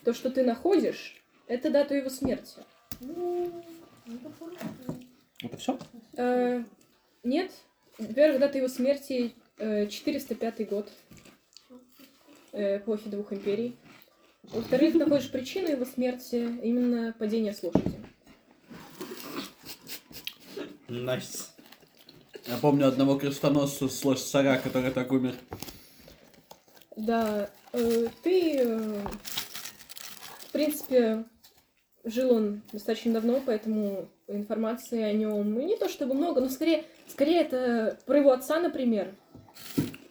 то, 0.04 0.14
что 0.14 0.30
ты 0.30 0.42
находишь, 0.44 1.20
это 1.46 1.70
дату 1.70 1.94
его 1.94 2.08
смерти. 2.08 2.60
Это 5.42 5.56
все? 5.58 5.78
Э, 6.16 6.62
нет. 7.22 7.52
Во-первых, 7.98 8.40
дата 8.40 8.58
его 8.58 8.68
смерти 8.68 9.34
э, 9.58 9.86
405 9.86 10.68
год. 10.68 10.90
Э, 12.52 12.78
эпохи 12.78 13.08
двух 13.08 13.32
империй. 13.32 13.76
Во-вторых, 14.42 14.94
находишь 14.94 15.30
причину 15.30 15.68
его 15.68 15.84
смерти, 15.84 16.36
именно 16.62 17.14
падение 17.18 17.52
с 17.52 17.62
лошади. 17.62 18.00
Nice. 20.88 21.52
Я 22.46 22.56
помню 22.58 22.86
одного 22.86 23.18
крестоносца 23.18 23.88
slash 23.88 24.20
царя, 24.20 24.58
который 24.58 24.92
так 24.92 25.10
умер. 25.10 25.34
Да, 26.96 27.50
э, 27.72 28.06
ты, 28.22 28.58
э, 28.58 29.06
в 30.48 30.52
принципе, 30.52 31.24
жил 32.04 32.32
он 32.32 32.62
достаточно 32.72 33.14
давно, 33.14 33.42
поэтому 33.44 34.08
информации 34.28 35.02
о 35.02 35.12
нем 35.12 35.54
ну, 35.54 35.62
не 35.62 35.76
то 35.76 35.88
чтобы 35.88 36.14
много, 36.14 36.40
но 36.40 36.48
скорее, 36.48 36.84
скорее 37.08 37.42
это 37.42 37.98
про 38.06 38.18
его 38.18 38.32
отца, 38.32 38.60
например. 38.60 39.14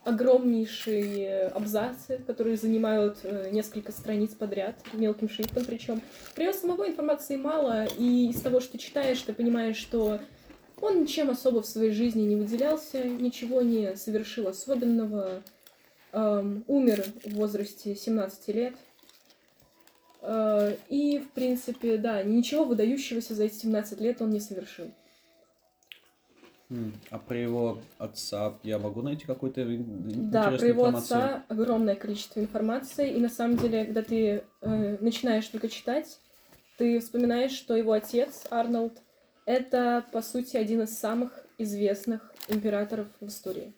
Огромнейшие 0.04 1.48
абзацы, 1.48 2.22
которые 2.28 2.58
занимают 2.58 3.18
э, 3.24 3.50
несколько 3.52 3.92
страниц 3.92 4.36
подряд, 4.36 4.76
мелким 4.94 5.28
шрифтом 5.28 5.66
причем. 5.66 6.00
Про 6.36 6.44
него 6.44 6.54
самого 6.54 6.88
информации 6.88 7.38
мало, 7.38 7.86
и 7.86 8.30
из 8.30 8.40
того, 8.40 8.60
что 8.60 8.78
читаешь, 8.78 9.20
ты 9.22 9.34
понимаешь, 9.34 9.78
что 9.78 10.20
он 10.80 11.02
ничем 11.02 11.32
особо 11.32 11.64
в 11.64 11.66
своей 11.66 11.92
жизни 11.92 12.22
не 12.22 12.36
выделялся, 12.36 13.04
ничего 13.04 13.64
не 13.64 13.96
совершил 13.96 14.48
особенного, 14.48 15.42
эм, 16.12 16.64
умер 16.68 17.04
в 17.24 17.34
возрасте 17.34 17.96
17 17.96 18.54
лет. 18.54 18.76
Э, 20.28 20.76
и, 20.90 21.20
в 21.20 21.30
принципе, 21.32 21.98
да, 21.98 22.24
ничего 22.24 22.64
выдающегося 22.66 23.36
за 23.36 23.44
эти 23.44 23.56
17 23.56 24.02
лет 24.02 24.22
он 24.22 24.32
не 24.32 24.40
совершил. 24.40 24.92
М, 26.72 26.94
А 27.12 27.20
про 27.20 27.38
его 27.38 27.80
отца 28.00 28.56
я 28.64 28.80
могу 28.80 29.04
найти 29.04 29.26
какую-то 29.26 29.64
Да, 29.68 30.50
про 30.50 30.68
его 30.68 30.88
информацию? 30.88 31.20
отца 31.20 31.44
огромное 31.48 31.96
количество 31.96 32.40
информации, 32.40 33.14
и 33.14 33.20
на 33.20 33.30
самом 33.30 33.58
деле, 33.58 33.86
когда 33.86 34.02
ты 34.02 34.44
э, 34.62 34.98
начинаешь 35.00 35.48
только 35.48 35.70
читать, 35.70 36.20
ты 36.78 37.00
вспоминаешь, 37.00 37.52
что 37.52 37.76
его 37.76 37.92
отец, 37.92 38.46
Арнольд, 38.50 38.94
это, 39.46 40.04
по 40.12 40.24
сути, 40.24 40.58
один 40.58 40.82
из 40.82 40.98
самых 40.98 41.46
известных 41.60 42.34
императоров 42.48 43.08
в 43.22 43.28
истории. 43.28 43.74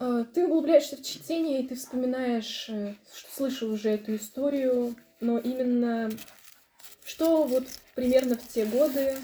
Э, 0.00 0.24
Ты 0.32 0.46
углубляешься 0.46 0.96
в 0.96 1.02
чтение, 1.02 1.60
и 1.60 1.68
ты 1.68 1.74
вспоминаешь, 1.74 2.68
э, 2.70 2.94
что 3.14 3.30
слышал 3.32 3.70
уже 3.70 3.90
эту 3.90 4.16
историю, 4.16 4.94
но 5.20 5.38
именно 5.38 6.10
что 7.04 7.44
вот 7.44 7.64
примерно 7.94 8.36
в 8.36 8.48
те 8.48 8.64
годы, 8.64 9.16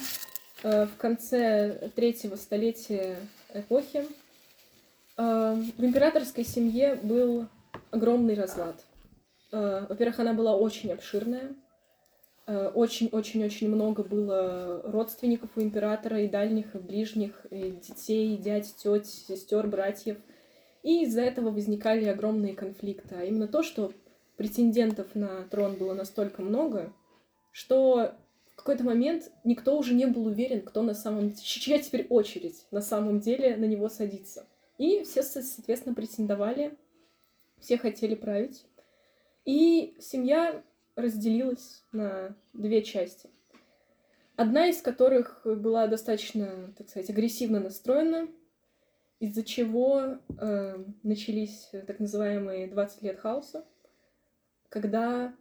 э, 0.62 0.86
в 0.86 0.96
конце 0.98 1.90
третьего 1.96 2.36
столетия 2.36 3.16
эпохи, 3.52 4.06
в 5.16 5.82
императорской 5.82 6.44
семье 6.44 6.96
был 6.96 7.46
огромный 7.90 8.34
разлад. 8.34 8.84
Во-первых, 9.50 10.20
она 10.20 10.34
была 10.34 10.54
очень 10.54 10.92
обширная. 10.92 11.56
Очень-очень-очень 12.46 13.70
много 13.70 14.02
было 14.02 14.82
родственников 14.84 15.48
у 15.56 15.62
императора, 15.62 16.20
и 16.20 16.28
дальних, 16.28 16.74
и 16.74 16.78
ближних, 16.78 17.46
и 17.48 17.70
детей, 17.70 18.34
и 18.34 18.36
дядь, 18.36 18.76
теть, 18.76 19.06
сестер, 19.06 19.66
братьев. 19.68 20.18
И 20.86 21.02
из-за 21.02 21.22
этого 21.22 21.50
возникали 21.50 22.04
огромные 22.04 22.54
конфликты. 22.54 23.16
А 23.16 23.24
именно 23.24 23.48
то, 23.48 23.64
что 23.64 23.92
претендентов 24.36 25.16
на 25.16 25.42
трон 25.50 25.74
было 25.74 25.94
настолько 25.94 26.42
много, 26.42 26.92
что 27.50 28.14
в 28.52 28.54
какой-то 28.54 28.84
момент 28.84 29.32
никто 29.42 29.76
уже 29.76 29.94
не 29.94 30.06
был 30.06 30.28
уверен, 30.28 30.60
кто 30.60 30.82
на 30.82 30.94
самом 30.94 31.34
чья 31.34 31.80
теперь 31.80 32.06
очередь 32.08 32.66
на 32.70 32.80
самом 32.80 33.18
деле 33.18 33.56
на 33.56 33.64
него 33.64 33.88
садиться. 33.88 34.46
И 34.78 35.02
все, 35.02 35.24
со- 35.24 35.42
соответственно, 35.42 35.96
претендовали, 35.96 36.78
все 37.58 37.78
хотели 37.78 38.14
править. 38.14 38.64
И 39.44 39.96
семья 39.98 40.62
разделилась 40.94 41.82
на 41.90 42.36
две 42.52 42.84
части. 42.84 43.28
Одна 44.36 44.68
из 44.68 44.80
которых 44.82 45.40
была 45.44 45.88
достаточно, 45.88 46.72
так 46.78 46.88
сказать, 46.88 47.10
агрессивно 47.10 47.58
настроена, 47.58 48.28
из-за 49.20 49.42
чего 49.42 50.18
э, 50.38 50.84
начались 51.02 51.70
так 51.86 52.00
называемые 52.00 52.68
20 52.68 53.02
лет 53.02 53.18
хаоса, 53.18 53.64
когда 54.68 55.34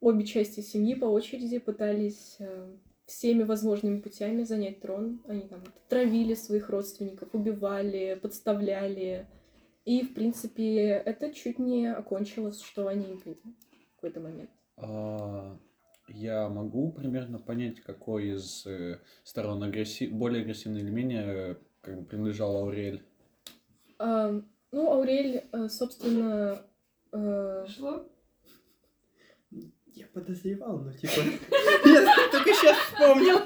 обе 0.00 0.24
части 0.24 0.60
семьи 0.60 0.94
по 0.94 1.06
очереди 1.06 1.58
пытались 1.58 2.36
э, 2.38 2.76
всеми 3.06 3.42
возможными 3.42 4.00
путями 4.00 4.42
занять 4.42 4.80
трон. 4.80 5.22
Они 5.26 5.42
там 5.42 5.62
травили 5.88 6.34
своих 6.34 6.68
родственников, 6.68 7.30
убивали, 7.34 8.18
подставляли. 8.20 9.26
И, 9.84 10.02
в 10.02 10.12
принципе, 10.12 10.88
это 10.88 11.32
чуть 11.32 11.58
не 11.58 11.86
окончилось, 11.86 12.60
что 12.60 12.88
они 12.88 13.06
империей 13.06 13.56
в 13.92 13.94
какой-то 13.94 14.20
момент. 14.20 14.50
А, 14.76 15.56
Я 16.08 16.48
могу 16.50 16.92
примерно 16.92 17.38
понять, 17.38 17.80
какой 17.80 18.34
из 18.34 18.66
э, 18.66 19.00
сторон 19.24 19.62
агрессив... 19.62 20.12
более 20.12 20.42
агрессивный 20.42 20.80
или 20.80 20.90
менее 20.90 21.24
э, 21.24 21.56
как 21.80 21.98
бы 21.98 22.04
принадлежал 22.04 22.56
Аурель. 22.56 23.02
А, 23.98 24.40
ну, 24.72 24.92
Аурель, 24.92 25.44
э, 25.52 25.68
собственно, 25.68 26.62
э, 27.12 27.66
Шло? 27.68 28.06
Я 29.86 30.06
подозревал, 30.12 30.78
но 30.78 30.92
типа... 30.92 31.20
Я 31.84 32.28
только 32.30 32.54
сейчас 32.54 32.76
вспомнил. 32.78 33.38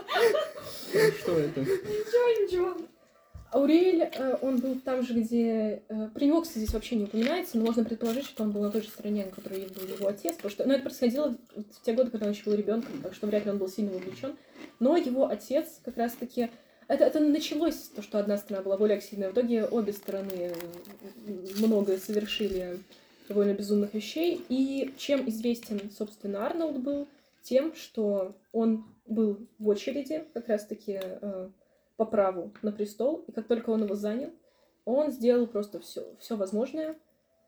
Что 1.20 1.38
это? 1.38 1.60
Ничего, 1.60 2.44
ничего. 2.44 2.76
Аурель, 3.54 4.02
э, 4.02 4.36
он 4.42 4.58
был 4.60 4.78
там 4.80 5.02
же, 5.02 5.14
где... 5.14 5.82
э, 5.88 6.08
При 6.14 6.26
него, 6.26 6.40
кстати, 6.42 6.58
здесь 6.58 6.72
вообще 6.74 6.96
не 6.96 7.04
упоминается, 7.04 7.58
но 7.58 7.64
можно 7.64 7.84
предположить, 7.84 8.24
что 8.24 8.42
он 8.42 8.50
был 8.52 8.62
на 8.62 8.70
той 8.70 8.80
же 8.82 8.88
стороне, 8.88 9.26
на 9.26 9.30
которой 9.30 9.66
был 9.68 9.86
его 9.86 10.08
отец, 10.08 10.36
потому 10.36 10.50
что... 10.50 10.66
Ну, 10.66 10.72
это 10.72 10.82
происходило 10.82 11.36
в 11.54 11.82
те 11.84 11.92
годы, 11.92 12.10
когда 12.10 12.26
он 12.26 12.32
еще 12.32 12.44
был 12.44 12.54
ребенком, 12.54 13.00
так 13.02 13.14
что 13.14 13.26
вряд 13.26 13.44
ли 13.44 13.50
он 13.50 13.58
был 13.58 13.68
сильно 13.68 13.92
вовлечен. 13.92 14.36
Но 14.80 14.96
его 14.96 15.28
отец 15.28 15.80
как 15.84 15.96
раз-таки... 15.96 16.50
Это, 16.92 17.04
это 17.04 17.20
началось, 17.20 17.88
то, 17.88 18.02
что 18.02 18.18
одна 18.18 18.36
страна 18.36 18.62
была 18.62 18.76
более 18.76 18.98
активной. 18.98 19.30
В 19.30 19.32
итоге 19.32 19.64
обе 19.64 19.94
стороны 19.94 20.28
э, 20.30 20.54
многое 21.56 21.96
совершили 21.96 22.80
довольно 23.30 23.54
безумных 23.54 23.94
вещей. 23.94 24.44
И 24.50 24.92
чем 24.98 25.26
известен, 25.26 25.90
собственно, 25.90 26.44
Арнольд 26.44 26.76
был? 26.80 27.08
Тем, 27.42 27.74
что 27.74 28.36
он 28.52 28.84
был 29.06 29.38
в 29.58 29.68
очереди 29.68 30.26
как 30.34 30.48
раз-таки 30.48 31.00
э, 31.02 31.48
по 31.96 32.04
праву 32.04 32.52
на 32.60 32.72
престол, 32.72 33.24
и 33.26 33.32
как 33.32 33.46
только 33.46 33.70
он 33.70 33.84
его 33.84 33.94
занял, 33.94 34.30
он 34.84 35.12
сделал 35.12 35.46
просто 35.46 35.80
все, 35.80 36.04
все 36.18 36.36
возможное, 36.36 36.96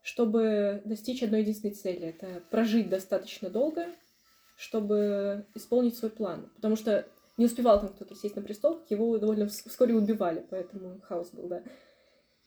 чтобы 0.01 0.81
достичь 0.85 1.21
одной 1.21 1.41
единственной 1.41 1.75
цели. 1.75 2.07
Это 2.07 2.41
прожить 2.49 2.89
достаточно 2.89 3.51
долго, 3.51 3.85
чтобы 4.57 5.45
исполнить 5.53 5.95
свой 5.95 6.09
план. 6.09 6.49
Потому 6.55 6.75
что 6.75 7.05
не 7.37 7.45
успевал 7.45 7.79
там 7.79 7.89
кто-то 7.89 8.15
сесть 8.15 8.35
на 8.35 8.41
престол, 8.41 8.81
его 8.89 9.17
довольно 9.17 9.43
вс- 9.43 9.67
вскоре 9.67 9.95
убивали, 9.95 10.45
поэтому 10.49 10.99
хаос 11.01 11.31
был, 11.31 11.47
да. 11.47 11.63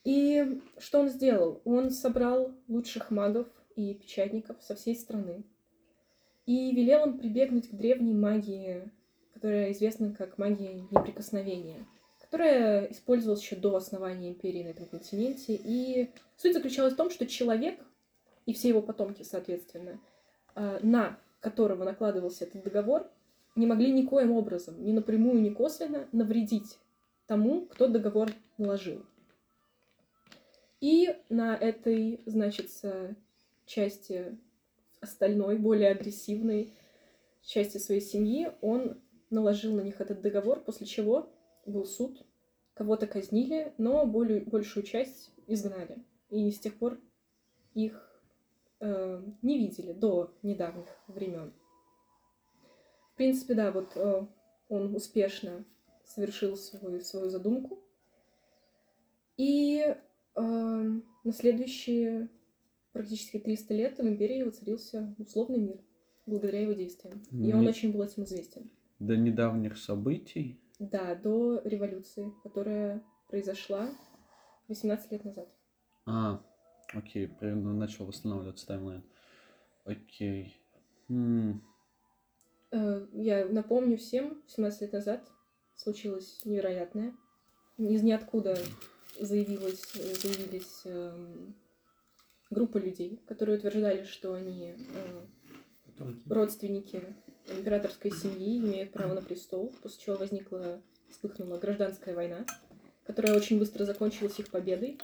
И 0.05 0.63
что 0.79 1.01
он 1.01 1.09
сделал? 1.09 1.61
Он 1.65 1.91
собрал 1.91 2.53
лучших 2.69 3.11
магов 3.11 3.47
и 3.77 3.95
печатников 3.95 4.57
со 4.63 4.75
всей 4.75 4.97
страны 4.97 5.45
и 6.47 6.75
велел 6.75 7.07
им 7.07 7.19
прибегнуть 7.19 7.69
к 7.69 7.75
древней 7.75 8.15
магии, 8.15 8.91
которая 9.35 9.73
известна 9.73 10.15
как 10.15 10.39
магия 10.39 10.73
неприкосновения, 10.91 11.87
которая 12.21 12.87
использовалась 12.87 13.43
еще 13.43 13.57
до 13.57 13.77
основания 13.77 14.31
империи 14.31 14.65
на 14.65 14.69
этом 14.69 14.87
континенте. 14.87 15.61
И 15.63 16.11
суть 16.39 16.55
заключалась 16.55 16.95
в 16.95 16.97
том, 16.97 17.11
что 17.11 17.27
человек 17.27 17.79
и 18.47 18.55
все 18.55 18.69
его 18.69 18.81
потомки, 18.81 19.23
соответственно, 19.25 20.01
э, 20.55 20.79
на 20.83 21.19
которого 21.41 21.85
накладывался 21.85 22.45
этот 22.45 22.65
договор, 22.65 23.11
не 23.59 23.67
могли 23.67 23.93
никоим 23.93 24.33
образом, 24.33 24.83
ни 24.85 24.93
напрямую, 24.93 25.43
ни 25.43 25.51
косвенно 25.51 26.09
навредить 26.13 26.79
тому, 27.27 27.67
кто 27.67 27.89
договор 27.89 28.31
наложил. 28.57 29.05
И 30.81 31.15
на 31.29 31.57
этой, 31.57 32.23
значит, 32.25 32.71
части 33.67 34.39
остальной, 35.01 35.59
более 35.59 35.91
агрессивной 35.91 36.73
части 37.43 37.79
своей 37.79 38.01
семьи, 38.01 38.53
он 38.61 39.01
наложил 39.31 39.75
на 39.75 39.81
них 39.81 40.01
этот 40.01 40.21
договор, 40.21 40.61
после 40.61 40.87
чего 40.87 41.29
был 41.67 41.85
суд, 41.85 42.25
кого-то 42.75 43.07
казнили, 43.07 43.73
но 43.77 44.07
более, 44.07 44.41
большую 44.41 44.85
часть 44.85 45.33
изгнали. 45.47 45.99
И 46.31 46.51
с 46.51 46.61
тех 46.61 46.79
пор 46.79 46.99
их 47.75 48.23
э, 48.81 49.23
не 49.43 49.59
видели 49.59 49.93
до 49.93 50.33
недавних 50.43 50.87
времен. 51.09 51.53
В 53.19 53.21
принципе, 53.21 53.55
да, 53.55 53.73
вот 53.73 53.97
э, 53.97 54.27
он 54.69 54.95
успешно 54.95 55.65
совершил 56.05 56.57
свою, 56.57 57.01
свою 57.01 57.29
задумку. 57.31 57.83
И 59.37 59.81
э, 59.81 59.97
на 60.41 61.33
следующие 61.33 62.29
практически 62.93 63.41
300 63.41 63.75
лет 63.75 63.99
в 63.99 64.03
империи 64.07 64.45
воцарился 64.45 65.17
условный 65.19 65.59
мир 65.59 65.81
благодаря 66.27 66.63
его 66.63 66.75
действиям. 66.75 67.21
И 67.33 67.53
он 67.53 67.63
Не- 67.63 67.69
очень 67.71 67.93
был 67.93 68.03
этим 68.05 68.23
известен. 68.23 68.71
До 69.01 69.17
недавних 69.17 69.79
событий. 69.79 70.61
Да, 70.79 71.17
до 71.17 71.61
революции, 71.65 72.33
которая 72.45 73.03
произошла 73.27 73.89
18 74.69 75.11
лет 75.11 75.25
назад. 75.25 75.49
А, 76.07 76.41
окей, 76.95 77.27
примерно 77.27 77.75
начал 77.75 78.07
восстанавливаться 78.07 78.65
таймлайн. 78.69 79.03
Окей. 79.85 80.55
М, 81.09 81.51
Э, 81.51 81.78
Я 82.71 83.47
напомню 83.47 83.97
всем, 83.97 84.43
17 84.49 84.83
лет 84.83 84.93
назад 84.93 85.27
случилось 85.75 86.41
невероятное. 86.45 87.15
Из 87.79 88.03
ниоткуда 88.03 88.59
заявилась, 89.19 89.93
заявились 89.93 90.83
эм, 90.85 91.55
группа 92.51 92.79
людей, 92.79 93.21
которые 93.27 93.59
утверждали, 93.59 94.05
что 94.05 94.35
они 94.35 94.75
э, 94.77 96.07
родственники 96.29 97.03
императорской 97.47 98.11
семьи, 98.11 98.59
имеют 98.59 98.93
право 98.93 99.15
на 99.15 99.23
престол, 99.23 99.73
после 99.83 100.01
чего 100.05 100.17
возникла, 100.17 100.83
вспыхнула 101.11 101.59
гражданская 101.59 102.15
война, 102.15 102.45
которая 103.05 103.37
очень 103.37 103.59
быстро 103.59 103.85
закончилась 103.85 104.39
их 104.39 104.51
победой, 104.51 104.99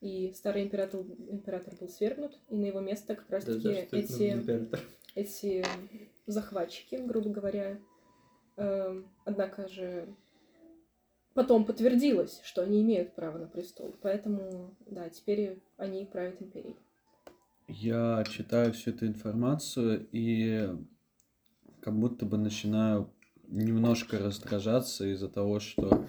и 0.00 0.32
старый 0.34 0.64
император, 0.64 1.00
император 1.28 1.74
был 1.76 1.88
свергнут, 1.88 2.36
и 2.48 2.56
на 2.56 2.66
его 2.66 2.80
место 2.80 3.14
как 3.14 3.30
раз-таки 3.30 3.62
да, 3.62 3.98
эти 3.98 4.74
эти 5.14 5.64
захватчики, 6.26 6.96
грубо 6.96 7.30
говоря. 7.30 7.78
Эм, 8.56 9.08
Однако 9.24 9.68
же 9.68 10.08
потом 11.34 11.64
подтвердилось, 11.64 12.40
что 12.44 12.62
они 12.62 12.82
имеют 12.82 13.14
право 13.14 13.38
на 13.38 13.46
престол. 13.46 13.94
Поэтому, 14.02 14.76
да, 14.86 15.08
теперь 15.10 15.60
они 15.76 16.06
правят 16.06 16.40
империей. 16.40 16.76
Я 17.66 18.24
читаю 18.28 18.72
всю 18.72 18.90
эту 18.90 19.06
информацию 19.06 20.06
и 20.12 20.68
как 21.80 21.98
будто 21.98 22.26
бы 22.26 22.36
начинаю 22.36 23.10
немножко 23.48 24.18
раздражаться 24.18 25.06
из-за 25.12 25.28
того, 25.28 25.60
что 25.60 26.04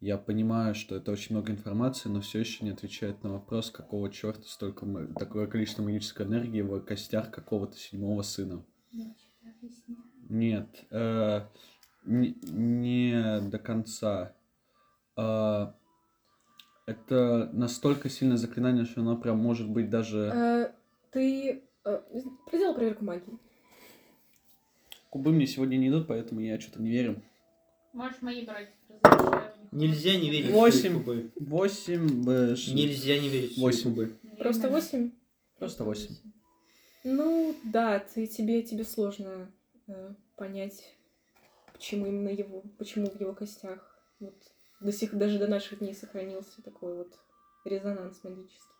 я 0.00 0.16
понимаю, 0.16 0.74
что 0.74 0.96
это 0.96 1.12
очень 1.12 1.34
много 1.34 1.52
информации, 1.52 2.08
но 2.08 2.20
все 2.20 2.40
еще 2.40 2.64
не 2.64 2.70
отвечает 2.70 3.22
на 3.22 3.32
вопрос, 3.32 3.70
какого 3.70 4.10
черта 4.10 4.44
столько 4.46 4.86
такое 5.18 5.46
количество 5.46 5.82
магической 5.82 6.26
энергии 6.26 6.62
в 6.62 6.80
костях 6.80 7.30
какого-то 7.30 7.76
седьмого 7.76 8.22
сына. 8.22 8.64
Нет, 10.28 10.84
э, 10.90 11.40
не, 12.04 12.36
не 12.42 13.40
до 13.50 13.58
конца. 13.58 14.34
А, 15.16 15.74
это 16.86 17.50
настолько 17.52 18.08
сильное 18.08 18.36
заклинание, 18.36 18.84
что 18.84 19.00
оно 19.00 19.16
прям 19.16 19.38
может 19.38 19.68
быть 19.68 19.90
даже... 19.90 20.18
Э, 20.32 20.72
Ты 21.10 21.62
э, 21.84 22.00
проделал 22.46 22.74
проверку 22.74 23.04
магии. 23.04 23.38
Кубы 25.10 25.32
мне 25.32 25.46
сегодня 25.46 25.76
не 25.76 25.88
идут, 25.88 26.06
поэтому 26.06 26.40
я 26.40 26.60
что-то 26.60 26.80
не 26.80 26.90
верю. 26.90 27.20
Можешь 27.92 28.22
мои 28.22 28.44
брать. 28.46 28.70
разрешаю. 29.02 29.52
Нельзя 29.72 30.16
не 30.16 30.30
верить 30.30 30.50
в 30.50 30.52
Восемь. 30.52 30.80
свои 30.80 30.92
кубы. 30.94 31.30
Восемь, 31.40 32.28
э, 32.30 32.54
ш- 32.56 32.72
Нельзя 32.72 33.18
не 33.18 33.28
верить 33.28 33.52
в 33.52 33.54
свои 33.54 33.64
Восемь. 33.64 33.90
кубы. 33.90 34.12
Просто. 34.38 34.68
8? 34.70 35.10
Просто 35.58 35.84
восемь. 35.84 36.14
Ну, 37.02 37.54
да, 37.64 37.98
ты, 37.98 38.26
тебе, 38.26 38.62
тебе 38.62 38.84
сложно 38.84 39.50
э, 39.86 40.14
понять, 40.36 40.94
почему 41.72 42.06
именно 42.06 42.28
его, 42.28 42.62
почему 42.78 43.08
в 43.10 43.18
его 43.18 43.34
костях 43.34 43.98
вот 44.18 44.34
до 44.80 44.92
сих 44.92 45.16
даже 45.16 45.38
до 45.38 45.46
наших 45.46 45.78
дней 45.78 45.94
сохранился 45.94 46.62
такой 46.62 46.96
вот 46.96 47.18
резонанс 47.64 48.22
магический. 48.22 48.70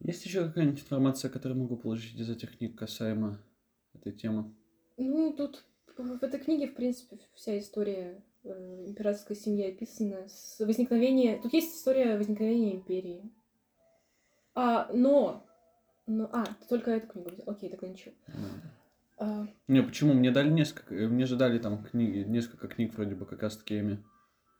Есть 0.00 0.24
еще 0.24 0.46
какая-нибудь 0.46 0.80
информация, 0.80 1.30
которую 1.30 1.60
могу 1.60 1.76
получить 1.76 2.18
из 2.18 2.30
этих 2.30 2.56
книг 2.56 2.78
касаемо 2.78 3.40
этой 3.94 4.12
темы? 4.12 4.54
Ну, 4.96 5.32
тут 5.32 5.64
в 5.96 6.22
этой 6.22 6.40
книге, 6.40 6.68
в 6.68 6.74
принципе, 6.74 7.18
вся 7.34 7.58
история 7.58 8.24
э, 8.44 8.84
императорской 8.86 9.36
семьи 9.36 9.66
описана 9.66 10.28
с 10.28 10.58
возникновения... 10.60 11.40
Тут 11.42 11.52
есть 11.52 11.76
история 11.76 12.16
возникновения 12.16 12.76
империи. 12.76 13.30
А, 14.60 14.90
но... 14.92 15.46
но 16.08 16.28
а, 16.32 16.44
только 16.68 16.90
эту 16.90 17.06
книгу 17.06 17.30
взял. 17.30 17.48
Окей, 17.48 17.70
тогда 17.70 17.86
ничего. 17.86 18.12
А, 19.16 19.46
Не, 19.68 19.82
почему? 19.84 20.14
Мне 20.14 20.32
дали 20.32 20.50
несколько... 20.50 20.96
э, 20.96 21.06
Мне 21.06 21.26
же 21.26 21.36
дали 21.36 21.60
там 21.60 21.84
книги, 21.84 22.24
несколько 22.28 22.66
книг 22.66 22.92
вроде 22.94 23.14
бы 23.14 23.24
как 23.24 23.40
раз 23.42 23.56
таки 23.56 23.78
ими. 23.78 24.02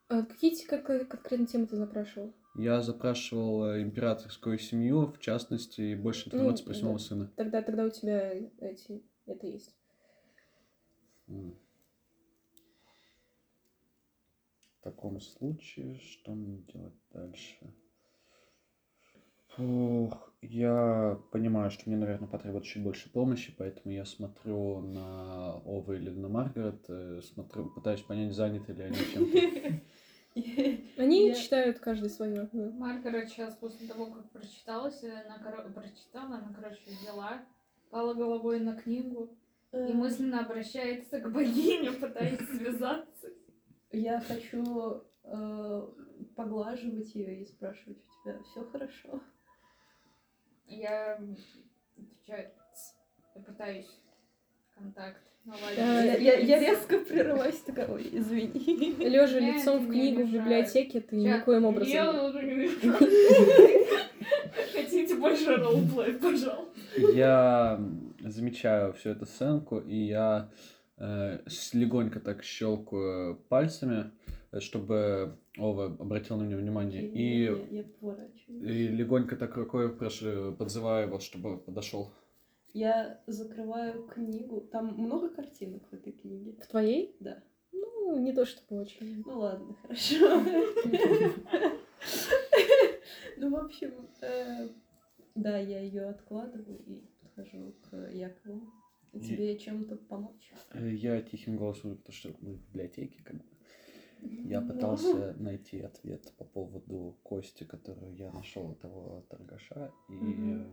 а 0.09 0.23
какие 0.23 0.65
как, 0.67 0.87
конкретно 0.87 1.47
темы 1.49 1.67
ты 1.67 1.75
запрашивал? 1.77 2.33
Я 2.55 2.81
запрашивал 2.81 3.71
э, 3.73 3.83
императорскую 3.83 4.57
семью, 4.59 5.07
в 5.07 5.19
частности, 5.19 5.81
и 5.81 5.95
больше 5.97 6.29
информации 6.29 6.63
Ну, 6.63 6.67
про 6.67 6.75
седьмого 6.75 6.99
да. 6.99 7.05
сына. 7.05 7.33
Тогда, 7.37 7.63
тогда 7.63 7.85
у 7.85 7.91
тебя 7.91 8.35
эти, 8.61 9.03
это 9.27 9.47
есть. 9.49 9.75
В 11.27 11.55
таком 14.81 15.21
случае, 15.21 15.99
что 15.99 16.35
мне 16.35 16.59
делать 16.73 16.95
дальше? 17.13 17.57
Фух, 19.59 20.33
я 20.41 21.19
понимаю, 21.33 21.73
что 21.73 21.83
мне, 21.91 21.99
наверное, 21.99 22.29
потребуется 22.29 22.71
чуть 22.71 22.83
больше 22.85 23.11
помощи, 23.11 23.53
поэтому 23.59 23.93
я 23.93 24.05
смотрю 24.05 24.81
на 24.81 25.55
Ова 25.65 25.93
или 25.95 26.11
на 26.11 26.29
Маргарет, 26.29 26.85
э, 26.89 27.21
смотрю, 27.23 27.69
пытаюсь 27.71 28.03
понять, 28.03 28.33
заняты 28.33 28.73
ли 28.73 28.85
они 28.85 28.97
чем-то. 29.13 29.81
Они 31.03 31.29
Я- 31.29 31.35
читают 31.35 31.81
каждый 31.81 32.09
свое. 32.11 32.49
Маргарет 32.53 33.29
сейчас 33.31 33.57
после 33.57 33.89
того, 33.89 34.07
как 34.07 34.31
прочиталась, 34.31 35.03
она 35.03 35.39
коро- 35.45 35.73
прочитала, 35.73 36.37
она, 36.37 36.55
короче, 36.55 36.81
взяла, 36.87 37.43
пала 37.91 38.15
головой 38.15 38.61
на 38.61 38.77
книгу 38.77 39.37
и 39.73 39.93
мысленно 39.93 40.45
обращается 40.47 41.19
к 41.21 41.33
богине, 41.33 41.91
пытаясь 41.91 42.39
связаться. 42.49 43.31
Я 43.91 44.21
хочу 44.21 45.03
э, 45.25 45.89
поглаживать 46.37 47.13
ее 47.17 47.43
и 47.43 47.45
спрашивать, 47.47 47.99
у 47.99 48.23
тебя 48.23 48.39
все 48.45 48.65
хорошо? 48.67 49.21
Я 50.69 51.19
отвечаю, 51.97 52.51
пытаюсь 53.47 53.87
контакт 54.77 55.23
наладить. 55.45 55.79
Я, 55.79 56.03
я- 56.17 56.39
я 56.39 56.59
резко 56.61 56.99
прерываюсь, 56.99 57.61
такая, 57.61 57.89
ой, 57.89 58.09
извини. 58.13 58.95
Лежа 58.99 59.39
лицом 59.39 59.87
в 59.87 59.91
книгу 59.91 60.23
в 60.25 60.33
библиотеке, 60.33 61.01
ты 61.01 61.17
никоим 61.17 61.65
образом. 61.65 61.93
Я 61.93 62.25
уже 62.25 62.43
не 62.43 62.55
вижу. 62.55 62.93
Хотите 64.75 65.15
больше 65.17 65.57
ролплей, 65.57 66.15
пожалуйста. 66.15 66.79
Я 67.15 67.81
замечаю 68.25 68.93
всю 68.95 69.11
эту 69.11 69.27
сценку, 69.27 69.79
и 69.79 69.97
я 69.97 70.51
э, 70.99 71.39
легонько 71.73 72.21
так 72.21 72.43
щелкаю 72.45 73.37
пальцами, 73.49 74.11
чтобы 74.61 75.37
Ова 75.57 75.87
обратил 75.87 76.37
на 76.37 76.45
меня 76.45 76.57
внимание. 76.57 77.07
И 77.07 77.45
Я, 77.45 77.81
я 77.81 77.85
поворачиваюсь. 77.85 78.63
И 78.65 78.89
легонько 78.89 79.37
так 79.37 79.57
рукой 79.57 79.95
прошу, 79.95 80.53
подзываю 80.57 81.07
его, 81.09 81.19
чтобы 81.19 81.59
подошел. 81.59 82.13
Я 82.73 83.21
закрываю 83.27 84.07
книгу. 84.09 84.61
Там 84.61 84.95
много 84.97 85.29
картинок 85.31 85.89
в 85.91 85.95
этой 85.95 86.13
книге? 86.13 86.57
В 86.63 86.67
твоей? 86.67 87.17
Да. 87.21 87.43
Ну, 87.73 88.19
не 88.19 88.33
то 88.33 88.45
чтобы 88.47 88.83
очень. 88.83 89.23
Ну 89.27 89.39
ладно, 89.41 89.75
хорошо. 89.83 90.43
Ну, 93.37 93.51
в 93.51 93.57
общем, 93.57 93.93
э, 94.21 94.69
да, 95.35 95.59
я 95.59 95.81
ее 95.81 96.07
откладываю 96.09 96.79
и 96.87 97.03
подхожу 97.21 97.75
к 97.89 98.11
Якову. 98.11 98.73
Тебе 99.13 99.57
чем-то 99.59 99.97
помочь? 99.97 100.53
Э, 100.73 100.91
Я 100.91 101.23
тихим 101.23 101.57
голосом, 101.57 101.97
потому 101.97 102.13
что 102.13 102.31
мы 102.41 102.55
в 102.55 102.61
библиотеке, 102.69 103.21
как 103.25 103.37
бы. 103.37 103.45
Я 104.23 104.61
пытался 104.61 105.35
найти 105.39 105.81
ответ 105.81 106.33
по 106.39 106.45
поводу 106.45 107.17
кости, 107.23 107.65
которую 107.65 108.17
я 108.17 108.31
нашел 108.33 108.71
у 108.71 108.75
того 108.75 109.25
торгаша, 109.29 109.93
и 110.09 110.67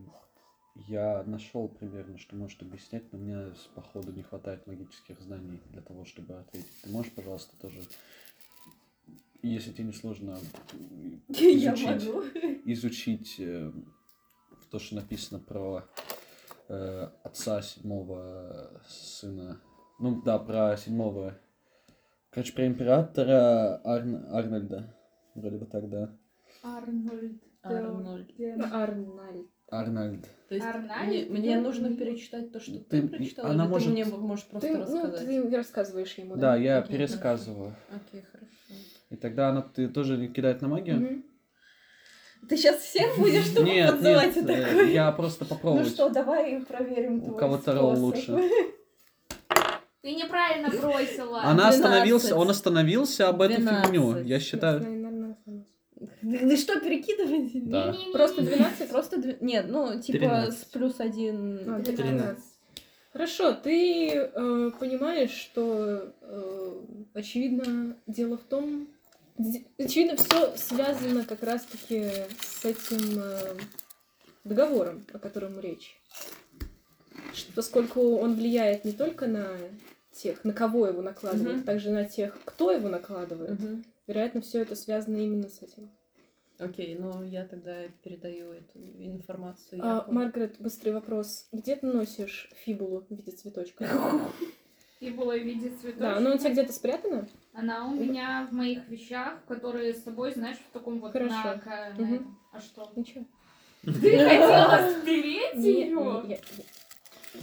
я 0.87 1.23
нашел 1.23 1.69
примерно, 1.69 2.17
что 2.17 2.35
может 2.35 2.61
объяснять, 2.61 3.11
но 3.11 3.19
мне 3.19 3.53
походу 3.75 4.11
не 4.11 4.23
хватает 4.23 4.67
магических 4.67 5.19
знаний 5.21 5.61
для 5.71 5.81
того, 5.81 6.05
чтобы 6.05 6.35
ответить. 6.35 6.81
Ты 6.83 6.89
можешь, 6.89 7.11
пожалуйста, 7.13 7.55
тоже, 7.61 7.81
если 9.41 9.71
тебе 9.71 9.85
не 9.85 9.93
сложно, 9.93 10.37
изучить, 11.29 12.09
изучить 12.65 13.35
э, 13.39 13.71
то, 14.69 14.79
что 14.79 14.95
написано 14.95 15.39
про 15.39 15.85
э, 16.67 17.09
отца 17.23 17.61
седьмого 17.61 18.81
сына. 18.87 19.61
Ну 19.99 20.21
да, 20.21 20.39
про 20.39 20.75
седьмого. 20.75 21.39
Короче, 22.35 22.51
про 22.53 22.67
императора 22.67 23.79
Арн- 23.85 24.27
Арнольда. 24.29 24.93
Вроде 25.35 25.57
бы 25.57 25.65
так, 25.65 25.89
да. 25.89 26.09
Арнольд. 26.63 27.41
Арнольд. 27.63 28.29
Арнольд. 28.73 29.47
Арнольд. 29.71 30.25
То 30.49 30.55
есть 30.55 30.67
Арнольд? 30.67 30.97
мне, 31.07 31.25
мне 31.29 31.59
нужно 31.61 31.95
перечитать 31.95 32.51
то, 32.51 32.59
что 32.59 32.73
ты, 32.73 33.01
Ты- 33.01 33.07
прочитала, 33.07 33.49
она 33.51 33.63
или 33.63 33.71
может- 33.71 33.87
ты 33.87 33.93
мне 33.93 34.05
можешь 34.05 34.45
просто 34.47 34.67
Ты, 34.67 34.73
ну, 34.75 34.81
рассказать? 34.83 35.25
ты 35.27 35.55
рассказываешь 35.55 36.13
ему, 36.17 36.35
Да, 36.35 36.57
я 36.57 36.79
Окей, 36.79 36.97
пересказываю. 36.97 37.73
Окей, 37.89 38.21
хорошо. 38.29 38.51
И 39.11 39.15
тогда 39.15 39.49
она 39.49 39.61
ты 39.61 39.87
тоже 39.87 40.27
кидает 40.27 40.61
на 40.61 40.67
магию? 40.67 40.97
Мгм. 40.99 41.23
Ты 42.49 42.57
сейчас 42.57 42.79
всех 42.81 43.17
будешь 43.17 43.47
тупо 43.49 43.65
Нет, 43.65 43.91
подзывать 43.91 44.35
нет, 44.35 44.49
и 44.49 44.51
э, 44.51 44.65
такой? 44.65 44.93
я 44.93 45.11
просто 45.13 45.45
Ну 45.45 45.49
попробую. 45.55 45.85
что, 45.85 46.09
давай 46.09 46.61
проверим 46.65 47.21
У 47.21 47.25
твой 47.27 47.39
кого 47.39 47.57
второго 47.57 47.95
способ. 47.95 48.29
лучше. 48.35 48.49
Ты 50.05 50.13
неправильно 50.13 50.69
бросила. 50.69 51.41
Она 51.41 51.71
12. 51.71 51.79
остановился, 51.79 52.35
он 52.35 52.49
остановился 52.51 53.27
об 53.27 53.41
эту 53.41 53.55
12. 53.55 53.85
фигню. 53.85 54.23
Я 54.23 54.39
считаю. 54.39 54.79
Ты 56.21 56.57
что, 56.57 56.79
перекидывать? 56.79 57.67
Да. 57.67 57.95
Просто 58.13 58.43
12? 58.43 58.89
Просто 58.89 59.15
дв- 59.15 59.37
Нет, 59.41 59.65
ну, 59.67 59.99
типа, 59.99 60.19
13. 60.19 60.59
с 60.59 60.65
плюс 60.65 60.99
один. 60.99 61.57
А, 61.67 61.81
Тринадцать. 61.81 61.95
13. 61.95 62.43
Хорошо, 63.13 63.53
ты 63.53 64.09
э, 64.11 64.71
понимаешь, 64.79 65.31
что 65.31 66.13
э, 66.21 66.81
очевидно 67.15 67.97
дело 68.05 68.37
в 68.37 68.43
том, 68.43 68.87
очевидно 69.79 70.17
все 70.17 70.55
связано 70.55 71.25
как 71.25 71.41
раз-таки 71.41 72.11
с 72.39 72.63
этим 72.63 73.19
э, 73.19 73.57
договором, 74.43 75.03
о 75.13 75.17
котором 75.17 75.59
речь. 75.59 75.99
Что, 77.33 77.51
поскольку 77.53 78.17
он 78.17 78.35
влияет 78.35 78.85
не 78.85 78.91
только 78.91 79.25
на 79.25 79.47
тех, 80.15 80.43
на 80.43 80.53
кого 80.53 80.87
его 80.87 81.01
накладывают, 81.01 81.57
Мгм. 81.57 81.65
также 81.65 81.91
на 81.91 82.05
тех, 82.05 82.37
кто 82.45 82.71
его 82.71 82.89
накладывает. 82.89 83.59
Мгм. 83.59 83.83
Вероятно, 84.07 84.41
все 84.41 84.61
это 84.61 84.75
связано 84.75 85.17
именно 85.17 85.49
с 85.49 85.61
этим. 85.61 85.89
Окей, 86.57 86.95
ну 86.97 87.23
я 87.23 87.43
тогда 87.45 87.83
передаю 88.01 88.53
эту 88.53 88.79
информацию. 88.79 89.81
А, 89.83 89.95
Якову. 89.97 90.13
Маргарет, 90.13 90.55
быстрый 90.59 90.91
вопрос. 90.91 91.47
Где 91.51 91.75
ты 91.75 91.85
носишь 91.85 92.49
фибулу 92.63 93.05
в 93.09 93.11
виде 93.13 93.31
цветочка? 93.33 93.85
И 95.01 95.09
было 95.09 95.37
в 95.37 95.43
виде 95.43 95.69
цветочка. 95.69 95.99
Да, 95.99 96.17
оно 96.17 96.33
у 96.35 96.37
тебя 96.37 96.51
где-то 96.51 96.71
спрятано? 96.71 97.27
Она 97.53 97.85
у 97.85 97.93
меня 97.93 98.47
в 98.49 98.53
моих 98.53 98.87
вещах, 98.87 99.43
которые 99.47 99.93
с 99.93 100.03
собой, 100.03 100.33
знаешь, 100.33 100.57
в 100.57 100.71
таком 100.73 100.99
вот 101.01 101.11
Хорошо. 101.11 101.35
на, 101.35 101.87
этом. 101.97 102.39
А 102.53 102.61
что? 102.61 102.89
Ничего. 102.95 103.25
Ты 103.83 103.91
хотела 103.91 104.89
спереть 105.01 105.55
Не- 105.55 105.87
ее? 105.87 106.39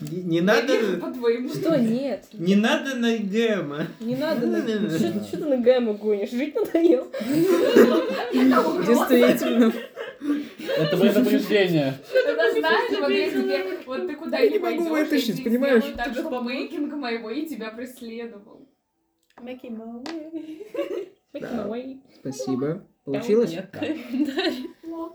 Не- 0.00 0.22
Не, 0.22 0.40
надо... 0.40 0.76
вижу 0.76 0.98
по 1.00 1.10
твоему. 1.10 1.48
Что 1.48 1.76
нет? 1.76 2.26
Не 2.32 2.56
надо 2.56 2.94
на 2.96 3.16
гэма. 3.18 3.86
Не 4.00 4.16
надо. 4.16 4.46
на-. 4.46 4.90
Что 4.90 5.24
что 5.24 5.36
ты 5.38 5.44
на 5.46 5.56
гэму 5.58 5.94
гонишь? 5.94 6.30
Жить 6.30 6.54
надоел? 6.54 7.10
Действительно. 8.32 9.72
Это 10.76 10.96
предупреждение. 10.96 11.94
Это 12.14 12.52
знаешь, 12.58 13.00
вот 13.00 13.10
я 13.10 13.30
тебе, 13.30 13.78
вот 13.86 14.06
ты 14.06 14.14
куда 14.14 14.38
Я 14.38 14.50
не 14.50 14.58
могу 14.58 14.84
вытащить, 14.88 15.42
понимаешь? 15.42 15.84
так, 15.96 16.12
чтобы 16.14 16.42
мейкинг 16.42 16.94
моего 16.94 17.30
и 17.30 17.46
тебя 17.46 17.70
преследовал. 17.70 18.68
Making 19.40 19.76
my 19.76 20.04
way. 20.04 21.08
Make 21.32 21.42
my 21.42 21.68
way. 21.68 22.00
Спасибо. 22.20 22.86
Получилось? 23.04 23.56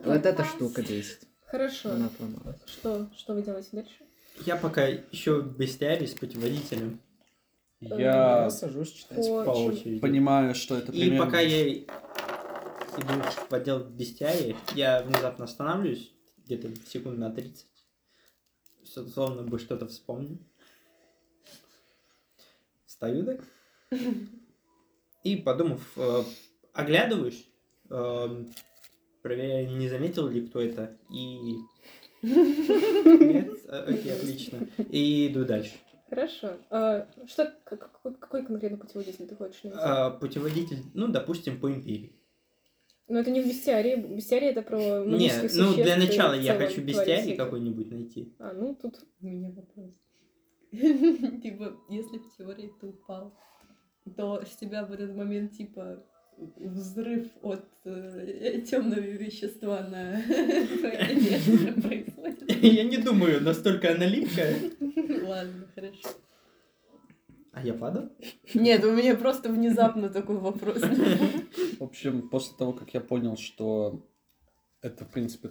Вот 0.03 0.25
эта 0.25 0.43
штука 0.43 0.81
10. 0.81 1.19
Хорошо. 1.45 1.91
Она. 1.91 2.09
Что, 2.65 3.09
что 3.15 3.33
вы 3.33 3.41
делаете 3.41 3.69
дальше? 3.71 4.06
Я 4.45 4.55
пока 4.55 4.85
еще 4.87 5.41
в 5.41 5.57
бестиарии 5.57 6.05
с 6.05 6.13
путеводителем. 6.13 7.01
Я 7.79 8.43
Я 8.43 8.49
сажусь 8.49 8.91
читать. 8.91 9.17
По- 9.27 9.43
По 9.45 9.49
Очень. 9.51 9.71
очереди. 9.79 9.99
понимаю, 9.99 10.55
что 10.55 10.77
это 10.77 10.91
И 10.91 11.01
примерно... 11.01 11.25
пока 11.25 11.39
я 11.41 11.73
иду 11.73 11.87
в 13.49 13.53
отдел 13.53 13.83
бестиарии, 13.83 14.55
я 14.75 15.03
внезапно 15.03 15.45
останавливаюсь, 15.45 16.11
где-то 16.45 16.73
секунд 16.87 17.17
на 17.19 17.29
30. 17.31 17.67
С- 18.83 19.11
Словно 19.11 19.43
бы 19.43 19.59
что-то 19.59 19.87
вспомню. 19.87 20.39
Встаю 22.85 23.25
так. 23.25 23.41
И, 25.23 25.35
подумав, 25.35 25.81
э, 25.97 26.23
оглядываюсь, 26.73 27.45
э, 27.89 28.45
проверяю, 29.21 29.77
не 29.77 29.89
заметил 29.89 30.27
ли 30.29 30.47
кто 30.47 30.61
это. 30.61 30.97
И... 31.11 31.57
Нет? 32.21 33.49
Окей, 33.69 34.13
отлично. 34.13 34.59
И 34.89 35.27
иду 35.27 35.45
дальше. 35.45 35.73
Хорошо. 36.09 36.53
А, 36.69 37.07
что, 37.27 37.53
как- 37.65 37.91
какой, 37.91 38.13
какой 38.15 38.45
конкретно 38.45 38.77
путеводитель 38.77 39.27
ты 39.27 39.35
хочешь 39.35 39.63
найти? 39.63 39.79
А, 39.81 40.09
Путеводитель, 40.11 40.77
ну, 40.93 41.09
допустим, 41.09 41.59
по 41.59 41.69
империи. 41.69 42.13
Ну, 43.09 43.19
это 43.19 43.31
не 43.31 43.41
в 43.41 43.47
бестиарии. 43.47 43.95
Бестиарий 44.15 44.49
это 44.49 44.61
про 44.61 45.03
Нет, 45.05 45.51
ну 45.55 45.73
для 45.73 45.97
начала 45.97 46.33
я 46.33 46.55
хочу 46.55 46.81
бестиарий 46.81 47.35
какой-нибудь 47.35 47.91
найти. 47.91 48.33
А, 48.39 48.53
ну 48.53 48.75
тут 48.75 48.95
У 49.21 49.25
меня 49.25 49.49
вопрос. 49.51 49.93
Типа, 50.71 51.77
если 51.89 52.17
в 52.17 52.37
теории 52.37 52.71
ты 52.79 52.87
упал, 52.87 53.33
то 54.15 54.43
с 54.45 54.55
тебя 54.57 54.85
в 54.85 54.91
этот 54.91 55.15
момент, 55.15 55.53
типа, 55.53 56.03
взрыв 56.57 57.27
от 57.41 57.65
темного 57.83 58.99
вещества 58.99 59.81
на 59.89 60.21
происходит. 61.81 62.43
Я 62.61 62.83
не 62.83 62.97
думаю, 62.97 63.41
настолько 63.41 63.91
она 63.93 64.05
липкая. 64.05 64.55
Ладно, 65.25 65.67
хорошо. 65.75 66.09
А 67.51 67.63
я 67.63 67.73
падал? 67.73 68.09
Нет, 68.53 68.83
у 68.83 68.91
меня 68.91 69.15
просто 69.15 69.49
внезапно 69.49 70.09
такой 70.09 70.37
вопрос. 70.37 70.79
В 70.79 71.83
общем, 71.83 72.29
после 72.29 72.55
того, 72.55 72.73
как 72.73 72.93
я 72.93 73.01
понял, 73.01 73.35
что 73.35 74.07
это, 74.81 75.05
в 75.05 75.09
принципе, 75.09 75.49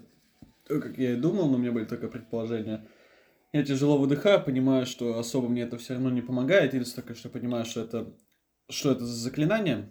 то, 0.69 0.81
как 0.81 0.99
я 0.99 1.15
и 1.15 1.17
думал, 1.17 1.49
но 1.49 1.57
у 1.57 1.59
меня 1.59 1.73
были 1.73 1.85
только 1.85 2.07
предположения, 2.07 2.87
я 3.53 3.65
тяжело 3.65 3.99
выдыхаю, 3.99 4.45
понимаю, 4.45 4.87
что 4.87 5.19
особо 5.19 5.49
мне 5.49 5.63
это 5.63 5.79
все 5.79 5.95
равно 5.95 6.11
не 6.11 6.23
помогает, 6.23 6.75
или 6.75 6.85
только 6.85 7.15
что 7.15 7.29
понимаю, 7.29 7.65
что 7.65 7.81
это, 7.81 8.15
что 8.69 8.93
это 8.93 9.05
за 9.05 9.15
заклинание. 9.15 9.91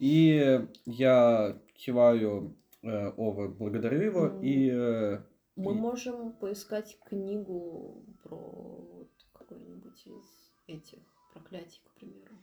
И 0.00 0.66
я 0.86 1.60
киваю 1.74 2.56
э, 2.82 3.08
Ове, 3.18 3.48
благодарю 3.48 4.00
его, 4.00 4.24
Мгм. 4.28 4.42
и 4.42 4.70
э, 4.72 5.18
Мы 5.56 5.72
И- 5.72 5.74
можем 5.74 6.32
поискать 6.32 6.98
книгу 7.04 8.02
про 8.22 8.36
вот 8.36 9.10
какой-нибудь 9.34 10.06
из 10.06 10.24
этих 10.66 11.00
проклятий, 11.34 11.80
к 11.84 11.98
примеру. 11.98 12.34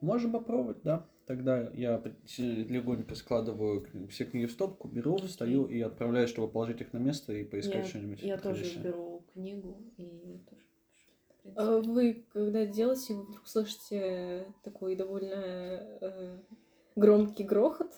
можем 0.00 0.32
попробовать, 0.32 0.82
да. 0.82 1.06
Тогда 1.26 1.70
я 1.74 2.02
легонько 2.38 3.14
складываю 3.14 3.86
все 4.08 4.24
книги 4.24 4.46
в 4.46 4.52
стопку, 4.52 4.88
беру, 4.88 5.16
встаю 5.18 5.66
и 5.66 5.80
отправляюсь, 5.80 6.30
чтобы 6.30 6.50
положить 6.50 6.80
их 6.80 6.92
на 6.94 6.98
место 6.98 7.32
и 7.34 7.44
поискать 7.44 7.86
что-нибудь. 7.86 8.22
я 8.22 8.38
тоже 8.38 8.64
беру 8.82 9.22
книгу 9.32 9.78
и 9.98 10.40
тоже. 10.48 10.61
Принципе. 11.42 11.62
А 11.62 11.80
Вы, 11.80 12.26
когда 12.32 12.66
делаете, 12.66 13.14
вы 13.14 13.22
вдруг 13.24 13.46
слышите 13.46 14.46
такой 14.62 14.96
довольно 14.96 15.34
э, 15.34 16.38
громкий 16.96 17.44
грохот 17.44 17.92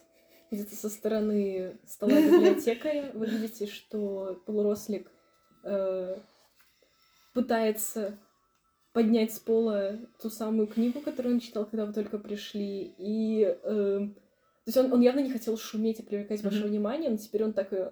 где-то 0.51 0.75
со 0.77 0.89
стороны 0.89 1.79
стола 1.87 2.13
библиотекаря. 2.13 3.11
Вы 3.15 3.27
видите, 3.27 3.67
что 3.67 4.41
полурослик 4.47 5.11
э, 5.65 6.19
пытается 7.33 8.19
поднять 8.93 9.35
с 9.35 9.41
пола 9.41 9.99
ту 10.23 10.31
самую 10.31 10.69
книгу, 10.69 11.01
которую 11.01 11.35
он 11.35 11.41
читал, 11.41 11.67
когда 11.67 11.85
вы 11.85 11.93
только 11.93 12.19
пришли. 12.19 12.95
И 12.97 13.43
э, 13.43 14.09
то 14.65 14.69
есть 14.69 14.79
он, 14.79 14.93
он 14.93 15.01
явно 15.03 15.21
не 15.21 15.31
хотел 15.31 15.59
шуметь 15.59 16.01
и 16.01 16.03
привлекать 16.03 16.43
ваше 16.43 16.61
Мгм. 16.61 16.69
внимание, 16.69 17.11
но 17.11 17.17
теперь 17.19 17.45
он 17.45 17.53
так 17.53 17.73
и 17.73 17.91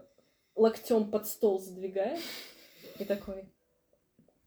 локтем 0.54 1.10
под 1.10 1.26
стол 1.26 1.58
задвигает. 1.58 2.20
И 2.98 3.04
такой. 3.04 3.44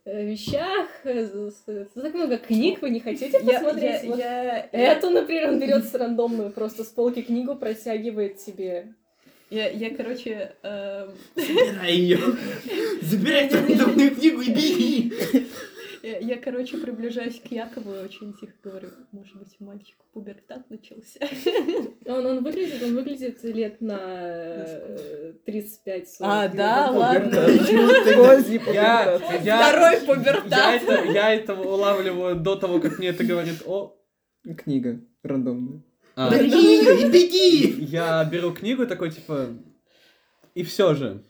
вещах. 0.05 0.87
Так 1.03 2.13
много 2.13 2.37
книг 2.37 2.81
вы 2.81 2.89
не 2.89 2.99
хотите 2.99 3.39
посмотреть? 3.39 4.03
я, 4.03 4.09
Вот 4.09 4.19
я, 4.19 4.69
Эту, 4.71 5.09
например, 5.09 5.49
он 5.49 5.59
берет 5.59 5.85
с 5.85 5.93
рандомную, 5.93 6.51
просто 6.51 6.83
с 6.83 6.87
полки 6.87 7.21
книгу 7.21 7.55
протягивает 7.55 8.37
тебе. 8.37 8.93
я, 9.49 9.69
я, 9.69 9.89
короче, 9.95 10.53
эм, 10.63 11.11
Забирай 11.35 11.93
ее. 11.93 12.19
Забирай 13.01 13.45
эту 13.45 13.57
рандомную 13.57 14.15
книгу 14.15 14.41
и 14.41 14.51
беги. 14.51 15.13
Я, 16.07 16.17
я, 16.19 16.37
короче, 16.37 16.77
приближаюсь 16.77 17.39
к 17.39 17.47
Якову 17.51 17.93
и 17.93 18.03
очень 18.03 18.33
тихо 18.33 18.53
говорю, 18.63 18.89
может 19.11 19.35
быть, 19.35 19.55
у 19.59 19.65
мальчика 19.65 20.03
пубертат 20.13 20.69
начался. 20.69 21.19
Он, 22.05 22.25
он 22.25 22.43
выглядит, 22.43 22.81
он 22.81 22.95
выглядит 22.95 23.43
лет 23.43 23.81
на 23.81 23.99
э, 23.99 25.33
35 25.45 26.15
А, 26.21 26.47
да, 26.47 26.89
ладно. 26.91 27.29
Второй 29.41 29.97
пубертат. 30.05 30.81
я 31.13 31.33
это 31.33 31.53
улавливаю 31.53 32.35
до 32.37 32.55
того, 32.55 32.79
как 32.79 32.97
мне 32.99 33.09
это 33.09 33.23
говорит 33.23 33.61
о... 33.65 33.93
Книга 34.57 35.01
рандомная. 35.23 35.83
А, 36.15 36.31
Бери 36.33 36.49
ее 36.49 37.01
и 37.01 37.09
беги. 37.11 37.83
я 37.85 38.23
беру 38.23 38.53
книгу 38.53 38.87
такой, 38.87 39.11
типа... 39.11 39.49
И 40.55 40.63
все 40.63 40.95
же. 40.95 41.23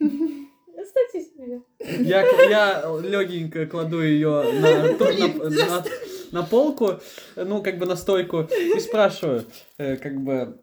Оставьте 0.88 1.20
себе. 1.20 1.60
Я, 2.04 2.22
я 2.48 2.82
легенько 3.02 3.66
кладу 3.66 4.02
ее 4.02 4.42
на, 4.60 4.92
на, 4.94 5.50
на- 5.50 5.84
на 6.32 6.42
полку, 6.42 7.00
ну, 7.36 7.62
как 7.62 7.78
бы 7.78 7.86
на 7.86 7.96
стойку, 7.96 8.42
и 8.76 8.78
спрашиваю, 8.80 9.44
э, 9.78 9.96
как 9.96 10.20
бы... 10.20 10.58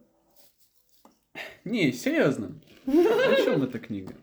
Не, 1.64 1.92
серьезно. 1.92 2.60
О 2.88 3.36
чем 3.44 3.64
эта 3.64 3.80
книга? 3.80 4.14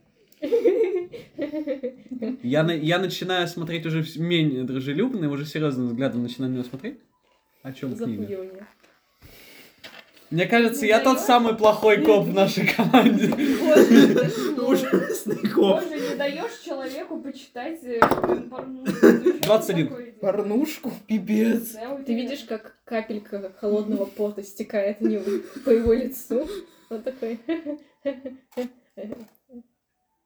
Я, 2.42 2.62
на- 2.62 2.72
я 2.76 2.98
начинаю 2.98 3.46
смотреть 3.48 3.86
уже 3.86 4.04
менее 4.20 4.64
дружелюбно, 4.64 5.28
уже 5.30 5.44
серьезным 5.46 5.88
взглядом 5.88 6.22
начинаю 6.22 6.50
на 6.52 6.56
него 6.56 6.64
смотреть. 6.64 6.98
О 7.62 7.72
чем 7.72 7.96
книга? 7.96 8.66
Мне 10.32 10.46
кажется, 10.46 10.86
я 10.86 11.00
тот 11.00 11.20
самый 11.20 11.54
плохой 11.54 12.02
коп 12.02 12.24
в 12.24 12.32
нашей 12.32 12.66
команде. 12.66 13.26
Ужасный 14.66 15.46
коп. 15.46 15.82
Боже, 15.82 16.10
не 16.10 16.16
даешь 16.16 16.58
человеку 16.64 17.18
почитать 17.20 17.84
э, 17.84 18.00
порнушку. 18.50 19.06
21. 19.42 20.14
Порнушку? 20.22 20.90
Пипец. 21.06 21.76
Ты 22.06 22.14
видишь, 22.14 22.44
как 22.48 22.76
капелька 22.84 23.52
холодного 23.60 24.06
пота 24.06 24.42
стекает 24.42 25.02
не 25.02 25.18
по 25.66 25.68
его 25.68 25.92
лицу. 25.92 26.48
Он 26.88 27.02
такой... 27.02 27.38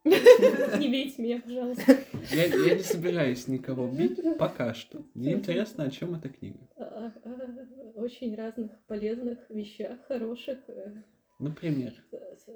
Не 0.06 0.88
бейте 0.88 1.22
меня, 1.22 1.40
пожалуйста. 1.44 1.96
Я, 2.30 2.44
я 2.46 2.74
не 2.76 2.82
собираюсь 2.82 3.48
никого 3.48 3.88
бить 3.88 4.20
пока 4.38 4.72
что. 4.74 5.04
Мне 5.14 5.32
интересно, 5.34 5.84
о 5.84 5.90
чем 5.90 6.14
эта 6.14 6.28
книга. 6.28 6.58
О 6.76 7.12
о 7.24 8.00
очень 8.00 8.34
разных 8.36 8.70
полезных 8.86 9.38
вещах, 9.50 9.98
хороших. 10.08 10.58
э, 10.68 10.92
Например, 11.38 11.92
с- 12.12 12.46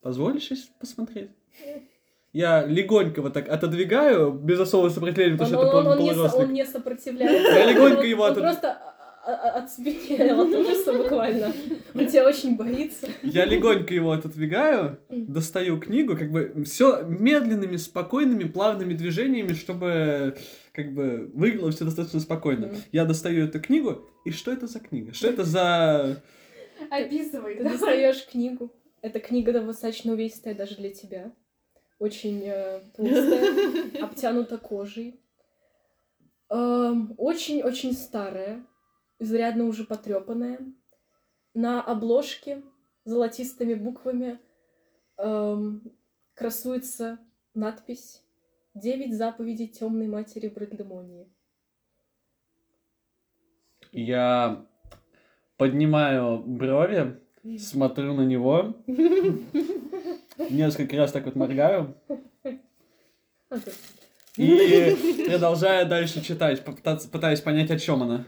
позволишь 0.00 0.44
сейчас 0.44 0.70
посмотреть? 0.80 1.30
Я 2.32 2.66
легонько 2.66 3.22
вот 3.22 3.32
так 3.32 3.48
отодвигаю, 3.48 4.32
без 4.32 4.58
особого 4.58 4.88
сопротивления, 4.88 5.36
потому 5.38 5.58
Он, 5.60 5.66
что 5.68 5.76
он- 5.78 5.86
это 5.86 5.90
он 5.92 5.98
не, 6.02 6.08
со- 6.08 6.14
полуросток. 6.14 6.40
он 6.40 6.52
не 6.52 6.64
сопротивляется. 6.64 7.52
Я 7.58 7.70
легонько 7.72 8.00
Он- 8.00 8.06
его 8.06 8.24
он 8.24 8.32
отод- 8.32 8.40
просто 8.40 8.93
о- 9.26 9.34
о- 9.34 9.58
отсмеял 9.62 10.40
от 10.42 10.48
ужаса 10.54 10.92
буквально. 11.02 11.52
Он 11.94 12.06
тебя 12.06 12.26
очень 12.26 12.56
боится. 12.56 13.08
Я 13.22 13.44
легонько 13.44 13.94
его 13.94 14.12
отодвигаю, 14.12 14.98
достаю 15.08 15.80
книгу, 15.80 16.16
как 16.16 16.30
бы 16.30 16.64
все 16.64 17.02
медленными, 17.02 17.76
спокойными, 17.76 18.44
плавными 18.44 18.94
движениями, 18.94 19.52
чтобы 19.54 20.36
как 20.72 20.92
бы 20.92 21.30
выглядело 21.34 21.70
все 21.70 21.84
достаточно 21.84 22.20
спокойно. 22.20 22.72
Я 22.92 23.04
достаю 23.04 23.44
эту 23.46 23.60
книгу, 23.60 24.08
и 24.24 24.30
что 24.30 24.52
это 24.52 24.66
за 24.66 24.80
книга? 24.80 25.12
Что 25.14 25.28
это 25.28 25.44
за... 25.44 26.22
Описывай. 26.90 27.54
Ты 27.56 27.62
давай. 27.62 27.78
достаешь 27.78 28.26
книгу. 28.26 28.72
Эта 29.02 29.20
книга 29.20 29.52
достаточно 29.52 30.12
увесистая 30.12 30.54
даже 30.54 30.76
для 30.76 30.90
тебя. 30.90 31.32
Очень 31.98 32.42
э, 32.44 32.80
толстая, 32.96 34.02
обтянута 34.02 34.58
кожей. 34.58 35.20
Эм, 36.50 37.14
Очень-очень 37.16 37.92
старая, 37.94 38.64
изрядно 39.18 39.64
уже 39.64 39.84
потрепанная. 39.84 40.60
На 41.54 41.80
обложке 41.82 42.62
золотистыми 43.04 43.74
буквами 43.74 44.40
эм, 45.18 45.92
красуется 46.34 47.18
надпись 47.54 48.22
«Девять 48.74 49.16
заповедей 49.16 49.68
темной 49.68 50.08
матери 50.08 50.48
Брэдлемонии». 50.48 51.32
Я 53.92 54.66
поднимаю 55.56 56.38
брови, 56.38 57.20
смотрю 57.58 58.14
на 58.14 58.22
него, 58.22 58.74
несколько 60.50 60.96
раз 60.96 61.12
так 61.12 61.26
вот 61.26 61.36
моргаю 61.36 61.94
и 64.36 65.26
продолжаю 65.28 65.88
дальше 65.88 66.22
читать, 66.22 66.64
попытаться, 66.64 67.08
пытаясь 67.08 67.40
понять, 67.40 67.70
о 67.70 67.78
чем 67.78 68.02
она. 68.02 68.24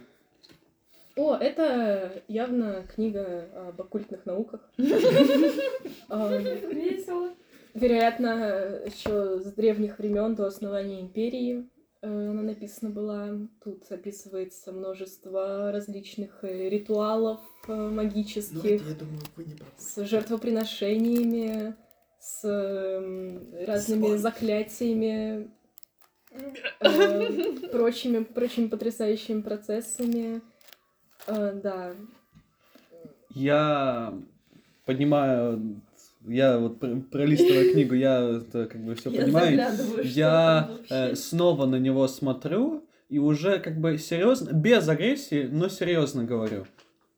О, 1.17 1.35
это 1.35 2.23
явно 2.29 2.85
книга 2.95 3.49
об 3.69 3.81
оккультных 3.81 4.27
науках. 4.27 4.61
Эм, 4.79 6.43
Весело. 6.75 7.31
Вероятно, 7.75 8.81
еще 8.85 9.41
с 9.41 9.53
древних 9.53 9.99
времен 9.99 10.35
до 10.35 10.47
основания 10.47 11.01
империи 11.01 11.69
э, 12.03 12.07
она 12.07 12.43
написана 12.43 12.91
была. 12.91 13.31
Тут 13.65 13.91
описывается 13.91 14.73
множество 14.73 15.73
различных 15.73 16.43
э, 16.45 16.69
ритуалов 16.69 17.41
э, 17.69 17.73
Ну, 17.75 17.91
магических 17.93 18.65
это, 18.83 18.85
я 18.91 18.95
думаю, 18.95 19.21
вы 19.37 19.45
не 19.45 19.55
правы. 19.55 19.73
с 19.79 20.05
жертвоприношениями, 20.05 21.75
с 22.19 22.45
эм, 22.47 23.55
разными 23.67 24.05
Спой. 24.07 24.19
заклятиями, 24.19 25.51
э, 26.81 27.69
прочими, 27.73 28.23
прочими 28.25 28.69
потрясающими 28.69 29.41
процессами. 29.41 30.41
Э, 31.27 31.53
да, 31.63 31.95
Я 33.31 34.15
поднимаю, 34.85 35.81
я 36.23 36.59
вот 36.59 36.79
пр- 36.81 37.01
пролистываю 37.11 37.73
книгу, 37.73 37.95
я 37.95 38.21
это 38.39 38.67
как 38.67 38.83
бы 38.85 38.95
все 38.95 39.11
понимаю. 39.11 39.57
Я 40.05 40.71
э, 40.89 41.15
снова 41.17 41.67
на 41.67 41.77
него 41.77 42.07
смотрю 42.09 42.85
и 43.09 43.19
уже 43.19 43.59
как 43.59 43.79
бы 43.81 43.99
серьезно, 43.99 44.53
без 44.53 44.89
агрессии, 44.89 45.49
но 45.51 45.69
серьезно 45.69 46.25
говорю. 46.25 46.67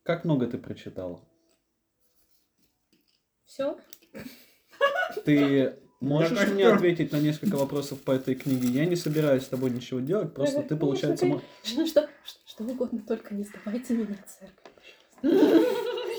Как 0.03 0.25
много 0.25 0.47
ты 0.47 0.59
прочитал? 0.59 1.23
все. 3.45 3.77
Ты 5.25 5.77
можешь 6.01 6.49
мне 6.49 6.67
ответить 6.69 7.13
на 7.13 7.17
несколько 7.21 7.57
вопросов 7.57 8.01
по 8.03 8.13
этой 8.13 8.35
книге? 8.35 8.69
Я 8.69 8.85
не 8.87 8.95
собираюсь 8.97 9.45
с 9.45 9.49
тобой 9.49 9.71
ничего 9.71 10.01
делать, 10.01 10.35
просто 10.35 10.63
ты, 10.63 10.77
получается, 10.77 11.27
мо- 11.27 11.43
Что, 11.65 12.09
что, 12.59 12.65
угодно, 12.65 13.01
только 13.07 13.35
не 13.35 13.45
сдавайте 13.45 13.95
меня 13.95 14.17
церковь. 14.27 15.67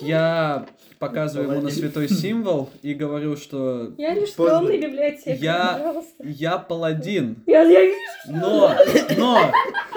я 0.02 0.66
показываю 1.00 1.52
ему 1.52 1.62
на 1.62 1.70
святой 1.70 2.08
символ 2.10 2.70
и 2.82 2.94
говорю, 2.94 3.36
что 3.36 3.94
Я 3.98 4.14
лишь 4.14 4.32
скромный 4.32 4.78
библиотекарь, 4.80 5.36
Я- 5.38 5.74
пожалуйста. 5.78 6.14
я 6.24 6.58
паладин, 6.58 7.44
Я, 7.46 7.64
я 7.64 7.86
вижу, 7.86 7.98
но, 8.28 8.74
но, 9.18 9.52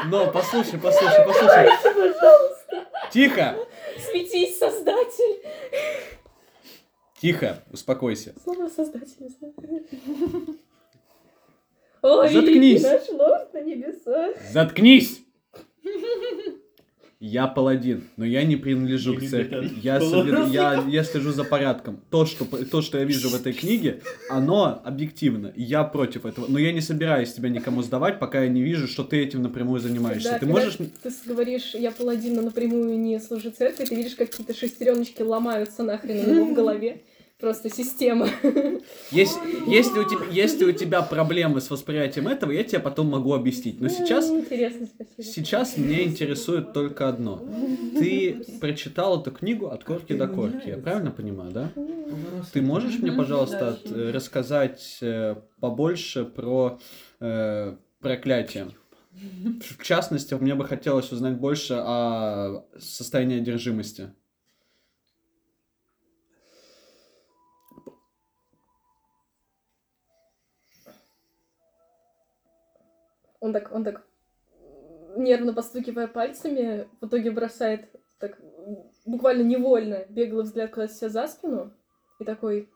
но, 0.07 0.31
послушай, 0.33 0.79
послушай, 0.81 1.25
послушай, 1.27 1.69
пожалуйста. 1.95 2.87
тихо, 3.13 3.57
Светись, 4.11 4.59
Создатель. 4.59 5.43
тихо, 7.21 7.63
успокойся. 7.71 8.35
Слово 8.43 8.69
Создатель. 8.69 9.29
Ой, 12.03 12.29
Заткнись. 12.33 12.83
наш 12.83 13.09
лорд 13.11 13.53
на 13.55 13.61
небесах. 13.61 14.37
Заткнись! 14.51 15.23
Я 17.25 17.47
паладин, 17.47 18.03
но 18.17 18.25
я 18.25 18.43
не 18.43 18.57
принадлежу 18.57 19.17
к 19.17 19.21
церкви. 19.23 19.71
Я, 19.81 20.01
соблю- 20.01 20.51
я, 20.51 20.85
я 20.89 21.05
слежу 21.05 21.31
за 21.31 21.45
порядком. 21.45 22.01
То 22.11 22.27
что, 22.27 22.45
то, 22.45 22.83
что 22.83 22.99
я 22.99 23.05
вижу 23.05 23.29
в 23.29 23.35
этой 23.37 23.53
книге, 23.53 24.01
оно 24.29 24.83
объективно. 24.85 25.53
Я 25.55 25.85
против 25.85 26.27
этого. 26.27 26.47
Но 26.49 26.59
я 26.59 26.73
не 26.73 26.81
собираюсь 26.81 27.33
тебя 27.33 27.49
никому 27.49 27.83
сдавать, 27.83 28.19
пока 28.19 28.43
я 28.43 28.49
не 28.49 28.61
вижу, 28.61 28.89
что 28.89 29.05
ты 29.05 29.23
этим 29.23 29.41
напрямую 29.41 29.81
занимаешься. 29.81 30.33
Да, 30.33 30.39
ты 30.41 30.47
можешь... 30.47 30.75
Ты 30.75 31.13
говоришь, 31.25 31.77
я 31.77 31.93
паладин, 31.93 32.35
но 32.35 32.43
напрямую 32.43 32.99
не 32.99 33.21
служу 33.21 33.53
церкви, 33.53 33.85
ты 33.85 33.95
видишь, 33.95 34.17
как 34.17 34.29
какие-то 34.29 34.53
шестереночки 34.53 35.23
ломаются 35.23 35.85
нахрен 35.85 36.29
у 36.29 36.35
него 36.35 36.47
в 36.47 36.55
голове. 36.55 37.03
Просто 37.43 37.69
система. 37.69 38.29
Если, 39.11 39.41
если, 39.69 39.99
у 39.99 40.05
тебя, 40.05 40.27
если 40.31 40.65
у 40.65 40.73
тебя 40.73 41.03
проблемы 41.03 41.61
с 41.61 41.71
восприятием 41.71 42.29
этого, 42.29 42.53
я 42.53 42.63
тебе 42.65 42.79
потом 42.79 43.09
могу 43.09 43.35
объяснить. 43.35 43.81
Но 43.81 43.89
сейчас, 43.89 44.31
М, 44.31 44.39
Интересно, 44.41 44.87
спасибо. 44.87 45.23
сейчас 45.23 45.77
меня 45.77 46.05
интересует 46.05 46.73
только 46.73 47.09
одно. 47.09 47.45
Ты 47.99 48.39
прочитал 48.61 49.21
эту 49.21 49.33
книгу 49.33 49.67
от 49.67 49.85
корки 49.85 50.15
до 50.15 50.29
корки, 50.29 50.69
я 50.71 50.79
правильно 50.79 51.11
понимаю, 51.11 51.51
да? 51.53 51.73
Ты 52.53 52.63
можешь 52.63 53.03
мне, 53.03 53.13
пожалуйста, 53.13 53.71
от- 53.71 53.91
э, 53.91 54.11
рассказать 54.13 54.99
э, 55.01 55.37
побольше 55.61 56.25
про 56.25 56.79
э, 57.21 57.77
проклятие? 58.01 58.69
В 59.61 59.83
частности, 59.83 60.35
мне 60.35 60.55
бы 60.55 60.65
хотелось 60.65 61.11
узнать 61.13 61.37
больше 61.39 61.75
о 61.75 62.65
состоянии 62.79 63.39
одержимости. 63.41 64.13
Он 73.43 73.53
так, 73.53 73.73
он 73.73 73.83
так, 73.83 74.07
нервно 75.17 75.53
постукивая 75.53 76.07
пальцами, 76.07 76.89
в 77.01 77.07
итоге 77.09 77.33
бросает 77.33 77.91
так 78.21 78.41
буквально 79.05 79.43
невольно 79.43 80.07
беглый 80.09 80.45
взгляд 80.45 80.71
куда-то 80.71 80.95
себе 80.95 81.11
за 81.11 81.27
спину 81.27 81.75
и 82.21 82.25
такой, 82.25 82.71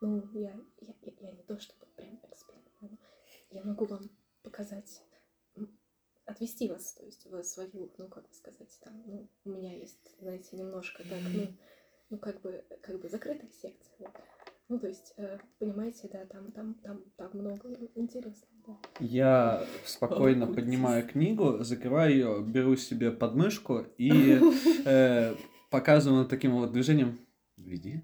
ну, 0.00 0.26
я, 0.32 0.58
я, 0.80 0.94
я, 1.02 1.12
я 1.20 1.32
не 1.32 1.42
то 1.42 1.58
чтобы 1.60 1.84
прям 1.96 2.18
эксперт, 2.30 2.64
но 2.80 2.88
я 3.50 3.62
могу 3.62 3.84
вам 3.84 4.08
показать, 4.42 5.02
отвести 6.24 6.70
вас, 6.70 6.94
то 6.94 7.04
есть 7.04 7.26
в 7.26 7.42
свою, 7.42 7.92
ну, 7.98 8.08
как 8.08 8.26
бы 8.26 8.32
сказать, 8.32 8.74
там, 8.82 9.02
ну, 9.04 9.28
у 9.44 9.50
меня 9.50 9.76
есть, 9.76 10.16
знаете, 10.18 10.56
немножко 10.56 11.02
так, 11.02 11.20
ну, 11.34 11.46
ну, 12.08 12.18
как 12.18 12.40
бы, 12.40 12.64
как 12.80 12.98
бы 13.00 13.10
закрытая 13.10 13.50
секция, 13.50 13.96
вот. 13.98 14.12
Ну, 14.70 14.78
то 14.78 14.86
есть, 14.86 15.12
э, 15.16 15.38
понимаете, 15.58 16.08
да, 16.12 16.24
там, 16.26 16.52
там, 16.52 16.74
там, 16.74 17.04
там 17.16 17.30
много 17.34 17.74
интересного. 17.96 18.59
Я 19.00 19.64
спокойно 19.84 20.46
поднимаю 20.46 21.06
книгу, 21.06 21.58
закрываю 21.60 22.12
ее, 22.12 22.42
беру 22.42 22.76
себе 22.76 23.10
подмышку 23.10 23.84
и 23.98 24.38
э, 24.84 25.34
показываю 25.70 26.26
таким 26.26 26.52
вот 26.52 26.72
движением. 26.72 27.18
Веди. 27.56 28.02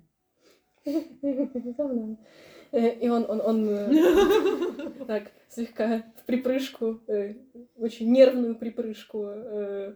Э, 2.73 2.99
И 3.01 3.09
он, 3.09 3.25
он, 3.29 3.41
он 3.41 3.69
э, 3.69 5.05
так 5.07 5.33
слегка 5.49 6.05
в 6.17 6.25
припрыжку, 6.25 7.01
э, 7.07 7.35
очень 7.77 8.13
нервную 8.13 8.57
припрыжку, 8.57 9.25
э, 9.27 9.95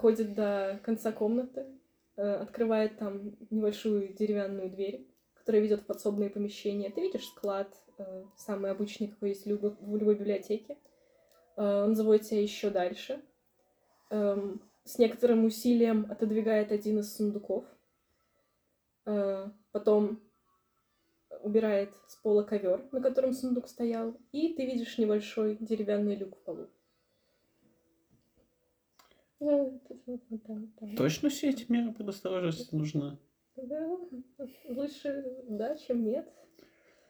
ходит 0.00 0.34
до 0.34 0.80
конца 0.84 1.12
комнаты, 1.12 1.66
э, 2.16 2.22
открывает 2.22 2.98
там 2.98 3.36
небольшую 3.50 4.14
деревянную 4.14 4.70
дверь, 4.70 5.08
которая 5.34 5.62
ведет 5.62 5.82
в 5.82 5.86
подсобные 5.86 6.30
помещения. 6.30 6.90
Ты 6.90 7.02
видишь 7.02 7.26
склад, 7.26 7.74
самый 8.36 8.70
обычный, 8.70 9.08
какой 9.08 9.30
есть 9.30 9.44
в 9.44 9.48
любой, 9.48 9.70
в 9.80 9.96
любой 9.96 10.14
библиотеке. 10.16 10.78
Э, 11.56 11.84
Он 11.84 11.94
заводит 11.94 12.22
тебя 12.22 12.42
еще 12.42 12.70
дальше. 12.70 13.22
Эм, 14.10 14.60
С 14.84 14.98
некоторым 14.98 15.44
усилием 15.44 16.06
отодвигает 16.10 16.72
один 16.72 17.00
из 17.00 17.14
сундуков. 17.16 17.64
Э, 19.04 19.48
Потом 19.72 20.20
убирает 21.42 21.94
с 22.08 22.16
пола 22.16 22.42
ковер, 22.42 22.88
на 22.92 23.00
котором 23.00 23.32
сундук 23.32 23.68
стоял, 23.68 24.16
и 24.32 24.54
ты 24.54 24.66
видишь 24.66 24.98
небольшой 24.98 25.56
деревянный 25.60 26.16
люк 26.16 26.36
в 26.36 26.42
полу. 26.42 26.68
Точно 30.96 31.28
все 31.28 31.50
эти 31.50 31.70
меры 31.70 31.92
предосторожности 31.92 32.74
нужны? 32.74 33.18
Да, 33.56 33.98
лучше 34.68 35.44
да, 35.48 35.76
чем 35.76 36.04
нет. 36.04 36.32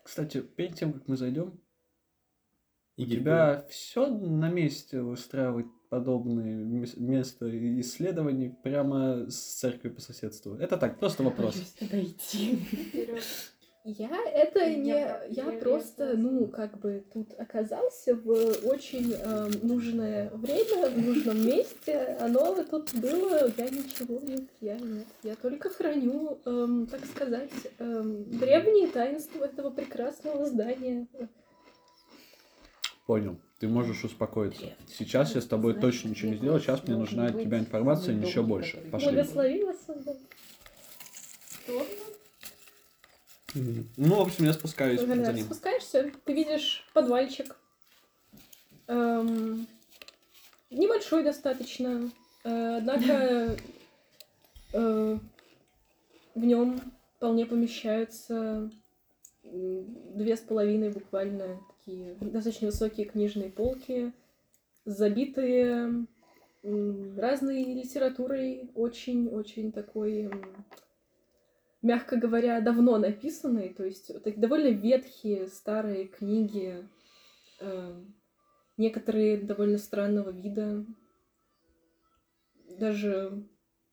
Кстати, 0.07 0.41
перед 0.41 0.77
тем, 0.77 0.93
как 0.93 1.09
мы 1.09 1.17
зайдем, 1.17 1.61
у 2.97 3.05
тебя 3.05 3.67
все 3.69 4.07
на 4.07 4.49
месте 4.49 5.03
устраивать 5.03 5.67
подобные 5.91 6.65
мес- 6.65 6.97
места 6.97 7.51
исследований 7.81 8.55
прямо 8.63 9.29
с 9.29 9.59
церковью 9.59 9.97
по 9.97 10.01
соседству? 10.01 10.55
Это 10.55 10.77
так, 10.77 11.01
просто 11.01 11.25
вопрос. 11.25 11.57
Подойти. 11.81 12.61
Я 13.89 14.11
это 14.33 14.59
Я 14.59 14.75
не... 14.75 14.89
Я, 14.89 15.23
я- 15.29 15.53
просто, 15.61 16.17
ну, 16.17 16.49
как 16.49 16.77
бы 16.81 17.05
тут 17.13 17.39
оказался 17.39 18.17
в 18.17 18.33
очень 18.67 19.13
эм, 19.13 19.53
нужное 19.63 20.29
время, 20.31 20.91
в 20.91 20.99
нужном 20.99 21.47
месте. 21.47 22.17
Оно 22.21 22.65
тут 22.65 22.93
было, 22.95 23.49
я 23.57 23.69
ничего 23.69 24.19
нет, 24.21 24.43
я 24.61 24.77
нет. 24.77 25.07
Я 25.23 25.37
только 25.37 25.71
храню, 25.71 26.41
эм, 26.47 26.89
так 26.89 27.07
сказать, 27.07 27.53
эм, 27.79 28.25
древние 28.29 28.89
таинства 28.89 29.45
этого 29.45 29.71
прекрасного 29.71 30.47
здания. 30.47 31.07
Понял. 33.07 33.37
Ты 33.61 33.69
можешь 33.69 34.03
успокоиться. 34.03 34.67
Сейчас 34.89 35.37
я 35.37 35.41
с 35.41 35.47
тобой 35.47 35.75
точно 35.75 36.09
ничего 36.09 36.33
не 36.33 36.39
сделаю. 36.39 36.61
Сейчас 36.61 36.83
мне 36.83 36.97
нужна 36.97 37.27
от 37.27 37.41
тебя 37.41 37.61
информация 37.61 38.17
еще 38.17 38.43
больше. 38.43 38.79
Пошли. 38.91 39.11
Благослови 39.11 39.63
вас, 39.63 39.77
Создатель. 39.87 40.27
Ну, 43.97 44.17
в 44.17 44.21
общем, 44.21 44.45
я 44.45 44.53
спускаюсь 44.53 45.01
за 45.01 45.07
Когда 45.07 45.33
ним. 45.33 45.45
спускаешься, 45.45 46.11
ты 46.25 46.33
видишь 46.33 46.87
подвальчик. 46.93 47.57
Эм, 48.87 49.67
небольшой 50.71 51.23
достаточно. 51.25 52.11
Э, 52.45 52.77
однако 52.79 53.57
э, 54.73 55.19
в 56.35 56.45
нем 56.45 56.81
вполне 57.17 57.47
помещаются 57.47 58.71
две 59.43 60.37
с 60.37 60.41
половиной 60.41 60.91
буквально 60.91 61.61
такие 61.79 62.15
достаточно 62.21 62.67
высокие 62.67 63.07
книжные 63.07 63.51
полки, 63.51 64.13
забитые 64.85 66.07
разной 67.17 67.63
литературой, 67.63 68.71
очень-очень 68.75 69.71
такой 69.73 70.31
мягко 71.83 72.17
говоря, 72.17 72.61
давно 72.61 72.99
написанные, 72.99 73.73
то 73.75 73.85
есть 73.85 74.13
такие 74.23 74.41
довольно 74.41 74.69
ветхие 74.69 75.47
старые 75.47 76.07
книги, 76.07 76.89
э, 77.61 78.05
некоторые 78.77 79.39
довольно 79.39 79.79
странного 79.79 80.31
вида, 80.31 80.85
даже 82.79 83.47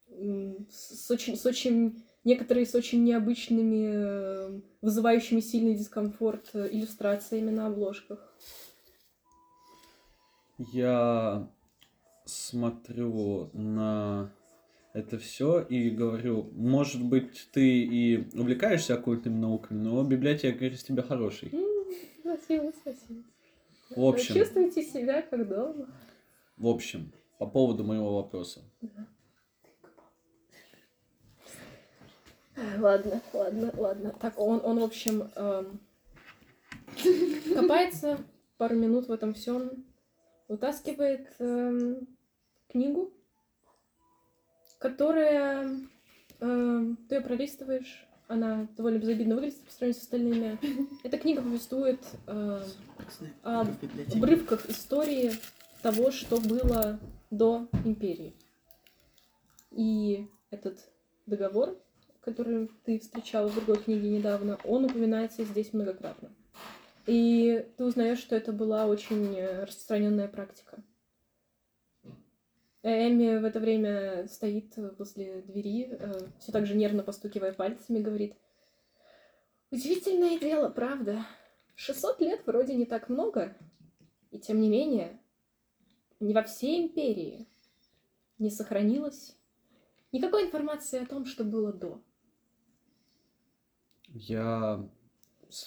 м, 0.09 0.67
с, 0.69 1.05
с 1.05 1.11
очень, 1.11 1.35
с 1.35 1.45
очень 1.45 2.03
некоторые 2.23 2.65
с 2.65 2.75
очень 2.75 3.03
необычными, 3.03 3.91
э, 3.93 4.61
вызывающими 4.81 5.39
сильный 5.39 5.75
дискомфорт 5.75 6.49
э, 6.53 6.69
иллюстрациями 6.71 7.51
на 7.51 7.67
обложках. 7.67 8.33
Я 10.57 11.49
смотрю 12.25 13.49
на 13.53 14.31
это 14.93 15.17
все 15.17 15.59
и 15.59 15.89
говорю, 15.89 16.49
может 16.53 17.03
быть, 17.03 17.49
ты 17.51 17.81
и 17.81 18.29
увлекаешься 18.37 18.93
оккультными 18.93 19.37
науками, 19.39 19.79
но 19.79 20.03
библиотекарь 20.03 20.73
из 20.73 20.83
тебя 20.83 21.01
хороший. 21.01 21.51
Спасибо, 22.21 22.71
спасибо. 22.79 23.23
В 23.95 24.05
общем, 24.05 24.35
Чувствуйте 24.35 24.83
себя 24.83 25.21
как 25.23 25.47
дома. 25.47 25.87
в 26.57 26.67
общем, 26.67 27.11
по 27.39 27.47
поводу 27.47 27.83
моего 27.83 28.15
вопроса. 28.15 28.61
Ладно, 32.77 33.19
ладно, 33.33 33.73
ладно. 33.75 34.15
Так, 34.21 34.39
он, 34.39 34.61
он 34.63 34.79
в 34.79 34.83
общем, 34.83 35.27
эм, 35.35 35.79
копается 37.55 38.19
пару 38.57 38.75
минут 38.75 39.07
в 39.07 39.11
этом 39.11 39.33
всем, 39.33 39.85
вытаскивает 40.47 41.33
эм, 41.39 42.07
книгу, 42.69 43.11
которая 44.83 45.79
эм, 46.41 46.97
ты 47.07 47.15
ее 47.15 47.21
пролистываешь, 47.21 48.05
она 48.27 48.67
довольно 48.75 48.97
безобидно 48.97 49.35
выглядит 49.35 49.61
по 49.61 49.71
сравнению 49.71 50.01
с 50.01 50.03
остальными. 50.03 50.59
Эта 51.03 51.17
книга 51.17 51.41
повествует 51.41 52.01
эм, 52.27 52.59
о 53.43 53.65
обрывках 54.13 54.69
истории 54.69 55.31
того, 55.81 56.11
что 56.11 56.37
было 56.37 56.99
до 57.31 57.69
империи. 57.85 58.33
И 59.71 60.27
этот 60.49 60.79
договор, 61.27 61.77
который 62.19 62.69
ты 62.83 62.99
встречал 62.99 63.47
в 63.47 63.55
другой 63.55 63.77
книге 63.81 64.09
недавно, 64.09 64.59
он 64.65 64.83
упоминается 64.83 65.45
здесь 65.45 65.71
многократно. 65.71 66.29
И 67.07 67.65
ты 67.77 67.85
узнаешь, 67.85 68.19
что 68.19 68.35
это 68.35 68.51
была 68.51 68.85
очень 68.87 69.33
э, 69.33 69.63
распространенная 69.63 70.27
практика. 70.27 70.83
Эми 72.83 73.37
в 73.37 73.45
это 73.45 73.59
время 73.59 74.27
стоит 74.27 74.73
возле 74.97 75.41
двери, 75.41 75.97
все 76.39 76.51
так 76.51 76.65
же 76.65 76.75
нервно 76.75 77.01
постукивая 77.01 77.53
пальцами, 77.53 77.99
говорит, 77.99 78.35
«Удивительное 79.71 80.37
дело, 80.37 80.69
правда. 80.69 81.25
600 81.75 82.21
лет 82.21 82.45
вроде 82.45 82.75
не 82.75 82.85
так 82.85 83.09
много, 83.09 83.55
и 84.31 84.39
тем 84.39 84.59
не 84.59 84.69
менее, 84.69 85.19
не 86.19 86.33
во 86.33 86.43
всей 86.43 86.85
империи 86.85 87.47
не 88.37 88.49
сохранилось 88.49 89.35
никакой 90.11 90.45
информации 90.45 91.01
о 91.01 91.05
том, 91.05 91.25
что 91.25 91.43
было 91.43 91.73
до. 91.73 92.01
Я 94.07 94.87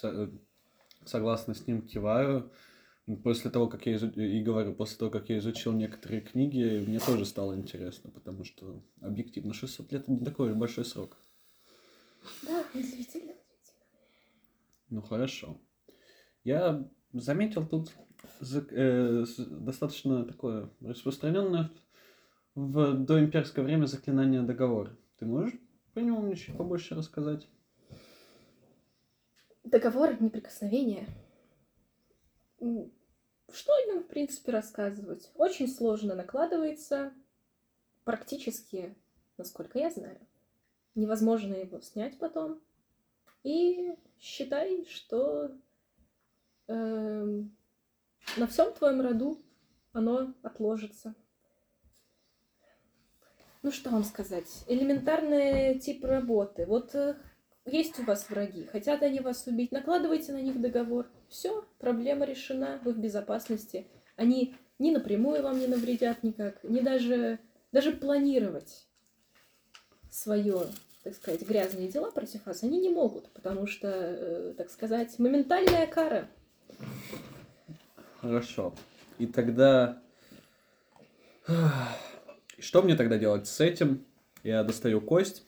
э, 0.03 0.27
согласно 1.05 1.53
с 1.53 1.67
ним 1.67 1.81
киваю. 1.81 2.51
После 3.23 3.49
того, 3.49 3.67
как 3.67 3.85
я 3.85 3.95
изу- 3.95 4.13
и 4.19 4.41
говорю, 4.43 4.73
после 4.73 4.97
того, 4.97 5.09
как 5.09 5.29
я 5.29 5.37
изучил 5.37 5.71
некоторые 5.71 6.19
книги, 6.19 6.83
мне 6.85 6.99
тоже 6.99 7.25
стало 7.25 7.55
интересно, 7.55 8.11
потому 8.11 8.43
что 8.43 8.83
объективно 8.99 9.53
600 9.53 9.91
лет 9.93 10.01
это 10.03 10.11
не 10.11 10.19
такой 10.25 10.53
большой 10.53 10.83
срок. 10.83 11.17
Да, 12.43 12.65
удивительно. 12.73 13.33
Ну 14.89 15.01
хорошо. 15.01 15.57
Я 16.43 16.85
заметил 17.13 17.65
тут 17.65 17.93
э, 18.71 19.25
достаточно 19.37 20.25
такое 20.25 20.69
распространенное 20.81 21.71
в 22.55 22.93
доимперское 23.05 23.63
время 23.63 23.85
заклинание 23.85 24.41
договора. 24.41 24.97
Ты 25.17 25.25
можешь 25.25 25.57
про 25.93 26.01
него 26.01 26.19
мне 26.19 26.35
чуть 26.35 26.57
побольше 26.57 26.95
рассказать? 26.95 27.47
Договор 29.63 30.21
неприкосновения. 30.21 31.07
Что 33.51 33.73
о 33.73 33.85
нем, 33.85 34.03
в 34.03 34.07
принципе, 34.07 34.51
рассказывать? 34.51 35.31
Очень 35.35 35.67
сложно 35.67 36.15
накладывается. 36.15 37.13
Практически, 38.03 38.95
насколько 39.37 39.79
я 39.79 39.89
знаю, 39.89 40.19
невозможно 40.95 41.53
его 41.55 41.79
снять 41.81 42.17
потом. 42.17 42.61
И 43.43 43.95
считай, 44.19 44.85
что 44.85 45.51
эм, 46.67 47.55
на 48.35 48.47
всем 48.47 48.73
твоем 48.73 49.01
роду 49.01 49.41
оно 49.93 50.33
отложится. 50.43 51.15
Ну 53.63 53.71
что 53.71 53.89
вам 53.89 54.03
сказать? 54.03 54.63
Элементарный 54.67 55.79
тип 55.79 56.03
работы. 56.05 56.65
Вот 56.65 56.93
э, 56.95 57.17
есть 57.65 57.99
у 57.99 58.03
вас 58.03 58.29
враги, 58.29 58.65
хотят 58.65 59.01
они 59.01 59.19
вас 59.19 59.47
убить, 59.47 59.71
накладывайте 59.71 60.31
на 60.31 60.41
них 60.41 60.61
договор. 60.61 61.09
Все, 61.29 61.65
проблема 61.79 62.25
решена, 62.25 62.79
вы 62.83 62.93
в 62.93 62.97
безопасности. 62.97 63.87
Они 64.15 64.55
ни 64.79 64.91
напрямую 64.91 65.43
вам 65.43 65.59
не 65.59 65.67
навредят 65.67 66.23
никак, 66.23 66.63
ни 66.63 66.79
даже, 66.79 67.39
даже 67.71 67.91
планировать 67.91 68.87
свое, 70.09 70.67
так 71.03 71.15
сказать, 71.15 71.41
грязные 71.47 71.89
дела 71.89 72.11
против 72.11 72.45
вас 72.45 72.63
они 72.63 72.79
не 72.79 72.89
могут, 72.89 73.29
потому 73.33 73.67
что, 73.67 73.87
э, 73.89 74.53
так 74.57 74.69
сказать, 74.69 75.19
моментальная 75.19 75.85
кара. 75.87 76.27
Хорошо. 78.21 78.73
И 79.17 79.27
тогда... 79.27 80.01
Что 82.59 82.81
мне 82.81 82.95
тогда 82.95 83.17
делать 83.17 83.47
с 83.47 83.61
этим? 83.61 84.05
Я 84.43 84.63
достаю 84.63 84.99
кость, 84.99 85.43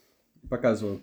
показываю. 0.49 1.01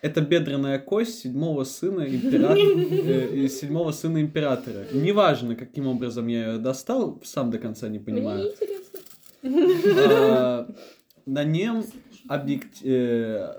Это 0.00 0.20
бедренная 0.20 0.78
кость 0.78 1.18
седьмого 1.20 1.64
сына 1.64 2.02
императора, 2.02 2.56
э, 2.58 3.48
седьмого 3.48 3.90
сына 3.92 4.20
императора. 4.20 4.86
Неважно, 4.92 5.56
каким 5.56 5.86
образом 5.88 6.28
я 6.28 6.52
ее 6.52 6.58
достал, 6.58 7.20
сам 7.24 7.50
до 7.50 7.58
конца 7.58 7.88
не 7.88 7.98
Мне 7.98 8.06
понимаю. 8.06 8.52
интересно. 8.52 9.00
А, 10.08 10.68
На 11.26 11.42
нем 11.44 11.84
объект... 12.28 12.78
э, 12.84 13.58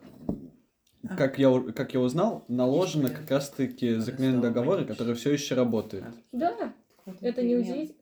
Как 1.17 1.39
я, 1.39 1.59
как 1.75 1.93
я 1.93 1.99
узнал, 1.99 2.45
наложено 2.47 3.09
как 3.09 3.29
раз-таки 3.29 3.95
заклинание 3.95 4.41
договора, 4.41 4.85
которое 4.85 5.15
все 5.15 5.31
еще 5.33 5.55
работает. 5.55 6.05
Да, 6.31 6.73
это 7.21 7.41
не 7.41 7.55
удивительно. 7.57 7.95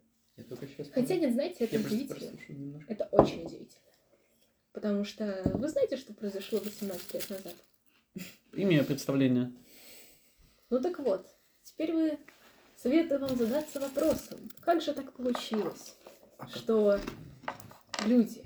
Хотя, 0.93 1.15
нет, 1.15 1.33
знаете, 1.33 1.63
это 1.63 1.77
Я 1.77 1.81
удивительно. 1.85 2.79
Это 2.87 3.05
очень 3.11 3.41
удивительно. 3.45 3.81
Потому 4.73 5.03
что 5.05 5.41
вы 5.55 5.67
знаете, 5.69 5.97
что 5.97 6.13
произошло 6.13 6.59
18 6.63 7.13
лет 7.15 7.29
назад? 7.31 7.55
Имею 8.57 8.85
представление. 8.85 9.53
Ну 10.71 10.81
так 10.81 10.97
вот, 10.97 11.27
теперь 11.63 11.93
вы 11.93 12.17
советую 12.75 13.19
вам 13.19 13.37
задаться 13.37 13.79
вопросом, 13.79 14.39
как 14.61 14.81
же 14.81 14.93
так 14.93 15.13
получилось, 15.13 15.95
что 16.55 16.99
люди, 18.07 18.43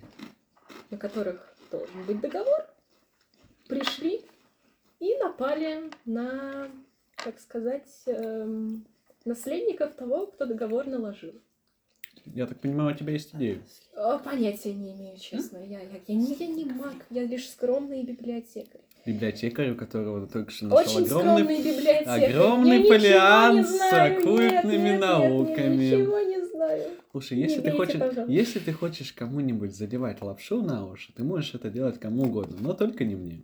на 0.89 0.97
которых 0.97 1.55
должен 1.71 2.03
быть 2.05 2.19
договор, 2.19 2.67
пришли 3.69 4.25
и 4.99 5.15
напали 5.15 5.89
на, 6.03 6.69
так 7.15 7.39
сказать, 7.39 7.89
эм, 8.07 8.85
наследников 9.23 9.95
того, 9.95 10.27
кто 10.27 10.45
договор 10.45 10.87
наложил. 10.87 11.41
Я 12.25 12.47
так 12.47 12.59
понимаю, 12.59 12.93
у 12.93 12.97
тебя 12.97 13.13
есть 13.13 13.33
идея. 13.33 13.61
А, 13.95 14.19
Понятия 14.19 14.73
не 14.73 14.91
имею, 14.91 15.17
честно. 15.17 15.59
Я, 15.59 15.79
я, 15.79 16.01
я, 16.05 16.15
не, 16.15 16.35
я 16.35 16.47
не 16.47 16.65
маг, 16.65 16.97
я 17.09 17.23
лишь 17.23 17.49
скромный 17.49 18.03
библиотекарь. 18.03 18.81
Библиотекарь, 19.05 19.71
у 19.71 19.75
которого 19.75 20.27
только 20.27 20.51
что 20.51 20.65
нашел 20.65 20.97
Очень 20.97 21.05
огромный... 21.05 21.43
библиотекарь. 21.43 22.31
огромный 22.31 22.79
не 22.79 23.63
с. 23.63 23.71
Нет, 23.71 23.93
оккультными 24.19 24.71
нет, 24.73 24.83
нет, 24.83 24.99
науками. 24.99 25.83
Я 25.83 25.97
ничего 25.97 26.19
не 26.19 26.45
знаю. 26.45 26.83
Слушай, 27.11 27.37
Не 27.37 27.43
если 27.43 27.55
ты, 27.57 27.63
бейте, 27.63 27.77
хочешь, 27.77 27.99
пожалуйста. 27.99 28.31
если 28.31 28.59
ты 28.59 28.73
хочешь 28.73 29.13
кому-нибудь 29.13 29.75
задевать 29.75 30.21
лапшу 30.21 30.61
на 30.61 30.87
уши, 30.87 31.11
ты 31.15 31.23
можешь 31.23 31.55
это 31.55 31.69
делать 31.69 31.99
кому 31.99 32.23
угодно, 32.23 32.57
но 32.59 32.73
только 32.73 33.03
не 33.03 33.15
мне. 33.15 33.43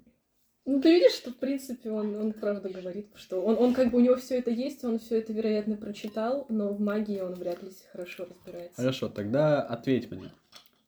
Ну, 0.66 0.82
ты 0.82 0.94
видишь, 0.96 1.14
что, 1.14 1.32
в 1.32 1.38
принципе, 1.38 1.90
он, 1.90 2.14
он 2.16 2.34
правда 2.34 2.68
говорит, 2.68 3.08
что 3.16 3.42
он, 3.42 3.58
он 3.58 3.74
как 3.74 3.90
бы 3.90 4.00
у 4.00 4.02
него 4.02 4.18
все 4.18 4.38
это 4.38 4.52
есть, 4.52 4.84
он 4.84 5.00
все 5.00 5.20
это, 5.20 5.32
вероятно, 5.32 5.78
прочитал, 5.78 6.46
но 6.50 6.74
в 6.74 6.82
магии 6.82 7.22
он 7.22 7.36
вряд 7.36 7.64
ли 7.64 7.70
хорошо 7.92 8.26
разбирается. 8.30 8.76
Хорошо, 8.76 9.08
тогда 9.08 9.62
ответь 9.62 10.12
мне. 10.12 10.30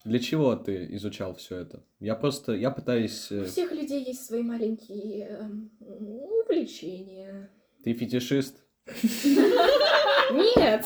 Для 0.10 0.18
чего 0.18 0.56
ты 0.56 0.88
изучал 0.96 1.36
все 1.36 1.58
это? 1.58 1.84
Я 2.00 2.16
просто, 2.16 2.54
я 2.54 2.72
пытаюсь... 2.72 3.32
У 3.32 3.36
э, 3.36 3.46
всех 3.46 3.72
людей 3.72 4.04
есть 4.04 4.26
свои 4.26 4.42
маленькие 4.42 5.28
эм, 5.28 5.70
увлечения. 5.80 7.52
Ты 7.84 7.94
фетишист? 7.94 8.64
Нет! 10.32 10.84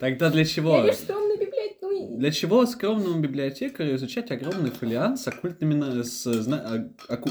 Тогда 0.00 0.28
для 0.28 0.44
чего? 0.44 0.76
Я 0.76 0.84
лишь 0.84 0.96
скромный 0.96 1.36
библиотекарь. 1.38 1.78
Ну, 1.80 2.18
Для 2.18 2.30
чего 2.30 2.66
скромному 2.66 3.20
библиотекарю 3.22 3.96
изучать 3.96 4.30
огромный 4.30 4.70
фолиант 4.70 5.18
с 5.18 5.26
оккультными... 5.28 6.02
С, 6.02 6.24
зна- 6.42 6.92
а- 7.08 7.14
оку- 7.14 7.30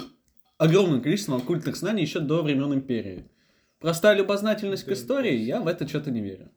огромным 0.58 1.04
количеством 1.04 1.36
оккультных 1.36 1.76
знаний 1.76 2.02
еще 2.02 2.20
до 2.20 2.42
времен 2.42 2.74
Империи? 2.74 3.30
Простая 3.80 4.16
любознательность 4.16 4.86
к 4.86 4.92
истории, 4.92 5.36
я 5.36 5.62
в 5.62 5.68
это 5.68 5.88
что-то 5.88 6.10
не 6.10 6.22
верю. 6.22 6.50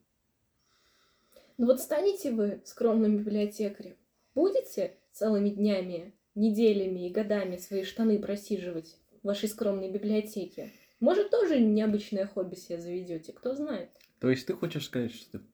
Ну 1.59 1.67
вот 1.67 1.79
станете 1.81 2.31
вы 2.31 2.61
скромным 2.65 3.17
библиотекарем, 3.17 3.95
будете 4.35 4.97
целыми 5.11 5.49
днями, 5.49 6.13
неделями 6.35 7.07
и 7.07 7.11
годами 7.11 7.57
свои 7.57 7.83
штаны 7.83 8.19
просиживать 8.19 8.97
в 9.21 9.27
вашей 9.27 9.49
скромной 9.49 9.91
библиотеке? 9.91 10.71
Может, 10.99 11.29
тоже 11.29 11.59
необычное 11.59 12.27
хобби 12.27 12.55
себе 12.55 12.79
заведете, 12.79 13.31
кто 13.33 13.55
знает. 13.55 13.89
То 14.19 14.29
есть 14.29 14.45
ты 14.45 14.53
хочешь 14.53 14.85
сказать, 14.85 15.13
что 15.13 15.39
ты 15.39 15.45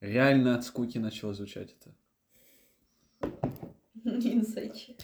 реально 0.00 0.56
от 0.56 0.64
скуки 0.64 0.98
начал 0.98 1.32
изучать 1.32 1.74
это? 1.80 1.94
Инсайчик. 4.04 4.96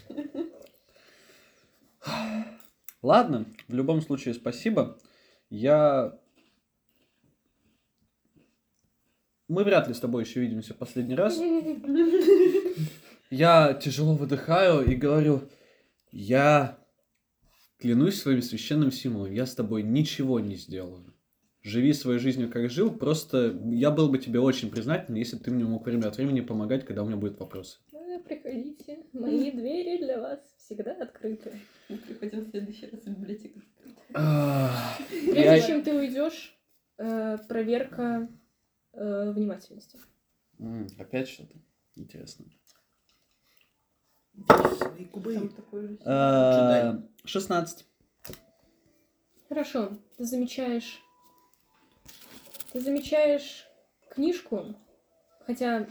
Ладно, 3.02 3.46
в 3.68 3.74
любом 3.74 4.00
случае 4.00 4.34
спасибо. 4.34 4.98
Я... 5.50 6.18
Мы 9.48 9.64
вряд 9.64 9.88
ли 9.88 9.94
с 9.94 10.00
тобой 10.00 10.24
еще 10.24 10.40
видимся 10.40 10.74
в 10.74 10.76
последний 10.76 11.14
раз. 11.14 11.38
Я 13.30 13.74
тяжело 13.74 14.14
выдыхаю 14.14 14.84
и 14.90 14.94
говорю, 14.94 15.42
я 16.10 16.78
клянусь 17.78 18.20
своим 18.20 18.42
священным 18.42 18.90
символом, 18.90 19.32
я 19.32 19.44
с 19.46 19.54
тобой 19.54 19.82
ничего 19.82 20.40
не 20.40 20.56
сделаю. 20.56 21.14
Живи 21.60 21.92
своей 21.92 22.18
жизнью, 22.18 22.50
как 22.50 22.70
жил, 22.70 22.90
просто 22.90 23.58
я 23.66 23.90
был 23.90 24.08
бы 24.08 24.18
тебе 24.18 24.40
очень 24.40 24.70
признателен, 24.70 25.16
если 25.16 25.36
бы 25.36 25.44
ты 25.44 25.50
мне 25.50 25.64
мог 25.64 25.84
время 25.84 26.06
от 26.06 26.16
времени 26.16 26.40
помогать, 26.40 26.86
когда 26.86 27.02
у 27.02 27.06
меня 27.06 27.16
будут 27.16 27.38
вопросы. 27.38 27.78
Ну, 27.92 28.22
Приходите, 28.24 29.04
мои 29.12 29.50
двери 29.52 29.98
для 29.98 30.20
вас 30.20 30.40
всегда 30.56 30.92
открыты. 30.92 31.52
Мы 31.88 31.98
приходим 31.98 32.44
в 32.44 32.50
следующий 32.50 32.86
раз 32.86 33.02
в 33.02 33.08
библиотеку. 33.08 33.60
Прежде 34.10 35.66
чем 35.66 35.82
ты 35.82 35.94
уйдешь, 35.94 36.58
э, 36.98 37.38
проверка 37.48 38.28
э, 38.92 39.30
внимательности. 39.32 39.98
Опять 40.98 41.28
что-то 41.28 41.56
интересное. 41.94 42.48
Кубы. 45.12 45.50
Же. 45.72 45.98
Э, 46.04 47.00
16. 47.24 47.86
Хорошо, 49.48 49.92
ты 50.16 50.24
замечаешь... 50.24 51.02
Ты 52.72 52.80
замечаешь 52.80 53.66
книжку, 54.10 54.74
хотя 55.46 55.86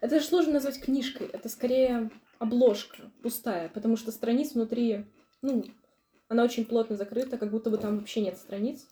это 0.00 0.20
же 0.20 0.24
сложно 0.24 0.54
назвать 0.54 0.80
книжкой, 0.80 1.26
это 1.26 1.48
скорее 1.48 2.10
обложка 2.38 3.10
пустая, 3.22 3.68
потому 3.68 3.96
что 3.96 4.12
страниц 4.12 4.52
внутри, 4.52 5.06
ну, 5.42 5.64
она 6.28 6.44
очень 6.44 6.64
плотно 6.64 6.96
закрыта, 6.96 7.36
как 7.36 7.50
будто 7.50 7.70
бы 7.70 7.78
там 7.78 7.98
вообще 7.98 8.20
нет 8.20 8.38
страниц. 8.38 8.86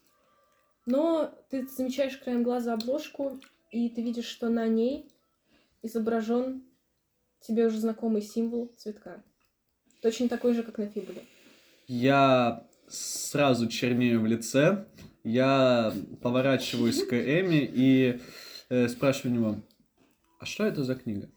Но 0.84 1.32
ты 1.50 1.66
замечаешь 1.68 2.16
краем 2.16 2.42
глаза 2.42 2.74
обложку, 2.74 3.40
и 3.70 3.88
ты 3.88 4.02
видишь, 4.02 4.26
что 4.26 4.48
на 4.48 4.66
ней 4.66 5.08
изображен 5.82 6.64
тебе 7.40 7.66
уже 7.66 7.78
знакомый 7.78 8.22
символ 8.22 8.72
цветка. 8.76 9.22
Точно 10.02 10.28
такой 10.28 10.54
же, 10.54 10.62
как 10.62 10.78
на 10.78 10.86
фибуле. 10.86 11.22
Я 11.86 12.66
сразу 12.88 13.68
чернею 13.68 14.20
в 14.20 14.26
лице. 14.26 14.86
Я 15.24 15.92
поворачиваюсь 16.22 17.04
к 17.04 17.12
Эми 17.12 17.68
и 17.70 18.20
э, 18.68 18.88
спрашиваю 18.88 19.32
у 19.32 19.36
него, 19.36 19.56
а 20.38 20.46
что 20.46 20.64
это 20.64 20.84
за 20.84 20.94
книга? 20.94 21.28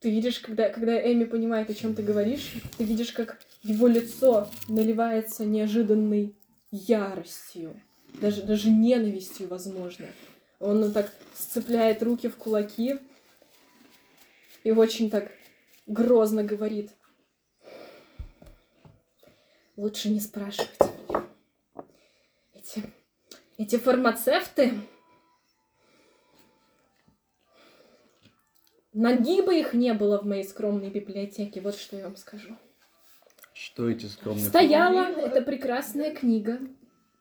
Ты 0.00 0.10
видишь, 0.10 0.38
когда, 0.40 0.68
когда 0.68 1.00
Эми 1.00 1.24
понимает, 1.24 1.70
о 1.70 1.74
чем 1.74 1.94
ты 1.94 2.02
говоришь, 2.02 2.52
ты 2.76 2.84
видишь, 2.84 3.12
как 3.12 3.38
его 3.62 3.86
лицо 3.86 4.48
наливается 4.68 5.44
неожиданной 5.44 6.36
яростью, 6.70 7.80
даже, 8.20 8.42
даже 8.42 8.70
ненавистью, 8.70 9.48
возможно. 9.48 10.06
Он 10.60 10.92
так 10.92 11.12
сцепляет 11.34 12.02
руки 12.02 12.28
в 12.28 12.36
кулаки 12.36 12.96
и 14.64 14.72
очень 14.72 15.10
так 15.10 15.30
грозно 15.86 16.42
говорит. 16.42 16.90
Лучше 19.76 20.08
не 20.08 20.20
спрашивать 20.20 20.80
меня. 20.80 21.24
Эти, 22.54 22.82
эти 23.58 23.76
фармацевты... 23.76 24.72
Ноги 28.96 29.42
бы 29.42 29.58
их 29.58 29.74
не 29.74 29.92
было 29.92 30.20
в 30.20 30.24
моей 30.24 30.44
скромной 30.44 30.88
библиотеке, 30.88 31.60
вот 31.60 31.74
что 31.74 31.96
я 31.96 32.04
вам 32.04 32.16
скажу. 32.16 32.56
Что 33.52 33.90
эти 33.90 34.06
скромные... 34.06 34.44
Стояла 34.44 35.08
эта 35.18 35.42
прекрасная 35.42 36.14
книга. 36.14 36.60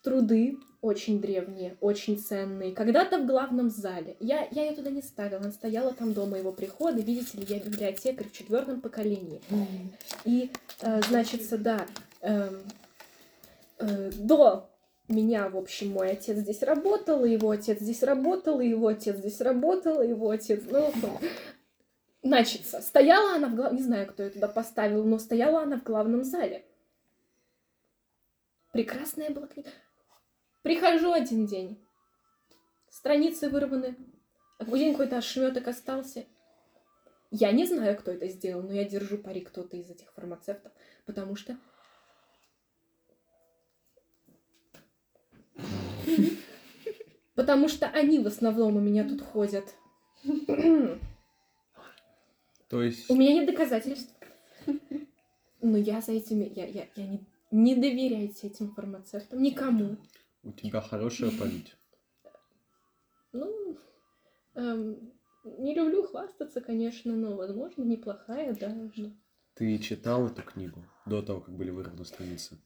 Труды 0.03 0.59
очень 0.83 1.21
древние, 1.21 1.77
очень 1.79 2.19
ценные. 2.19 2.73
Когда-то 2.73 3.19
в 3.19 3.25
главном 3.25 3.69
зале. 3.69 4.17
Я, 4.19 4.47
я 4.51 4.65
ее 4.65 4.75
туда 4.75 4.89
не 4.89 5.01
ставила, 5.01 5.39
она 5.39 5.51
стояла 5.51 5.93
там 5.93 6.13
до 6.13 6.25
моего 6.25 6.51
прихода. 6.51 7.01
Видите 7.01 7.37
ли, 7.37 7.45
я 7.47 7.59
библиотекарь 7.59 8.27
в 8.27 8.33
четвертом 8.33 8.81
поколении. 8.81 9.41
И, 10.25 10.51
э, 10.81 11.01
значится, 11.07 11.57
да, 11.57 11.85
эм, 12.19 12.61
э, 13.79 14.11
до 14.17 14.69
меня, 15.07 15.47
в 15.47 15.57
общем, 15.57 15.91
мой 15.91 16.11
отец 16.11 16.37
здесь 16.37 16.61
работал, 16.61 17.23
и 17.23 17.31
его 17.31 17.51
отец 17.51 17.79
здесь 17.79 18.03
работал, 18.03 18.59
и 18.59 18.67
его 18.67 18.89
отец 18.89 19.15
здесь 19.17 19.39
работал, 19.39 20.01
и 20.01 20.09
его 20.09 20.29
отец... 20.31 20.61
Ну, 20.69 20.91
Значится, 22.23 22.81
стояла 22.81 23.35
она 23.35 23.47
в 23.47 23.55
главном... 23.55 23.77
Не 23.77 23.83
знаю, 23.83 24.07
кто 24.07 24.23
ее 24.23 24.31
туда 24.31 24.49
поставил, 24.49 25.05
но 25.05 25.17
стояла 25.17 25.63
она 25.63 25.77
в 25.77 25.83
главном 25.83 26.25
зале. 26.25 26.65
Прекрасная 28.73 29.29
была 29.29 29.47
книга. 29.47 29.69
Прихожу 30.63 31.11
один 31.11 31.45
день. 31.45 31.77
Страницы 32.89 33.49
вырваны. 33.49 33.95
Один 34.57 34.93
какой-то 34.93 35.17
ошметок 35.17 35.67
остался. 35.67 36.25
Я 37.31 37.51
не 37.51 37.65
знаю, 37.65 37.97
кто 37.97 38.11
это 38.11 38.27
сделал, 38.29 38.63
но 38.63 38.71
я 38.71 38.85
держу 38.85 39.17
пари 39.17 39.41
кто-то 39.41 39.75
из 39.75 39.89
этих 39.89 40.13
фармацевтов, 40.13 40.71
потому 41.05 41.35
что... 41.35 41.57
Потому 47.35 47.67
что 47.67 47.87
они 47.87 48.19
в 48.19 48.27
основном 48.27 48.77
у 48.77 48.79
меня 48.79 49.03
тут 49.07 49.21
ходят. 49.21 49.65
То 52.69 52.83
есть... 52.83 53.09
У 53.09 53.15
меня 53.15 53.33
нет 53.33 53.47
доказательств. 53.47 54.13
Но 55.61 55.77
я 55.77 55.99
за 55.99 56.13
этими... 56.13 56.45
Я, 56.55 56.67
я, 56.67 56.87
я 56.95 57.07
не, 57.07 57.25
не 57.51 57.75
доверяйте 57.75 58.47
этим 58.47 58.71
фармацевтам. 58.73 59.41
Никому. 59.41 59.97
У 60.43 60.51
тебя 60.51 60.81
хорошая 60.81 61.31
память. 61.39 61.75
Ну, 63.31 63.77
эм, 64.55 65.11
не 65.43 65.73
люблю 65.73 66.03
хвастаться, 66.03 66.61
конечно, 66.61 67.15
но, 67.15 67.35
возможно, 67.35 67.83
неплохая, 67.83 68.53
да. 68.55 68.75
Ты 69.55 69.77
читал 69.79 70.27
эту 70.27 70.41
книгу 70.43 70.83
до 71.05 71.21
того, 71.21 71.41
как 71.41 71.55
были 71.55 71.69
вырваны 71.71 72.05
страницы? 72.05 72.57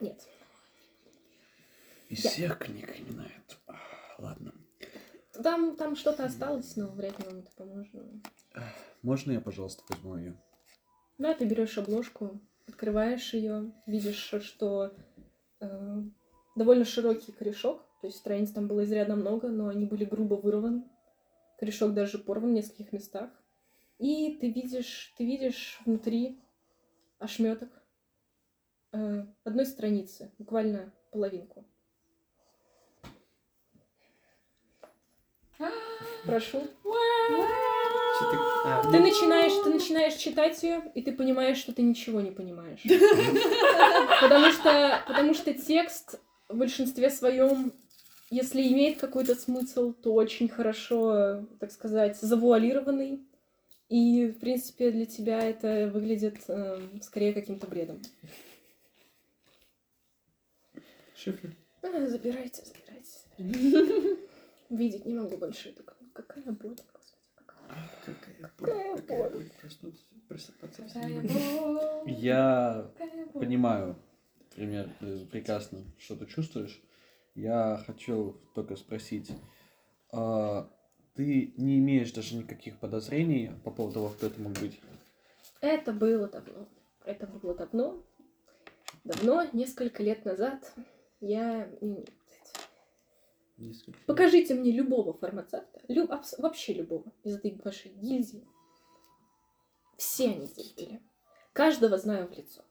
Нет. 0.00 0.26
Из 2.08 2.24
Я- 2.24 2.30
всех 2.30 2.58
книг 2.58 2.94
именно 2.98 3.22
эту. 3.22 3.56
А, 3.66 3.76
Ладно. 4.18 4.54
Там, 5.42 5.76
там 5.76 5.94
что-то 5.94 6.24
осталось, 6.24 6.74
но 6.76 6.88
вряд 6.88 7.18
ли 7.20 7.24
вам 7.26 7.38
это 7.40 7.50
поможет. 7.56 7.94
Можно 9.02 9.32
я, 9.32 9.40
пожалуйста, 9.40 9.84
возьму 9.88 10.16
ее? 10.16 10.36
Да, 11.18 11.34
ты 11.34 11.44
берешь 11.44 11.78
обложку, 11.78 12.40
открываешь 12.66 13.34
ее, 13.34 13.72
видишь, 13.86 14.32
что 14.42 14.96
э, 15.60 16.02
довольно 16.58 16.84
широкий 16.84 17.32
корешок, 17.32 17.82
то 18.00 18.06
есть 18.06 18.18
страниц 18.18 18.50
там 18.50 18.68
было 18.68 18.84
изрядно 18.84 19.16
много, 19.16 19.48
но 19.48 19.68
они 19.68 19.86
были 19.86 20.04
грубо 20.04 20.34
вырваны. 20.34 20.84
Корешок 21.58 21.94
даже 21.94 22.18
порван 22.18 22.50
в 22.50 22.54
нескольких 22.54 22.92
местах. 22.92 23.30
И 23.98 24.36
ты 24.40 24.50
видишь, 24.50 25.12
ты 25.16 25.24
видишь 25.24 25.80
внутри 25.84 26.40
ошметок 27.18 27.70
э, 28.92 29.26
одной 29.42 29.66
страницы, 29.66 30.30
буквально 30.38 30.92
половинку. 31.10 31.64
Прошу. 36.24 36.60
Ты- 38.90 39.00
начинаешь, 39.00 39.52
ты 39.64 39.70
начинаешь 39.70 40.14
читать 40.14 40.62
ее, 40.62 40.82
и 40.94 41.02
ты 41.02 41.12
понимаешь, 41.12 41.58
что 41.58 41.72
ты 41.72 41.82
ничего 41.82 42.20
не 42.20 42.30
понимаешь. 42.30 42.80
Потому 44.20 44.52
что, 44.52 45.02
потому 45.06 45.34
что 45.34 45.54
текст 45.54 46.20
в 46.48 46.56
большинстве 46.56 47.10
своем, 47.10 47.72
если 48.30 48.62
имеет 48.62 48.98
какой-то 48.98 49.34
смысл, 49.34 49.92
то 49.92 50.14
очень 50.14 50.48
хорошо, 50.48 51.46
так 51.60 51.72
сказать, 51.72 52.16
завуалированный. 52.20 53.20
И, 53.88 54.26
в 54.26 54.38
принципе, 54.38 54.90
для 54.90 55.06
тебя 55.06 55.40
это 55.40 55.90
выглядит 55.92 56.38
эм, 56.48 57.00
скорее 57.00 57.32
каким-то 57.32 57.66
бредом. 57.66 58.02
Шифр. 61.16 61.54
А, 61.82 62.06
забирайте, 62.06 62.62
забирайте. 62.64 64.18
Видеть 64.68 65.06
не 65.06 65.14
могу 65.14 65.38
больше. 65.38 65.74
Какая 66.12 66.44
боль, 66.52 66.76
господи, 66.92 67.22
какая. 67.34 67.90
Какая 68.04 68.52
боль, 68.58 69.00
какая 69.00 69.30
боль. 69.30 69.50
Проснуться, 69.60 70.04
просыпаться 70.28 70.82
Я 72.06 72.90
понимаю 73.32 73.96
пример, 74.58 74.90
прекрасно, 75.30 75.84
что 75.98 76.16
ты 76.16 76.26
чувствуешь. 76.26 76.82
Я 77.36 77.80
хочу 77.86 78.36
только 78.54 78.74
спросить, 78.74 79.30
а 80.10 80.68
ты 81.14 81.54
не 81.56 81.78
имеешь 81.78 82.10
даже 82.10 82.34
никаких 82.34 82.76
подозрений 82.80 83.52
по 83.64 83.70
поводу 83.70 83.94
того, 83.94 84.08
кто 84.08 84.26
это 84.26 84.40
мог 84.40 84.54
быть? 84.58 84.80
Это 85.60 85.92
было 85.92 86.26
давно. 86.26 86.68
Это 87.04 87.26
было 87.28 87.54
давно. 87.54 88.02
Давно, 89.04 89.44
несколько 89.52 90.02
лет 90.02 90.24
назад. 90.24 90.72
Я... 91.20 91.68
м, 91.80 92.04
Несколько. 93.58 93.98
Покажите 94.06 94.54
мне 94.54 94.72
любого 94.72 95.12
фармацевта, 95.12 95.80
лю- 95.88 96.10
абс- 96.10 96.36
вообще 96.38 96.74
любого 96.74 97.12
из 97.24 97.36
этой 97.36 97.60
вашей 97.64 97.92
гильдии. 97.92 98.44
Все 99.96 100.30
они 100.30 100.46
здесь 100.46 100.72
были. 100.72 101.00
Каждого 101.52 101.96
знаю 101.98 102.28
в 102.28 102.32
лицо. 102.36 102.62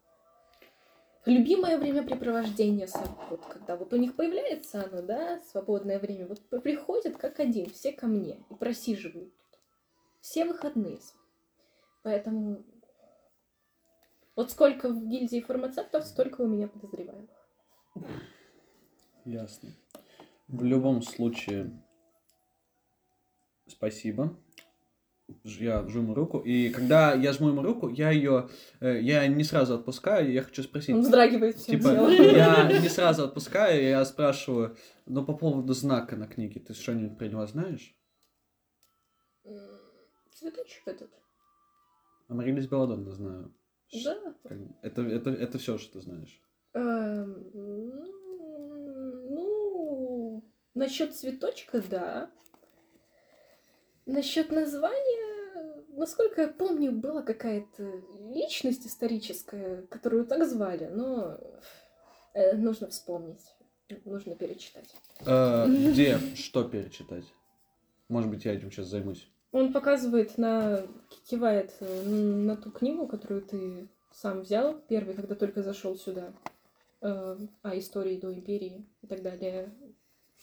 Любимое 1.28 1.78
времяпрепровождение, 1.78 2.88
вот 3.30 3.45
когда 3.48 3.76
вот 3.76 3.91
у 3.91 3.98
них 3.98 4.16
появляется 4.16 4.86
оно, 4.86 5.02
да, 5.02 5.41
свободное 5.52 5.99
время, 5.99 6.26
вот 6.26 6.40
приходят 6.64 7.18
как 7.18 7.41
один, 7.41 7.70
все 7.70 7.91
ко 7.91 8.08
мне 8.08 8.45
и 8.49 8.56
просиживают. 8.56 9.34
Все 10.22 10.45
выходные. 10.45 10.99
Поэтому 12.02 12.64
вот 14.38 14.52
сколько 14.52 14.88
в 14.88 15.06
гильдии 15.06 15.41
фармацевтов, 15.41 16.06
столько 16.06 16.41
у 16.41 16.48
меня 16.48 16.70
подозреваемых. 16.70 17.30
Ясно. 19.26 19.72
В 20.48 20.64
любом 20.64 21.02
случае, 21.02 21.84
спасибо. 23.68 24.40
Я 25.44 25.86
жму 25.88 26.04
ему 26.04 26.14
руку, 26.14 26.40
и 26.40 26.70
когда 26.70 27.14
я 27.14 27.34
жму 27.34 27.49
ему 27.49 27.62
руку, 27.62 27.90
я 27.90 28.12
ее, 28.12 28.49
я 28.80 29.28
не 29.28 29.44
сразу 29.44 29.76
отпускаю, 29.76 30.32
я 30.32 30.41
хочу 30.41 30.64
спросить, 30.64 30.95
Он 30.95 31.02
вздрагивает 31.02 31.58
всем 31.58 31.80
типа, 31.80 31.90
я 31.90 32.72
не 32.82 32.88
сразу 32.88 33.26
отпускаю, 33.26 33.84
я 33.84 34.06
спрашиваю, 34.06 34.78
ну 35.06 35.26
по 35.26 35.34
поводу 35.34 35.74
знака 35.74 36.16
на 36.16 36.28
книге, 36.28 36.62
ты 36.62 36.74
что-нибудь 36.74 37.18
про 37.18 37.28
него 37.28 37.45
знаешь? 37.45 37.94
Цветочек 40.34 40.88
этот. 40.88 41.12
Амарилис 42.30 42.68
Белладонна 42.68 43.12
знаю. 43.12 43.54
Да. 44.04 44.36
Это, 44.82 45.02
это, 45.02 45.30
это 45.32 45.58
все, 45.58 45.78
что 45.78 45.94
ты 45.94 46.02
знаешь. 46.02 46.41
Эм, 46.74 47.52
Ну, 49.30 50.44
насчет 50.74 51.16
цветочка, 51.16 51.82
да. 51.90 52.32
Насчет 54.07 54.53
названия, 54.53 55.84
насколько 55.89 56.41
я 56.41 56.47
помню, 56.47 56.93
была 56.93 57.21
какая-то 57.21 58.01
личность 58.34 58.88
историческая, 58.88 59.81
которую 59.89 60.25
так 60.25 60.47
звали, 60.47 60.85
но 60.85 61.38
э, 62.34 62.55
нужно 62.55 62.88
вспомнить, 62.88 63.41
нужно 64.05 64.35
перечитать. 64.35 64.95
Э, 65.25 65.65
где, 65.67 66.19
что 66.35 66.63
перечитать? 66.63 67.25
Может 68.07 68.29
быть, 68.29 68.45
я 68.45 68.53
этим 68.53 68.71
сейчас 68.71 68.88
займусь. 68.88 69.27
Он 69.51 69.73
показывает 69.73 70.38
на, 70.38 70.88
кивает 71.29 71.75
э, 71.81 72.03
на 72.03 72.55
ту 72.55 72.71
книгу, 72.71 73.07
которую 73.07 73.41
ты 73.41 73.89
сам 74.13 74.43
взял, 74.43 74.79
первый, 74.88 75.15
когда 75.15 75.35
только 75.35 75.63
зашел 75.63 75.97
сюда, 75.97 76.31
э, 77.01 77.38
о 77.61 77.77
истории 77.77 78.17
до 78.17 78.34
империи 78.34 78.85
и 79.01 79.07
так 79.07 79.21
далее. 79.21 79.69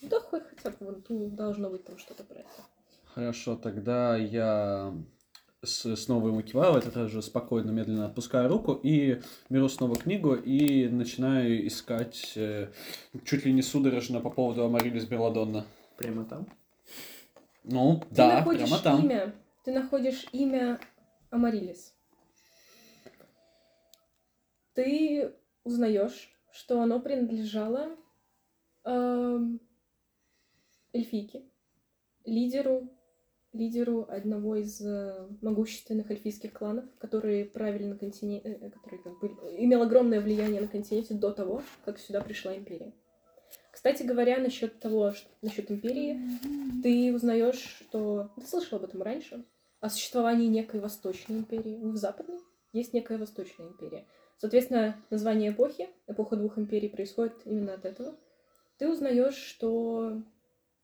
Да 0.03 0.19
хоть 0.19 0.43
хотя 0.43 0.69
бы 0.69 1.01
вон 1.07 1.35
должно 1.35 1.71
быть 1.71 1.83
там 1.83 1.97
что-то 1.97 2.23
про 2.23 2.41
это. 2.41 2.74
Хорошо, 3.15 3.55
тогда 3.55 4.17
я 4.17 4.93
с- 5.63 5.95
снова 5.95 6.27
ему 6.27 6.41
киваю, 6.41 6.73
в 6.73 6.75
этот 6.75 6.97
раз 6.97 7.09
же 7.11 7.21
спокойно, 7.21 7.71
медленно 7.71 8.07
отпускаю 8.07 8.49
руку 8.49 8.73
и 8.73 9.21
беру 9.49 9.69
снова 9.69 9.95
книгу 9.95 10.35
и 10.35 10.89
начинаю 10.89 11.65
искать 11.65 12.33
э, 12.35 12.71
чуть 13.23 13.45
ли 13.45 13.53
не 13.53 13.61
судорожно 13.61 14.19
по 14.19 14.29
поводу 14.29 14.65
Амарилис 14.65 15.05
Беладонна. 15.05 15.65
Прямо 15.95 16.25
там. 16.25 16.45
Ну, 17.63 18.01
Ты 18.09 18.15
да, 18.15 18.39
находишь 18.39 18.67
прямо 18.67 18.83
там. 18.83 19.05
имя, 19.05 19.35
ты 19.63 19.71
находишь 19.73 20.25
имя 20.33 20.77
Амарилис. 21.29 21.95
Ты 24.73 25.33
узнаешь, 25.63 26.29
что 26.51 26.81
оно 26.81 26.99
принадлежало 26.99 27.95
эм, 28.83 29.61
эльфийке, 30.91 31.43
лидеру, 32.25 32.89
лидеру 33.55 34.05
одного 34.09 34.55
из 34.57 34.81
э, 34.81 35.27
могущественных 35.41 36.11
эльфийских 36.11 36.53
кланов, 36.53 36.85
которые 36.99 37.45
правили 37.45 37.85
на 37.85 37.97
континенте, 37.97 38.71
который 38.73 38.99
как 38.99 39.19
бы 39.19 39.27
имел 39.57 39.81
огромное 39.81 40.21
влияние 40.21 40.61
на 40.61 40.67
континенте 40.67 41.13
до 41.13 41.31
того, 41.31 41.63
как 41.85 41.99
сюда 41.99 42.21
пришла 42.21 42.55
империя. 42.55 42.93
Кстати 43.71 44.03
говоря, 44.03 44.39
насчет 44.39 44.79
того, 44.79 45.13
насчет 45.41 45.69
империи, 45.69 46.19
ты 46.81 47.13
узнаешь, 47.13 47.77
что... 47.79 48.31
Ты 48.35 48.47
слышал 48.47 48.77
об 48.77 48.85
этом 48.85 49.01
раньше? 49.01 49.43
О 49.79 49.89
существовании 49.89 50.47
некой 50.47 50.79
Восточной 50.79 51.37
империи. 51.37 51.75
Не 51.75 51.91
в 51.91 51.97
Западной. 51.97 52.39
Есть 52.71 52.93
некая 52.93 53.17
Восточная 53.17 53.67
империя. 53.67 54.05
Соответственно, 54.37 54.95
название 55.09 55.51
эпохи, 55.51 55.89
эпоха 56.07 56.35
двух 56.35 56.57
империй, 56.57 56.89
происходит 56.89 57.35
именно 57.45 57.73
от 57.73 57.85
этого. 57.85 58.15
Ты 58.77 58.89
узнаешь, 58.89 59.35
что, 59.35 60.21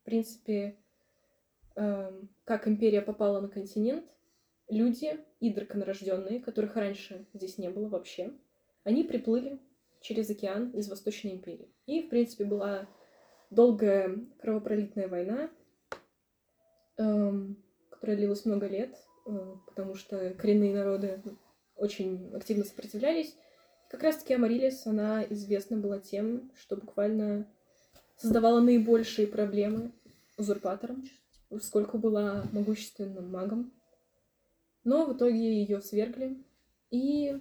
в 0.00 0.04
принципе, 0.04 0.76
эм, 1.76 2.28
как 2.52 2.68
империя 2.68 3.00
попала 3.00 3.40
на 3.40 3.48
континент, 3.48 4.04
люди, 4.68 5.18
и 5.40 5.50
драконорожденные, 5.50 6.38
которых 6.38 6.76
раньше 6.76 7.26
здесь 7.32 7.56
не 7.56 7.70
было 7.70 7.88
вообще, 7.88 8.30
они 8.84 9.04
приплыли 9.04 9.58
через 10.02 10.28
океан 10.28 10.68
из 10.72 10.86
Восточной 10.90 11.32
империи. 11.32 11.72
И, 11.86 12.02
в 12.02 12.10
принципе, 12.10 12.44
была 12.44 12.86
долгая 13.48 14.18
кровопролитная 14.38 15.08
война, 15.08 15.50
эм, 16.98 17.56
которая 17.88 18.18
длилась 18.18 18.44
много 18.44 18.66
лет, 18.66 18.98
э, 19.26 19.54
потому 19.66 19.94
что 19.94 20.34
коренные 20.34 20.74
народы 20.74 21.22
очень 21.74 22.34
активно 22.34 22.64
сопротивлялись. 22.64 23.34
Как 23.88 24.02
раз-таки 24.02 24.34
Амарилис, 24.34 24.86
она 24.86 25.24
известна 25.30 25.78
была 25.78 26.00
тем, 26.00 26.52
что 26.54 26.76
буквально 26.76 27.50
создавала 28.16 28.60
наибольшие 28.60 29.26
проблемы 29.26 29.92
узурпаторам, 30.36 31.02
поскольку 31.52 31.98
была 31.98 32.44
могущественным 32.52 33.30
магом. 33.30 33.72
Но 34.84 35.06
в 35.06 35.16
итоге 35.16 35.62
ее 35.62 35.80
свергли 35.80 36.42
и 36.90 37.38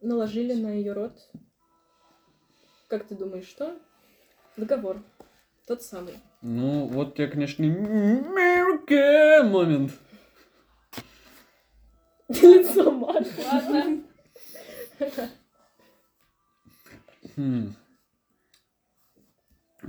наложили 0.00 0.54
на 0.54 0.68
ее 0.68 0.92
род, 0.92 1.12
как 2.88 3.06
ты 3.06 3.14
думаешь, 3.16 3.46
что? 3.46 3.78
Договор. 4.56 5.02
Тот 5.66 5.82
самый. 5.82 6.14
Ну, 6.40 6.86
вот 6.86 7.18
я, 7.18 7.26
конечно, 7.26 7.62
не 7.62 7.70
момент. 9.42 9.92
Лицо 12.28 12.90
Маши. 12.90 13.32
Ладно. 13.50 14.02
Хм. 17.36 17.74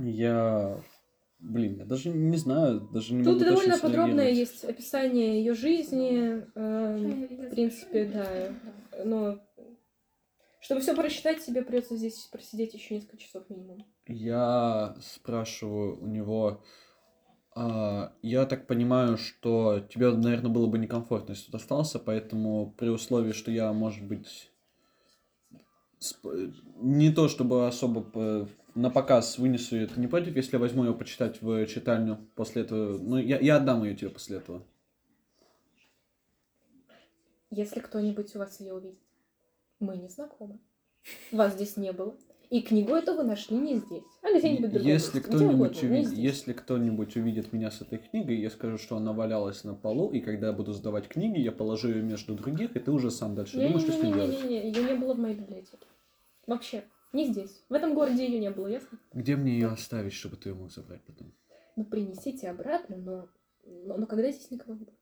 Я... 0.00 0.80
Блин, 1.40 1.78
я 1.78 1.84
даже 1.86 2.10
не 2.10 2.36
знаю, 2.36 2.80
даже 2.92 3.14
не 3.14 3.22
Тут 3.24 3.34
могу 3.34 3.44
довольно 3.44 3.72
точно 3.74 3.88
подробное 3.88 4.30
есть 4.30 4.64
описание 4.64 5.38
ее 5.38 5.54
жизни. 5.54 6.44
эм, 6.54 7.46
в 7.46 7.50
принципе, 7.50 8.04
да. 8.04 8.52
Но 9.04 9.40
чтобы 10.60 10.82
все 10.82 10.94
прочитать, 10.94 11.44
тебе 11.44 11.62
придется 11.62 11.96
здесь 11.96 12.26
просидеть 12.30 12.74
еще 12.74 12.94
несколько 12.94 13.16
часов 13.16 13.48
минимум. 13.48 13.86
Я 14.06 14.96
спрашиваю 15.00 16.02
у 16.02 16.06
него, 16.06 16.62
а, 17.54 18.12
я 18.22 18.44
так 18.44 18.66
понимаю, 18.66 19.16
что 19.16 19.80
тебе, 19.80 20.10
наверное, 20.12 20.50
было 20.50 20.66
бы 20.66 20.78
некомфортно, 20.78 21.32
если 21.32 21.46
тут 21.46 21.54
остался, 21.56 21.98
поэтому 21.98 22.72
при 22.76 22.88
условии, 22.88 23.32
что 23.32 23.50
я, 23.50 23.72
может 23.72 24.06
быть, 24.06 24.50
сп- 26.00 26.52
не 26.76 27.10
то 27.10 27.28
чтобы 27.28 27.66
особо 27.66 28.02
п- 28.02 28.48
на 28.74 28.90
показ 28.90 29.38
вынесу 29.38 29.76
ее, 29.76 29.86
ты 29.86 30.00
не 30.00 30.06
против, 30.06 30.36
если 30.36 30.52
я 30.52 30.58
возьму 30.58 30.84
ее 30.84 30.94
почитать 30.94 31.40
в 31.42 31.66
читальню 31.66 32.18
после 32.34 32.62
этого? 32.62 32.98
Ну, 32.98 33.16
я, 33.18 33.38
я 33.38 33.56
отдам 33.56 33.84
ее 33.84 33.94
тебе 33.94 34.10
после 34.10 34.38
этого. 34.38 34.62
Если 37.50 37.80
кто-нибудь 37.80 38.34
у 38.36 38.38
вас 38.38 38.60
ее 38.60 38.74
увидит, 38.74 38.98
мы 39.80 39.96
не 39.96 40.08
знакомы. 40.08 40.58
Вас 41.32 41.54
здесь 41.54 41.76
не 41.76 41.92
было. 41.92 42.14
И 42.50 42.62
книгу 42.62 42.92
эту 42.94 43.14
вы 43.14 43.22
нашли 43.22 43.56
не 43.56 43.76
здесь, 43.76 44.02
а 44.22 44.36
где-нибудь 44.36 44.72
другом 44.72 44.88
Если 44.88 45.20
кто-нибудь, 45.20 45.82
не 45.82 45.88
увидит, 45.88 46.12
если 46.12 46.52
кто-нибудь 46.52 47.16
увидит 47.16 47.52
меня 47.52 47.70
с 47.70 47.80
этой 47.80 47.98
книгой, 47.98 48.40
я 48.40 48.50
скажу, 48.50 48.76
что 48.76 48.96
она 48.96 49.12
валялась 49.12 49.62
на 49.62 49.74
полу, 49.74 50.10
и 50.10 50.18
когда 50.18 50.48
я 50.48 50.52
буду 50.52 50.72
сдавать 50.72 51.06
книги, 51.06 51.38
я 51.38 51.52
положу 51.52 51.88
ее 51.88 52.02
между 52.02 52.34
других, 52.34 52.74
и 52.74 52.80
ты 52.80 52.90
уже 52.90 53.12
сам 53.12 53.36
дальше 53.36 53.54
думаешь, 53.54 53.82
что 53.82 53.92
с 53.92 54.02
ней 54.02 54.12
делать. 54.12 54.30
Не-не-не, 54.30 54.68
ее 54.68 54.82
не 54.82 54.94
было 54.94 55.14
в 55.14 55.18
моей 55.20 55.36
библиотеке. 55.36 55.86
Вообще, 56.48 56.82
не 57.12 57.26
здесь. 57.26 57.64
В 57.68 57.74
этом 57.74 57.94
городе 57.94 58.26
ее 58.26 58.38
не 58.38 58.50
было, 58.50 58.66
ясно? 58.66 58.98
Где 59.12 59.36
мне 59.36 59.52
ее 59.52 59.68
оставить, 59.68 60.12
чтобы 60.12 60.36
ты 60.36 60.50
ее 60.50 60.54
мог 60.54 60.70
забрать 60.70 61.02
потом? 61.02 61.32
Ну, 61.76 61.84
принесите 61.84 62.48
обратно, 62.48 62.96
но, 62.96 63.28
но, 63.64 63.96
но 63.96 64.06
когда 64.06 64.30
здесь 64.30 64.50
никого 64.50 64.74
не 64.74 64.84
будет? 64.84 65.00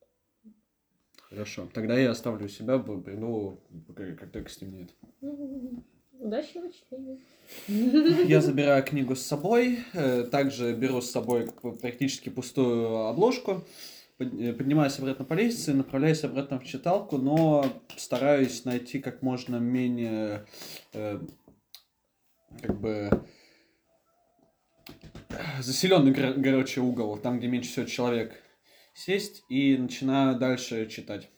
Хорошо. 1.28 1.68
Тогда 1.74 1.98
я 1.98 2.10
оставлю 2.10 2.46
у 2.46 2.48
себя, 2.48 2.78
приду, 2.78 3.60
как 3.94 4.18
как 4.18 4.32
только 4.32 4.50
стемнеет. 4.50 4.94
Удачного 6.20 6.72
чтения. 6.72 7.18
Я 8.26 8.40
забираю 8.42 8.82
книгу 8.82 9.14
с 9.14 9.22
собой, 9.22 9.78
э, 9.92 10.24
также 10.24 10.74
беру 10.74 11.00
с 11.00 11.10
собой 11.10 11.48
практически 11.80 12.28
пустую 12.28 13.06
обложку, 13.06 13.64
э, 14.18 14.52
поднимаюсь 14.52 14.98
обратно 14.98 15.24
по 15.24 15.34
лестнице, 15.34 15.74
направляюсь 15.74 16.24
обратно 16.24 16.58
в 16.58 16.64
читалку, 16.64 17.18
но 17.18 17.64
стараюсь 17.96 18.64
найти 18.64 18.98
как 18.98 19.22
можно 19.22 19.56
менее, 19.56 20.44
э, 20.92 21.20
как 22.60 22.80
бы, 22.80 23.10
заселенный, 25.60 26.14
короче, 26.14 26.80
угол, 26.80 27.16
там, 27.18 27.38
где 27.38 27.48
меньше 27.48 27.70
всего 27.70 27.86
человек, 27.86 28.32
сесть 28.94 29.44
и 29.48 29.76
начинаю 29.76 30.38
дальше 30.38 30.86
читать. 30.86 31.28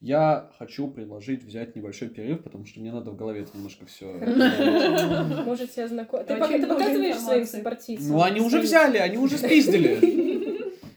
Я 0.00 0.52
хочу 0.58 0.86
предложить 0.86 1.42
взять 1.42 1.74
небольшой 1.74 2.08
перерыв, 2.08 2.44
потому 2.44 2.64
что 2.66 2.78
мне 2.78 2.92
надо 2.92 3.10
в 3.10 3.16
голове 3.16 3.42
это 3.42 3.50
немножко 3.56 3.84
все. 3.86 4.06
Можете 5.44 5.84
ознакомиться. 5.84 6.34
Ты, 6.34 6.66
показываешь 6.66 7.16
своим 7.16 7.44
сопартийцам? 7.44 8.08
Ну, 8.12 8.22
они 8.22 8.40
уже 8.40 8.60
взяли, 8.60 8.98
они 8.98 9.18
уже 9.18 9.38
спиздили. 9.38 10.28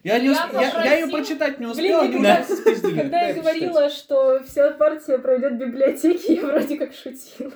Я, 0.03 0.17
не 0.17 0.25
Я 0.25 0.31
усп- 0.31 0.53
я, 0.53 0.61
я 0.61 0.95
ее 0.95 1.05
попросила- 1.05 1.11
прочитать 1.11 1.59
не 1.59 1.65
Блин, 1.67 1.95
успел, 1.95 2.01
они 2.01 2.43
спиздили. 2.43 2.99
Когда 3.01 3.21
я 3.27 3.33
говорила, 3.35 3.89
что 3.91 4.43
вся 4.47 4.71
партия 4.71 5.19
пройдет 5.19 5.53
в 5.53 5.57
библиотеке, 5.57 6.35
я 6.37 6.41
вроде 6.41 6.77
как 6.77 6.91
шутила. 6.93 7.51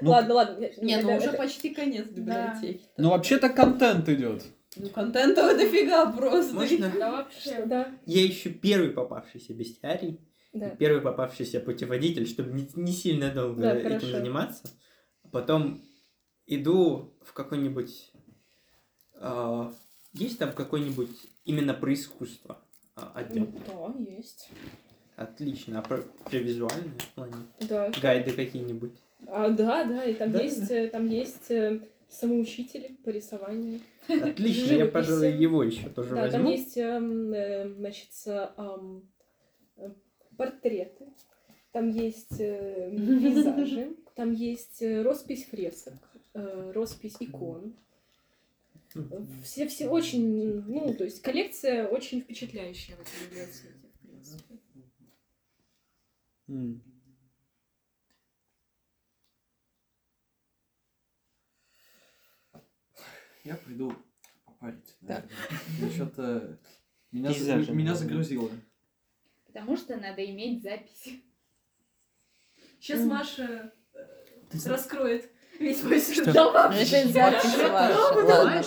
Ну, 0.00 0.10
ладно, 0.10 0.34
ладно. 0.34 0.68
Не, 0.80 0.98
ну 1.00 1.16
уже 1.16 1.26
это- 1.28 1.36
почти 1.38 1.70
конец 1.74 2.06
библиотеки. 2.06 2.82
Ну, 2.96 3.10
вообще-то 3.10 3.48
контент 3.48 4.08
идет. 4.08 4.42
Ну, 4.76 4.88
контента 4.90 5.56
дофига 5.56 6.12
просто. 6.12 6.54
Можно? 6.54 6.92
Да 6.98 7.10
вообще. 7.12 7.64
Да, 7.64 7.88
Я 8.04 8.26
ищу 8.26 8.50
первый 8.52 8.90
попавшийся 8.90 9.54
бестиарий, 9.54 10.20
да. 10.52 10.70
первый 10.70 11.00
попавшийся 11.00 11.60
путеводитель, 11.60 12.26
чтобы 12.26 12.52
не, 12.52 12.68
не 12.74 12.92
сильно 12.92 13.30
долго 13.30 13.62
Да, 13.62 13.74
этим 13.74 13.88
хорошо. 13.88 14.06
заниматься. 14.08 14.68
А 15.24 15.28
Потом 15.28 15.82
иду 16.46 17.14
в 17.24 17.32
какой-нибудь... 17.32 18.12
а, 19.14 19.72
есть 20.12 20.38
там 20.38 20.52
какой-нибудь 20.52 21.16
именно 21.46 21.72
про 21.72 21.94
искусство 21.94 22.58
а, 22.96 23.12
отдел? 23.14 23.46
Да, 23.66 23.94
есть. 23.98 24.50
Отлично. 25.16 25.78
А 25.78 25.82
про, 25.82 26.02
про 26.02 26.36
визуальное 26.36 26.98
в 26.98 27.08
плане? 27.14 27.34
Да. 27.60 27.90
Гайды 28.02 28.32
какие-нибудь? 28.32 28.92
А, 29.26 29.48
да, 29.50 29.84
да, 29.84 30.04
и 30.04 30.14
там 30.14 30.30
Да? 30.30 30.42
есть, 30.42 30.70
э, 30.70 30.88
там 30.88 31.08
есть 31.08 31.50
э, 31.50 31.80
самоучители 32.08 32.96
по 33.04 33.08
рисованию. 33.08 33.80
Отлично, 34.08 34.72
я, 34.72 34.86
пожалуй, 34.86 35.32
его 35.32 35.62
еще 35.62 35.88
тоже 35.88 36.14
Да, 36.14 36.28
там 36.28 36.44
возьму. 36.44 36.50
есть, 36.50 36.76
эм, 36.76 37.32
э, 37.32 37.68
значит, 37.74 38.10
портреты, 40.36 41.06
там 41.72 41.90
есть 41.90 42.36
пейзажи, 42.38 43.96
там 44.14 44.32
есть 44.32 44.82
роспись 45.02 45.46
фресок, 45.46 45.94
роспись 46.34 47.16
икон. 47.20 47.74
Все, 49.42 49.66
все 49.66 49.88
очень, 49.88 50.62
ну, 50.62 50.94
то 50.94 51.04
есть 51.04 51.20
коллекция 51.20 51.86
очень 51.86 52.20
впечатляющая 52.22 52.96
в 52.96 53.00
этой 53.00 53.26
библиотеке, 53.28 53.74
в 53.94 54.06
принципе. 54.06 54.54
Я 63.46 63.54
приду 63.54 63.94
попарить. 64.44 64.96
Наверное. 65.00 65.30
Я 65.78 65.90
что-то... 65.90 66.58
Меня, 67.12 67.32
Пейзажи, 67.32 67.72
меня 67.72 67.94
загрузило. 67.94 68.50
Потому 69.46 69.76
что 69.76 69.96
надо 69.96 70.24
иметь 70.28 70.64
запись. 70.64 71.22
Сейчас. 72.80 73.06
Маша 73.06 73.72
э, 73.94 73.98
Ты 74.50 74.68
раскроет 74.68 75.30
весь 75.60 75.80
мой 75.84 76.00
сюжет. 76.00 76.26
Это 76.26 76.72
запись 76.72 77.56
ваша. 77.56 78.24
Ладно. 78.24 78.64